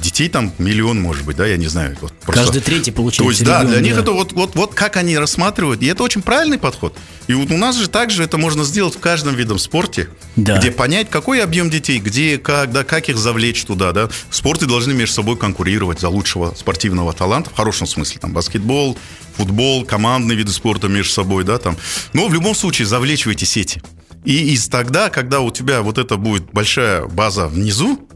Детей 0.00 0.28
там 0.28 0.52
миллион, 0.58 1.00
может 1.00 1.24
быть, 1.24 1.36
да, 1.36 1.46
я 1.46 1.56
не 1.56 1.66
знаю. 1.66 1.96
Вот 2.00 2.12
просто... 2.12 2.44
Каждый 2.44 2.62
третий 2.62 2.90
получается. 2.90 3.24
То 3.24 3.30
есть, 3.30 3.44
да, 3.44 3.64
для 3.64 3.76
да. 3.76 3.80
них 3.80 3.96
это 3.96 4.12
вот, 4.12 4.32
вот, 4.32 4.54
вот 4.54 4.74
как 4.74 4.96
они 4.96 5.16
рассматривают. 5.18 5.82
И 5.82 5.86
это 5.86 6.02
очень 6.02 6.22
правильный 6.22 6.58
подход. 6.58 6.96
И 7.26 7.34
вот 7.34 7.50
у 7.50 7.56
нас 7.56 7.76
же 7.76 7.88
также 7.88 8.22
это 8.22 8.38
можно 8.38 8.64
сделать 8.64 8.96
в 8.96 9.00
каждом 9.00 9.34
видом 9.34 9.58
спорте, 9.58 10.08
да. 10.36 10.58
где 10.58 10.70
понять, 10.70 11.08
какой 11.10 11.42
объем 11.42 11.70
детей, 11.70 11.98
где, 11.98 12.38
как, 12.38 12.72
да, 12.72 12.84
как 12.84 13.08
их 13.08 13.16
завлечь 13.16 13.64
туда, 13.64 13.92
да. 13.92 14.08
Спорты 14.30 14.66
должны 14.66 14.92
между 14.92 15.14
собой 15.14 15.36
конкурировать 15.36 16.00
за 16.00 16.08
лучшего 16.08 16.54
спортивного 16.56 17.12
таланта, 17.12 17.50
в 17.50 17.54
хорошем 17.54 17.86
смысле, 17.86 18.20
там, 18.20 18.32
баскетбол, 18.32 18.98
футбол, 19.36 19.84
командные 19.84 20.36
виды 20.36 20.52
спорта 20.52 20.88
между 20.88 21.12
собой, 21.12 21.44
да, 21.44 21.58
там. 21.58 21.76
Но 22.12 22.28
в 22.28 22.34
любом 22.34 22.54
случае 22.54 22.86
завлечь 22.86 23.26
в 23.26 23.30
эти 23.30 23.44
сети. 23.44 23.82
И 24.24 24.52
из 24.52 24.68
тогда, 24.68 25.08
когда 25.08 25.40
у 25.40 25.50
тебя 25.50 25.82
вот 25.82 25.98
это 25.98 26.16
будет 26.16 26.52
большая 26.52 27.06
база 27.06 27.46
внизу, 27.48 28.06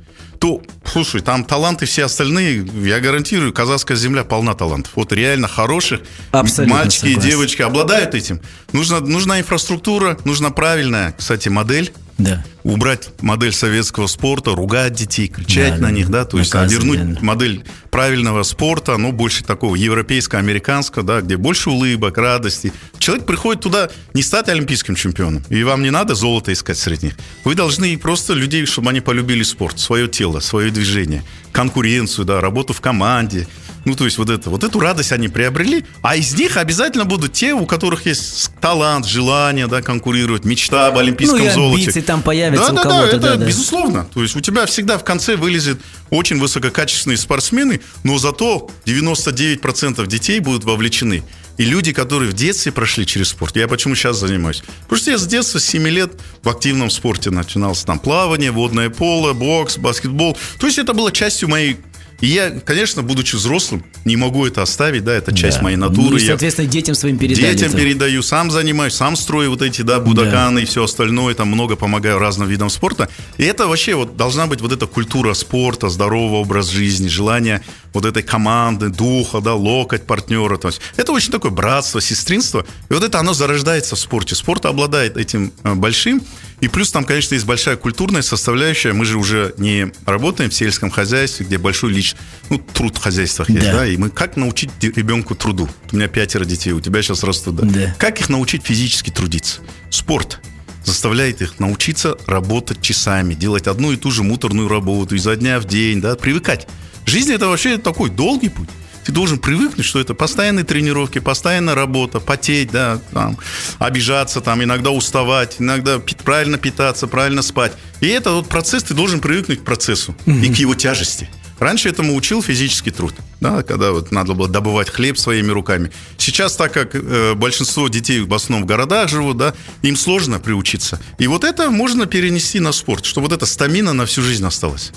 то, 0.44 0.60
слушай, 0.84 1.22
там 1.22 1.42
таланты 1.42 1.86
все 1.86 2.04
остальные, 2.04 2.66
я 2.84 3.00
гарантирую, 3.00 3.50
казахская 3.54 3.96
земля 3.96 4.24
полна 4.24 4.52
талантов. 4.52 4.92
Вот 4.94 5.10
реально 5.10 5.48
хороших 5.48 6.02
Абсолютно 6.32 6.76
мальчики 6.76 7.06
согласен. 7.06 7.18
и 7.18 7.30
девочки 7.30 7.62
обладают 7.62 8.14
этим. 8.14 8.42
Нужна, 8.72 9.00
нужна 9.00 9.40
инфраструктура, 9.40 10.18
нужна 10.24 10.50
правильная, 10.50 11.14
кстати, 11.16 11.48
модель 11.48 11.94
да. 12.18 12.44
Убрать 12.64 13.10
модель 13.20 13.52
советского 13.52 14.06
спорта, 14.06 14.52
ругать 14.52 14.94
детей, 14.94 15.28
кричать 15.28 15.76
да, 15.76 15.82
на 15.82 15.90
них, 15.90 16.08
да, 16.08 16.24
то 16.24 16.38
есть 16.38 16.54
а 16.54 16.64
вернуть 16.64 17.14
да. 17.14 17.20
модель 17.20 17.62
правильного 17.90 18.42
спорта, 18.42 18.96
но 18.96 19.12
больше 19.12 19.44
такого 19.44 19.76
европейско-американского, 19.76 21.04
да, 21.04 21.20
где 21.20 21.36
больше 21.36 21.68
улыбок, 21.68 22.16
радости. 22.16 22.72
Человек 22.98 23.26
приходит 23.26 23.62
туда 23.62 23.90
не 24.14 24.22
стать 24.22 24.48
олимпийским 24.48 24.94
чемпионом, 24.94 25.42
и 25.50 25.62
вам 25.62 25.82
не 25.82 25.90
надо 25.90 26.14
золото 26.14 26.52
искать 26.54 26.78
среди 26.78 27.06
них. 27.06 27.16
Вы 27.44 27.54
должны 27.54 27.96
просто 27.98 28.32
людей, 28.32 28.64
чтобы 28.64 28.90
они 28.90 29.00
полюбили 29.00 29.42
спорт, 29.42 29.78
свое 29.78 30.08
тело, 30.08 30.40
свое 30.40 30.70
движение, 30.70 31.22
конкуренцию, 31.52 32.24
да, 32.24 32.40
работу 32.40 32.72
в 32.72 32.80
команде, 32.80 33.46
ну, 33.84 33.94
то 33.94 34.04
есть 34.04 34.18
вот 34.18 34.30
это, 34.30 34.50
вот 34.50 34.64
эту 34.64 34.80
радость 34.80 35.12
они 35.12 35.28
приобрели, 35.28 35.84
а 36.02 36.16
из 36.16 36.34
них 36.34 36.56
обязательно 36.56 37.04
будут 37.04 37.32
те, 37.32 37.52
у 37.52 37.66
которых 37.66 38.06
есть 38.06 38.50
талант, 38.60 39.06
желание, 39.06 39.66
да, 39.66 39.82
конкурировать, 39.82 40.44
мечта 40.44 40.86
об 40.86 40.98
олимпийском 40.98 41.38
ну, 41.38 41.46
и 41.46 41.50
золоте. 41.50 42.02
там 42.02 42.22
появятся 42.22 42.53
да, 42.56 42.72
у 42.72 42.74
да, 42.74 42.82
кого-то. 42.82 43.18
Да, 43.18 43.28
это 43.28 43.38
да, 43.38 43.46
безусловно. 43.46 44.08
То 44.12 44.22
есть 44.22 44.36
у 44.36 44.40
тебя 44.40 44.66
всегда 44.66 44.98
в 44.98 45.04
конце 45.04 45.36
вылезет 45.36 45.80
очень 46.10 46.38
высококачественные 46.38 47.16
спортсмены, 47.16 47.80
но 48.02 48.18
зато 48.18 48.70
99% 48.86 50.06
детей 50.06 50.40
будут 50.40 50.64
вовлечены. 50.64 51.22
И 51.56 51.64
люди, 51.64 51.92
которые 51.92 52.30
в 52.30 52.34
детстве 52.34 52.72
прошли 52.72 53.06
через 53.06 53.28
спорт, 53.28 53.56
я 53.56 53.68
почему 53.68 53.94
сейчас 53.94 54.18
занимаюсь? 54.18 54.62
Потому 54.82 54.98
что 54.98 55.10
я 55.12 55.18
с 55.18 55.26
детства, 55.26 55.58
с 55.58 55.64
7 55.64 55.86
лет 55.88 56.12
в 56.42 56.48
активном 56.48 56.90
спорте 56.90 57.30
начинался. 57.30 57.86
Там 57.86 58.00
плавание, 58.00 58.50
водное 58.50 58.90
поло, 58.90 59.32
бокс, 59.32 59.78
баскетбол. 59.78 60.36
То 60.58 60.66
есть 60.66 60.78
это 60.78 60.94
было 60.94 61.12
частью 61.12 61.48
моей 61.48 61.78
И 62.20 62.26
я, 62.26 62.50
конечно, 62.50 63.02
будучи 63.02 63.36
взрослым, 63.36 63.84
не 64.04 64.16
могу 64.16 64.46
это 64.46 64.62
оставить, 64.62 65.04
да, 65.04 65.12
это 65.12 65.34
часть 65.34 65.58
да. 65.58 65.64
моей 65.64 65.76
натуры. 65.76 66.10
Ну, 66.10 66.16
и, 66.16 66.26
соответственно, 66.26 66.66
я 66.66 66.70
детям 66.70 66.94
своим 66.94 67.18
передаю. 67.18 67.52
Детям 67.52 67.68
это. 67.68 67.78
передаю, 67.78 68.22
сам 68.22 68.50
занимаюсь, 68.50 68.94
сам 68.94 69.16
строю 69.16 69.50
вот 69.50 69.62
эти, 69.62 69.82
да, 69.82 70.00
будаканы 70.00 70.56
да. 70.56 70.62
и 70.62 70.64
все 70.64 70.84
остальное, 70.84 71.34
там 71.34 71.48
много 71.48 71.76
помогаю 71.76 72.18
разным 72.18 72.48
видам 72.48 72.70
спорта. 72.70 73.08
И 73.36 73.44
это 73.44 73.66
вообще 73.66 73.94
вот 73.94 74.16
должна 74.16 74.46
быть 74.46 74.60
вот 74.60 74.72
эта 74.72 74.86
культура 74.86 75.34
спорта, 75.34 75.88
здоровый 75.88 76.40
образ 76.40 76.68
жизни, 76.68 77.08
желание 77.08 77.62
вот 77.94 78.04
этой 78.04 78.22
команды, 78.22 78.90
духа, 78.90 79.40
да, 79.40 79.54
локоть 79.54 80.02
партнера. 80.02 80.58
То 80.58 80.68
есть 80.68 80.80
это 80.96 81.12
очень 81.12 81.30
такое 81.30 81.50
братство, 81.50 82.00
сестринство. 82.00 82.66
И 82.90 82.92
вот 82.92 83.02
это 83.02 83.18
оно 83.18 83.32
зарождается 83.32 83.96
в 83.96 83.98
спорте. 83.98 84.34
Спорт 84.34 84.66
обладает 84.66 85.16
этим 85.16 85.52
э, 85.62 85.74
большим. 85.74 86.20
И 86.60 86.68
плюс 86.68 86.90
там, 86.90 87.04
конечно, 87.04 87.34
есть 87.34 87.46
большая 87.46 87.76
культурная 87.76 88.22
составляющая. 88.22 88.92
Мы 88.92 89.04
же 89.04 89.16
уже 89.16 89.54
не 89.58 89.92
работаем 90.06 90.50
в 90.50 90.54
сельском 90.54 90.90
хозяйстве, 90.90 91.46
где 91.46 91.56
большой 91.56 91.92
лич, 91.92 92.16
ну, 92.50 92.58
труд 92.58 92.96
в 92.96 93.00
хозяйствах 93.00 93.48
есть, 93.48 93.66
да. 93.66 93.72
да, 93.72 93.86
и 93.86 93.96
мы 93.96 94.10
как 94.10 94.36
научить 94.36 94.70
ребенку 94.80 95.34
труду? 95.34 95.68
У 95.92 95.96
меня 95.96 96.08
пятеро 96.08 96.44
детей, 96.44 96.72
у 96.72 96.80
тебя 96.80 97.02
сейчас 97.02 97.22
растут, 97.22 97.56
да. 97.56 97.66
да. 97.66 97.94
Как 97.98 98.20
их 98.20 98.28
научить 98.28 98.64
физически 98.64 99.10
трудиться? 99.10 99.60
Спорт 99.90 100.40
заставляет 100.84 101.42
их 101.42 101.60
научиться 101.60 102.16
работать 102.26 102.80
часами, 102.82 103.34
делать 103.34 103.66
одну 103.66 103.92
и 103.92 103.96
ту 103.96 104.10
же 104.10 104.22
муторную 104.22 104.68
работу 104.68 105.14
изо 105.14 105.34
дня 105.36 105.60
в 105.60 105.64
день, 105.64 106.00
да, 106.00 106.14
привыкать. 106.16 106.66
Жизнь 107.06 107.32
это 107.32 107.48
вообще 107.48 107.78
такой 107.78 108.10
долгий 108.10 108.48
путь. 108.48 108.68
Ты 109.04 109.12
должен 109.12 109.38
привыкнуть, 109.38 109.84
что 109.84 110.00
это 110.00 110.14
постоянные 110.14 110.64
тренировки, 110.64 111.18
постоянная 111.18 111.74
работа, 111.74 112.20
потеть, 112.20 112.70
да, 112.70 113.00
там, 113.12 113.36
обижаться, 113.78 114.40
там, 114.40 114.62
иногда 114.64 114.90
уставать, 114.90 115.56
иногда 115.58 115.98
пи- 115.98 116.16
правильно 116.16 116.56
питаться, 116.56 117.06
правильно 117.06 117.42
спать. 117.42 117.72
И 118.00 118.06
это 118.06 118.30
вот 118.30 118.48
процесс, 118.48 118.82
ты 118.82 118.94
должен 118.94 119.20
привыкнуть 119.20 119.60
к 119.60 119.64
процессу 119.64 120.16
mm-hmm. 120.24 120.46
и 120.46 120.54
к 120.54 120.56
его 120.56 120.74
тяжести. 120.74 121.28
Раньше 121.58 121.88
этому 121.88 122.16
учил 122.16 122.42
физический 122.42 122.90
труд, 122.90 123.14
да, 123.40 123.62
когда 123.62 123.92
вот 123.92 124.10
надо 124.10 124.32
было 124.32 124.48
добывать 124.48 124.90
хлеб 124.90 125.18
своими 125.18 125.50
руками. 125.50 125.92
Сейчас, 126.18 126.56
так 126.56 126.72
как 126.72 126.94
э, 126.94 127.34
большинство 127.34 127.88
детей 127.88 128.20
в 128.20 128.34
основном 128.34 128.64
в 128.64 128.66
городах 128.66 129.08
живут, 129.08 129.36
да, 129.36 129.54
им 129.82 129.96
сложно 129.96 130.40
приучиться. 130.40 131.00
И 131.18 131.26
вот 131.26 131.44
это 131.44 131.70
можно 131.70 132.06
перенести 132.06 132.58
на 132.58 132.72
спорт, 132.72 133.04
чтобы 133.04 133.28
вот 133.28 133.34
эта 133.34 133.46
стамина 133.46 133.92
на 133.92 134.04
всю 134.06 134.22
жизнь 134.22 134.44
осталась. 134.44 134.92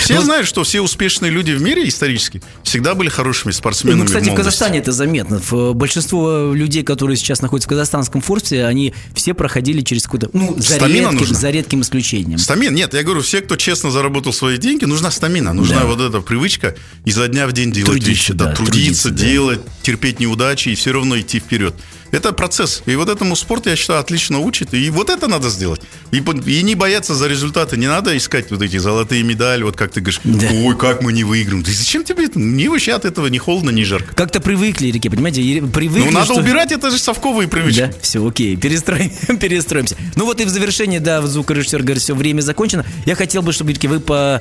Все 0.00 0.16
ну, 0.16 0.22
знают, 0.22 0.46
что 0.46 0.64
все 0.64 0.80
успешные 0.80 1.30
люди 1.30 1.52
в 1.52 1.62
мире 1.62 1.86
исторически 1.86 2.42
всегда 2.62 2.94
были 2.94 3.08
хорошими 3.08 3.52
спортсменами. 3.52 4.00
Ну, 4.00 4.06
кстати, 4.06 4.28
в, 4.28 4.32
в 4.32 4.34
Казахстане 4.34 4.78
это 4.78 4.92
заметно. 4.92 5.40
Большинство 5.74 6.52
людей, 6.52 6.82
которые 6.82 7.16
сейчас 7.16 7.42
находятся 7.42 7.68
в 7.68 7.70
казахстанском 7.70 8.20
форсе, 8.20 8.64
они 8.64 8.94
все 9.14 9.34
проходили 9.34 9.82
через 9.82 10.04
какой-то, 10.04 10.30
ну, 10.32 10.54
за 10.58 10.78
редким, 10.86 11.26
за 11.26 11.50
редким 11.50 11.82
исключением. 11.82 12.38
Стамин, 12.38 12.74
нет, 12.74 12.94
я 12.94 13.02
говорю, 13.02 13.22
все, 13.22 13.40
кто 13.40 13.56
честно 13.56 13.90
заработал 13.90 14.32
свои 14.32 14.58
деньги, 14.58 14.84
нужна 14.84 15.10
стамина, 15.10 15.52
нужна 15.52 15.80
да. 15.80 15.86
вот 15.86 16.00
эта 16.00 16.20
привычка 16.20 16.74
изо 17.04 17.28
дня 17.28 17.46
в 17.46 17.52
день 17.52 17.72
делать 17.72 17.90
трудиться, 17.90 18.10
вещи, 18.10 18.32
да, 18.32 18.46
да, 18.46 18.54
трудиться, 18.54 19.08
трудиться, 19.08 19.10
делать, 19.10 19.64
да. 19.64 19.72
терпеть 19.82 20.20
неудачи 20.20 20.70
и 20.70 20.74
все 20.74 20.92
равно 20.92 21.18
идти 21.18 21.38
вперед. 21.38 21.74
Это 22.12 22.32
процесс. 22.32 22.82
И 22.84 22.94
вот 22.94 23.08
этому 23.08 23.34
спорт, 23.34 23.66
я 23.66 23.74
считаю, 23.74 23.98
отлично 23.98 24.38
учит. 24.38 24.74
И 24.74 24.90
вот 24.90 25.08
это 25.08 25.28
надо 25.28 25.48
сделать. 25.48 25.80
И, 26.10 26.18
и 26.18 26.62
не 26.62 26.74
бояться 26.74 27.14
за 27.14 27.26
результаты. 27.26 27.78
Не 27.78 27.86
надо 27.86 28.14
искать 28.14 28.50
вот 28.50 28.60
эти 28.60 28.76
золотые 28.76 29.22
медали, 29.22 29.62
вот 29.62 29.76
как 29.82 29.90
ты 29.90 30.00
говоришь, 30.00 30.20
да. 30.22 30.46
ой, 30.64 30.76
как 30.76 31.02
мы 31.02 31.12
не 31.12 31.24
выиграем. 31.24 31.64
Да 31.64 31.72
зачем 31.72 32.04
тебе 32.04 32.26
это? 32.26 32.38
Мне 32.38 32.70
вообще 32.70 32.92
от 32.92 33.04
этого 33.04 33.26
ни 33.26 33.38
холодно, 33.38 33.70
ни 33.70 33.82
жарко. 33.82 34.14
Как-то 34.14 34.40
привыкли, 34.40 34.86
Реки, 34.88 35.08
понимаете? 35.08 35.42
Привыкли, 35.42 36.06
ну, 36.06 36.12
надо 36.12 36.26
что... 36.26 36.40
убирать, 36.40 36.70
это 36.70 36.90
же 36.92 36.98
совковые 36.98 37.48
привычки. 37.48 37.80
Да, 37.80 37.90
все, 38.00 38.24
окей, 38.24 38.56
перестроим, 38.56 39.10
перестроимся. 39.40 39.96
Ну 40.14 40.24
вот 40.24 40.40
и 40.40 40.44
в 40.44 40.48
завершении, 40.50 40.98
да, 40.98 41.20
звукорежиссер 41.22 41.82
говорит, 41.82 42.00
все, 42.00 42.14
время 42.14 42.42
закончено. 42.42 42.86
Я 43.06 43.16
хотел 43.16 43.42
бы, 43.42 43.52
чтобы, 43.52 43.72
Реки, 43.72 43.88
вы 43.88 43.98
по, 43.98 44.40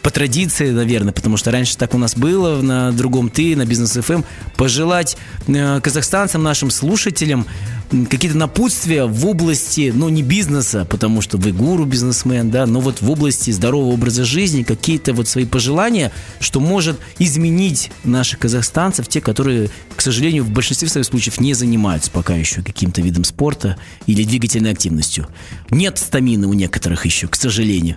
по 0.00 0.10
традиции, 0.10 0.70
наверное, 0.70 1.12
потому 1.12 1.36
что 1.36 1.50
раньше 1.50 1.76
так 1.76 1.92
у 1.92 1.98
нас 1.98 2.16
было, 2.16 2.62
на 2.62 2.92
другом 2.92 3.28
ты, 3.28 3.56
на 3.56 3.66
бизнес 3.66 3.94
FM, 3.94 4.14
эм, 4.14 4.24
пожелать 4.56 5.18
э, 5.48 5.80
казахстанцам 5.82 6.42
нашим 6.42 6.70
слушателям 6.70 7.46
какие-то 7.90 8.36
напутствия 8.36 9.04
в 9.04 9.26
области, 9.26 9.92
ну, 9.94 10.08
не 10.08 10.22
бизнеса, 10.22 10.86
потому 10.88 11.20
что 11.20 11.38
вы 11.38 11.52
гуру, 11.52 11.84
бизнесмен, 11.84 12.50
да, 12.50 12.66
но 12.66 12.80
вот 12.80 13.00
в 13.00 13.10
области 13.10 13.50
здорового 13.50 13.92
образа 13.92 14.24
жизни 14.24 14.62
какие-то 14.62 15.12
вот 15.12 15.28
свои 15.28 15.44
пожелания, 15.44 16.12
что 16.40 16.60
может 16.60 16.98
изменить 17.18 17.90
наших 18.04 18.40
казахстанцев, 18.40 19.08
те, 19.08 19.20
которые, 19.20 19.70
к 19.94 20.00
сожалению, 20.00 20.44
в 20.44 20.50
большинстве 20.50 20.88
своих 20.88 21.06
случаев 21.06 21.40
не 21.40 21.54
занимаются 21.54 22.10
пока 22.10 22.34
еще 22.34 22.62
каким-то 22.62 23.00
видом 23.00 23.24
спорта 23.24 23.76
или 24.06 24.24
двигательной 24.24 24.72
активностью. 24.72 25.28
Нет 25.70 25.98
стамины 25.98 26.46
у 26.46 26.52
некоторых 26.52 27.04
еще, 27.04 27.28
к 27.28 27.36
сожалению. 27.36 27.96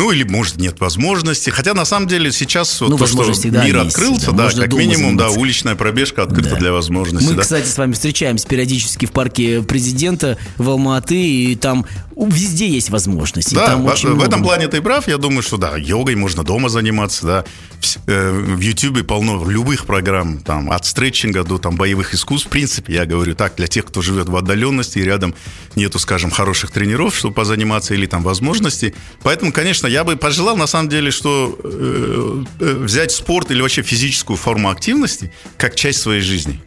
Ну, 0.00 0.12
или, 0.12 0.24
может, 0.24 0.56
нет 0.56 0.80
возможности. 0.80 1.50
Хотя, 1.50 1.74
на 1.74 1.84
самом 1.84 2.08
деле, 2.08 2.32
сейчас 2.32 2.80
ну, 2.80 2.96
вот 2.96 3.00
то, 3.00 3.06
что 3.06 3.48
мир 3.50 3.82
есть, 3.82 3.94
открылся, 3.94 4.32
да, 4.32 4.50
да 4.50 4.62
как 4.62 4.72
минимум, 4.72 5.10
заниматься. 5.10 5.34
да, 5.34 5.40
уличная 5.40 5.74
пробежка 5.74 6.22
открыта 6.22 6.50
да. 6.50 6.56
для 6.56 6.72
возможности. 6.72 7.28
Мы, 7.28 7.34
да. 7.34 7.42
кстати, 7.42 7.66
с 7.66 7.76
вами 7.76 7.92
встречаемся 7.92 8.48
периодически 8.48 9.04
в 9.04 9.12
парке 9.12 9.60
президента 9.60 10.38
в 10.56 10.70
Алматы, 10.70 11.20
и 11.20 11.54
там 11.54 11.84
везде 12.28 12.68
есть 12.68 12.90
возможности. 12.90 13.54
Да, 13.54 13.76
в, 13.76 13.82
в 13.84 14.22
этом 14.22 14.42
плане 14.42 14.68
ты 14.68 14.82
прав. 14.82 15.08
Я 15.08 15.16
думаю, 15.16 15.42
что 15.42 15.56
да, 15.56 15.76
йогой 15.76 16.16
можно 16.16 16.44
дома 16.44 16.68
заниматься, 16.68 17.26
да. 17.26 17.44
В, 17.80 18.08
э, 18.08 18.30
в 18.30 18.60
YouTube 18.60 19.06
полно 19.06 19.42
любых 19.48 19.86
программ, 19.86 20.38
там, 20.38 20.70
от 20.70 20.84
стретчинга 20.84 21.44
до 21.44 21.58
там 21.58 21.76
боевых 21.76 22.12
искусств. 22.12 22.48
В 22.48 22.50
принципе, 22.50 22.94
я 22.94 23.06
говорю 23.06 23.34
так, 23.34 23.56
для 23.56 23.66
тех, 23.66 23.86
кто 23.86 24.02
живет 24.02 24.28
в 24.28 24.36
отдаленности 24.36 24.98
и 24.98 25.02
рядом 25.02 25.34
нету, 25.76 25.98
скажем, 25.98 26.30
хороших 26.30 26.70
тренеров, 26.70 27.16
чтобы 27.16 27.34
позаниматься 27.34 27.94
или 27.94 28.06
там 28.06 28.22
возможностей. 28.22 28.94
Поэтому, 29.22 29.52
конечно, 29.52 29.86
я 29.86 30.04
бы 30.04 30.16
пожелал, 30.16 30.56
на 30.56 30.66
самом 30.66 30.90
деле, 30.90 31.10
что 31.10 31.58
э, 31.64 32.44
э, 32.60 32.74
взять 32.84 33.12
спорт 33.12 33.50
или 33.50 33.62
вообще 33.62 33.82
физическую 33.82 34.36
форму 34.36 34.68
активности 34.68 35.32
как 35.56 35.74
часть 35.74 36.00
своей 36.00 36.20
жизни. 36.20 36.60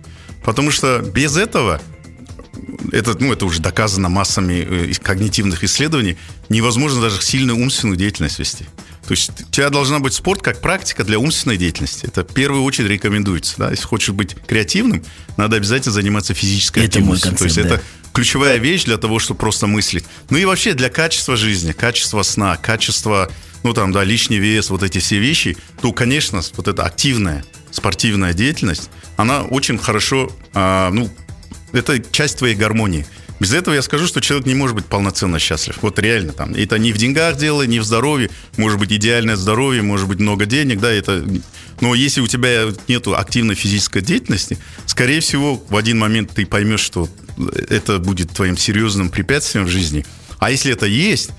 Потому 0.43 0.71
что 0.71 0.99
без 0.99 1.37
этого 1.37 1.79
это, 2.93 3.17
ну, 3.19 3.33
это 3.33 3.45
уже 3.45 3.59
доказано 3.59 4.07
массами 4.07 4.65
э, 4.69 4.93
когнитивных 5.01 5.63
исследований, 5.63 6.17
невозможно 6.49 7.01
даже 7.01 7.21
сильную 7.21 7.57
умственную 7.57 7.97
деятельность 7.97 8.37
вести. 8.39 8.65
То 9.07 9.11
есть 9.11 9.31
у 9.41 9.51
тебя 9.51 9.69
должна 9.69 9.99
быть 9.99 10.13
спорт 10.13 10.41
как 10.41 10.61
практика 10.61 11.03
для 11.03 11.19
умственной 11.19 11.57
деятельности. 11.57 12.05
Это 12.05 12.23
в 12.23 12.33
первую 12.33 12.63
очередь 12.63 12.89
рекомендуется. 12.89 13.55
Да? 13.57 13.71
Если 13.71 13.83
хочешь 13.83 14.11
быть 14.11 14.35
креативным, 14.35 15.03
надо 15.35 15.57
обязательно 15.57 15.91
заниматься 15.91 16.33
физической 16.33 16.79
это 16.79 16.99
активностью. 16.99 17.31
Концепт, 17.31 17.39
То 17.39 17.59
есть 17.59 17.69
да. 17.69 17.75
это 17.75 17.83
ключевая 18.13 18.57
вещь 18.57 18.85
для 18.85 18.97
того, 18.97 19.19
чтобы 19.19 19.39
просто 19.39 19.67
мыслить. 19.67 20.05
Ну 20.29 20.37
и 20.37 20.45
вообще 20.45 20.73
для 20.73 20.89
качества 20.89 21.35
жизни, 21.35 21.73
качества 21.73 22.21
сна, 22.21 22.55
качества, 22.57 23.29
ну 23.63 23.73
там, 23.73 23.91
да, 23.91 24.03
лишний 24.03 24.37
вес, 24.37 24.69
вот 24.69 24.83
эти 24.83 24.99
все 24.99 25.17
вещи, 25.17 25.57
то, 25.81 25.91
конечно, 25.91 26.41
вот 26.55 26.67
эта 26.67 26.83
активная 26.83 27.43
спортивная 27.71 28.33
деятельность, 28.33 28.89
она 29.17 29.41
очень 29.41 29.79
хорошо, 29.79 30.31
а, 30.53 30.91
ну, 30.91 31.09
это 31.73 31.99
часть 31.99 32.37
твоей 32.37 32.55
гармонии. 32.55 33.05
Без 33.39 33.53
этого 33.53 33.73
я 33.73 33.81
скажу, 33.81 34.07
что 34.07 34.21
человек 34.21 34.47
не 34.47 34.55
может 34.55 34.75
быть 34.75 34.85
полноценно 34.85 35.37
счастлив. 35.37 35.77
Вот 35.81 35.99
реально 35.99 36.31
там. 36.31 36.53
Это 36.53 36.77
не 36.77 36.93
в 36.93 36.97
деньгах 36.97 37.35
дело, 37.35 37.63
не 37.63 37.79
в 37.79 37.83
здоровье. 37.83 38.29
Может 38.57 38.79
быть, 38.79 38.93
идеальное 38.93 39.35
здоровье, 39.35 39.81
может 39.81 40.07
быть, 40.07 40.19
много 40.19 40.45
денег, 40.45 40.79
да, 40.79 40.91
это... 40.91 41.25
Но 41.81 41.95
если 41.95 42.21
у 42.21 42.27
тебя 42.27 42.67
нет 42.87 43.07
активной 43.07 43.55
физической 43.55 44.01
деятельности, 44.01 44.57
скорее 44.85 45.19
всего, 45.19 45.61
в 45.67 45.75
один 45.75 45.99
момент 45.99 46.31
ты 46.33 46.45
поймешь, 46.45 46.79
что 46.79 47.09
это 47.67 47.97
будет 47.99 48.31
твоим 48.31 48.55
серьезным 48.55 49.09
препятствием 49.09 49.65
в 49.65 49.69
жизни. 49.69 50.05
А 50.39 50.51
если 50.51 50.71
это 50.71 50.85
есть, 50.85 51.31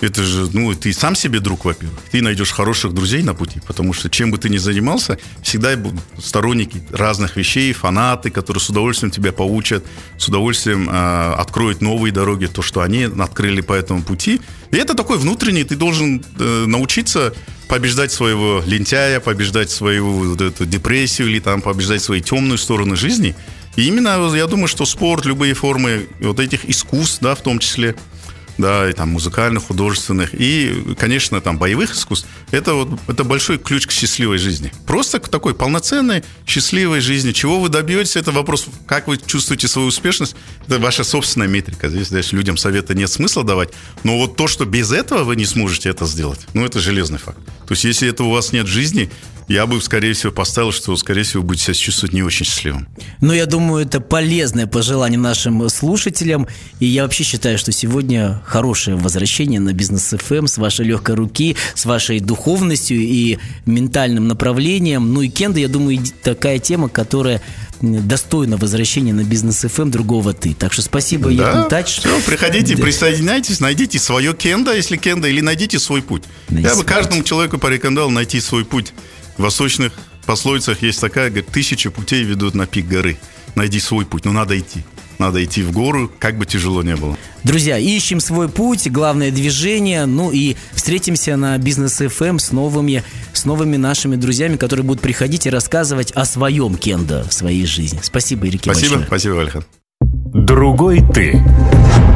это 0.00 0.22
же, 0.22 0.48
ну, 0.52 0.74
ты 0.74 0.92
сам 0.92 1.14
себе 1.14 1.40
друг, 1.40 1.64
во-первых. 1.64 1.98
Ты 2.10 2.22
найдешь 2.22 2.50
хороших 2.50 2.92
друзей 2.92 3.22
на 3.22 3.34
пути, 3.34 3.60
потому 3.66 3.92
что 3.92 4.10
чем 4.10 4.30
бы 4.30 4.38
ты 4.38 4.48
ни 4.48 4.58
занимался, 4.58 5.18
всегда 5.42 5.76
будут 5.76 6.00
сторонники 6.18 6.82
разных 6.90 7.36
вещей, 7.36 7.72
фанаты, 7.72 8.30
которые 8.30 8.60
с 8.60 8.68
удовольствием 8.68 9.10
тебя 9.10 9.32
поучат, 9.32 9.84
с 10.18 10.28
удовольствием 10.28 10.88
э, 10.90 11.34
откроют 11.34 11.80
новые 11.80 12.12
дороги, 12.12 12.46
то, 12.46 12.62
что 12.62 12.80
они 12.80 13.04
открыли 13.04 13.60
по 13.60 13.72
этому 13.72 14.02
пути. 14.02 14.40
И 14.70 14.76
это 14.76 14.94
такой 14.94 15.18
внутренний, 15.18 15.64
ты 15.64 15.76
должен 15.76 16.24
э, 16.38 16.64
научиться 16.66 17.32
побеждать 17.68 18.12
своего 18.12 18.62
лентяя, 18.66 19.20
побеждать 19.20 19.70
свою 19.70 20.10
вот 20.10 20.40
эту 20.40 20.66
депрессию 20.66 21.28
или 21.28 21.38
там 21.38 21.62
побеждать 21.62 22.02
свои 22.02 22.20
темные 22.20 22.58
стороны 22.58 22.96
жизни. 22.96 23.34
И 23.76 23.86
именно 23.86 24.34
я 24.34 24.46
думаю, 24.46 24.68
что 24.68 24.84
спорт, 24.84 25.24
любые 25.24 25.54
формы 25.54 26.08
вот 26.20 26.40
этих 26.40 26.68
искусств, 26.68 27.18
да, 27.22 27.34
в 27.34 27.40
том 27.40 27.58
числе, 27.58 27.94
да, 28.58 28.88
и 28.88 28.92
там 28.92 29.10
музыкальных, 29.10 29.64
художественных, 29.64 30.30
и, 30.34 30.94
конечно, 30.98 31.40
там 31.40 31.58
боевых 31.58 31.94
искусств, 31.94 32.28
это 32.50 32.74
вот 32.74 33.00
это 33.08 33.24
большой 33.24 33.58
ключ 33.58 33.86
к 33.86 33.90
счастливой 33.90 34.38
жизни. 34.38 34.72
Просто 34.86 35.18
к 35.18 35.28
такой 35.28 35.54
полноценной, 35.54 36.22
счастливой 36.46 37.00
жизни. 37.00 37.32
Чего 37.32 37.60
вы 37.60 37.68
добьетесь, 37.68 38.16
это 38.16 38.32
вопрос, 38.32 38.66
как 38.86 39.08
вы 39.08 39.18
чувствуете 39.18 39.68
свою 39.68 39.88
успешность, 39.88 40.36
это 40.66 40.78
ваша 40.78 41.04
собственная 41.04 41.48
метрика. 41.48 41.88
Здесь 41.88 42.10
дальше 42.10 42.36
людям 42.36 42.56
совета 42.56 42.94
нет 42.94 43.10
смысла 43.10 43.44
давать, 43.44 43.70
но 44.04 44.18
вот 44.18 44.36
то, 44.36 44.46
что 44.46 44.64
без 44.64 44.92
этого 44.92 45.24
вы 45.24 45.36
не 45.36 45.44
сможете 45.44 45.88
это 45.88 46.06
сделать, 46.06 46.40
ну, 46.54 46.64
это 46.64 46.80
железный 46.80 47.18
факт. 47.18 47.38
То 47.66 47.72
есть, 47.72 47.84
если 47.84 48.08
этого 48.08 48.28
у 48.28 48.32
вас 48.32 48.52
нет 48.52 48.66
в 48.66 48.70
жизни, 48.70 49.10
я 49.48 49.66
бы, 49.66 49.80
скорее 49.80 50.12
всего, 50.12 50.32
поставил, 50.32 50.72
что, 50.72 50.96
скорее 50.96 51.22
всего, 51.24 51.42
будете 51.42 51.64
себя 51.64 51.74
чувствовать 51.74 52.12
не 52.12 52.22
очень 52.22 52.46
счастливым. 52.46 52.88
Но 53.20 53.34
я 53.34 53.46
думаю, 53.46 53.84
это 53.84 54.00
полезное 54.00 54.66
пожелание 54.66 55.18
нашим 55.18 55.68
слушателям. 55.68 56.46
И 56.80 56.86
я 56.86 57.02
вообще 57.02 57.24
считаю, 57.24 57.58
что 57.58 57.72
сегодня 57.72 58.41
хорошее 58.44 58.96
возвращение 58.96 59.60
на 59.60 59.72
бизнес 59.72 60.12
FM 60.12 60.46
с 60.46 60.58
вашей 60.58 60.84
легкой 60.86 61.14
руки, 61.14 61.56
с 61.74 61.84
вашей 61.84 62.20
духовностью 62.20 62.98
и 62.98 63.38
ментальным 63.66 64.28
направлением. 64.28 65.12
Ну 65.14 65.22
и 65.22 65.28
Кенда, 65.28 65.60
я 65.60 65.68
думаю, 65.68 66.00
такая 66.22 66.58
тема, 66.58 66.88
которая 66.88 67.40
достойна 67.80 68.56
возвращения 68.56 69.12
на 69.12 69.24
бизнес 69.24 69.64
FM 69.64 69.90
другого 69.90 70.32
ты. 70.32 70.54
Так 70.54 70.72
что 70.72 70.82
спасибо, 70.82 71.32
Да, 71.32 71.64
Тач. 71.64 71.98
все, 71.98 72.20
приходите, 72.20 72.76
Да. 72.76 72.82
присоединяйтесь, 72.82 73.58
найдите 73.60 73.98
свое 73.98 74.34
кенда, 74.34 74.74
если 74.76 74.96
кенда, 74.96 75.28
или 75.28 75.40
найдите 75.40 75.78
свой 75.80 76.00
путь. 76.02 76.22
Найдите 76.48 76.74
Я 76.74 76.76
бы 76.76 76.84
каждому 76.84 77.22
человеку 77.24 77.58
порекомендовал 77.58 78.10
найти 78.10 78.40
свой 78.40 78.64
путь. 78.64 78.92
В 79.36 79.42
восточных 79.42 79.92
пословицах 80.26 80.82
есть 80.82 81.00
такая, 81.00 81.28
говорит, 81.30 81.48
тысячи 81.48 81.88
путей 81.90 82.22
ведут 82.22 82.54
на 82.54 82.66
пик 82.66 82.86
горы. 82.86 83.16
Найди 83.56 83.80
свой 83.80 84.04
путь, 84.06 84.24
но 84.24 84.32
надо 84.32 84.56
идти. 84.58 84.84
Надо 85.18 85.44
идти 85.44 85.62
в 85.62 85.72
гору, 85.72 86.10
как 86.18 86.36
бы 86.36 86.46
тяжело 86.46 86.82
не 86.82 86.96
было. 86.96 87.16
Друзья, 87.44 87.78
ищем 87.78 88.20
свой 88.20 88.48
путь, 88.48 88.90
главное 88.90 89.30
движение, 89.30 90.06
ну 90.06 90.30
и 90.30 90.56
встретимся 90.72 91.36
на 91.36 91.56
Бизнес 91.58 92.00
FM 92.00 92.38
с 92.38 92.52
новыми, 92.52 93.02
с 93.32 93.44
новыми 93.44 93.76
нашими 93.76 94.16
друзьями, 94.16 94.56
которые 94.56 94.84
будут 94.84 95.02
приходить 95.02 95.46
и 95.46 95.50
рассказывать 95.50 96.12
о 96.12 96.24
своем 96.24 96.76
кендо 96.76 97.24
в 97.28 97.32
своей 97.32 97.66
жизни. 97.66 98.00
Спасибо, 98.02 98.46
Ирике, 98.46 98.64
Спасибо, 98.64 98.96
большое. 98.96 99.06
спасибо, 99.06 99.40
Альхан. 99.40 99.64
Другой 100.34 101.02
ты 101.12 101.34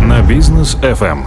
на 0.02 0.22
бизнес 0.22 0.76
FM. 0.76 1.26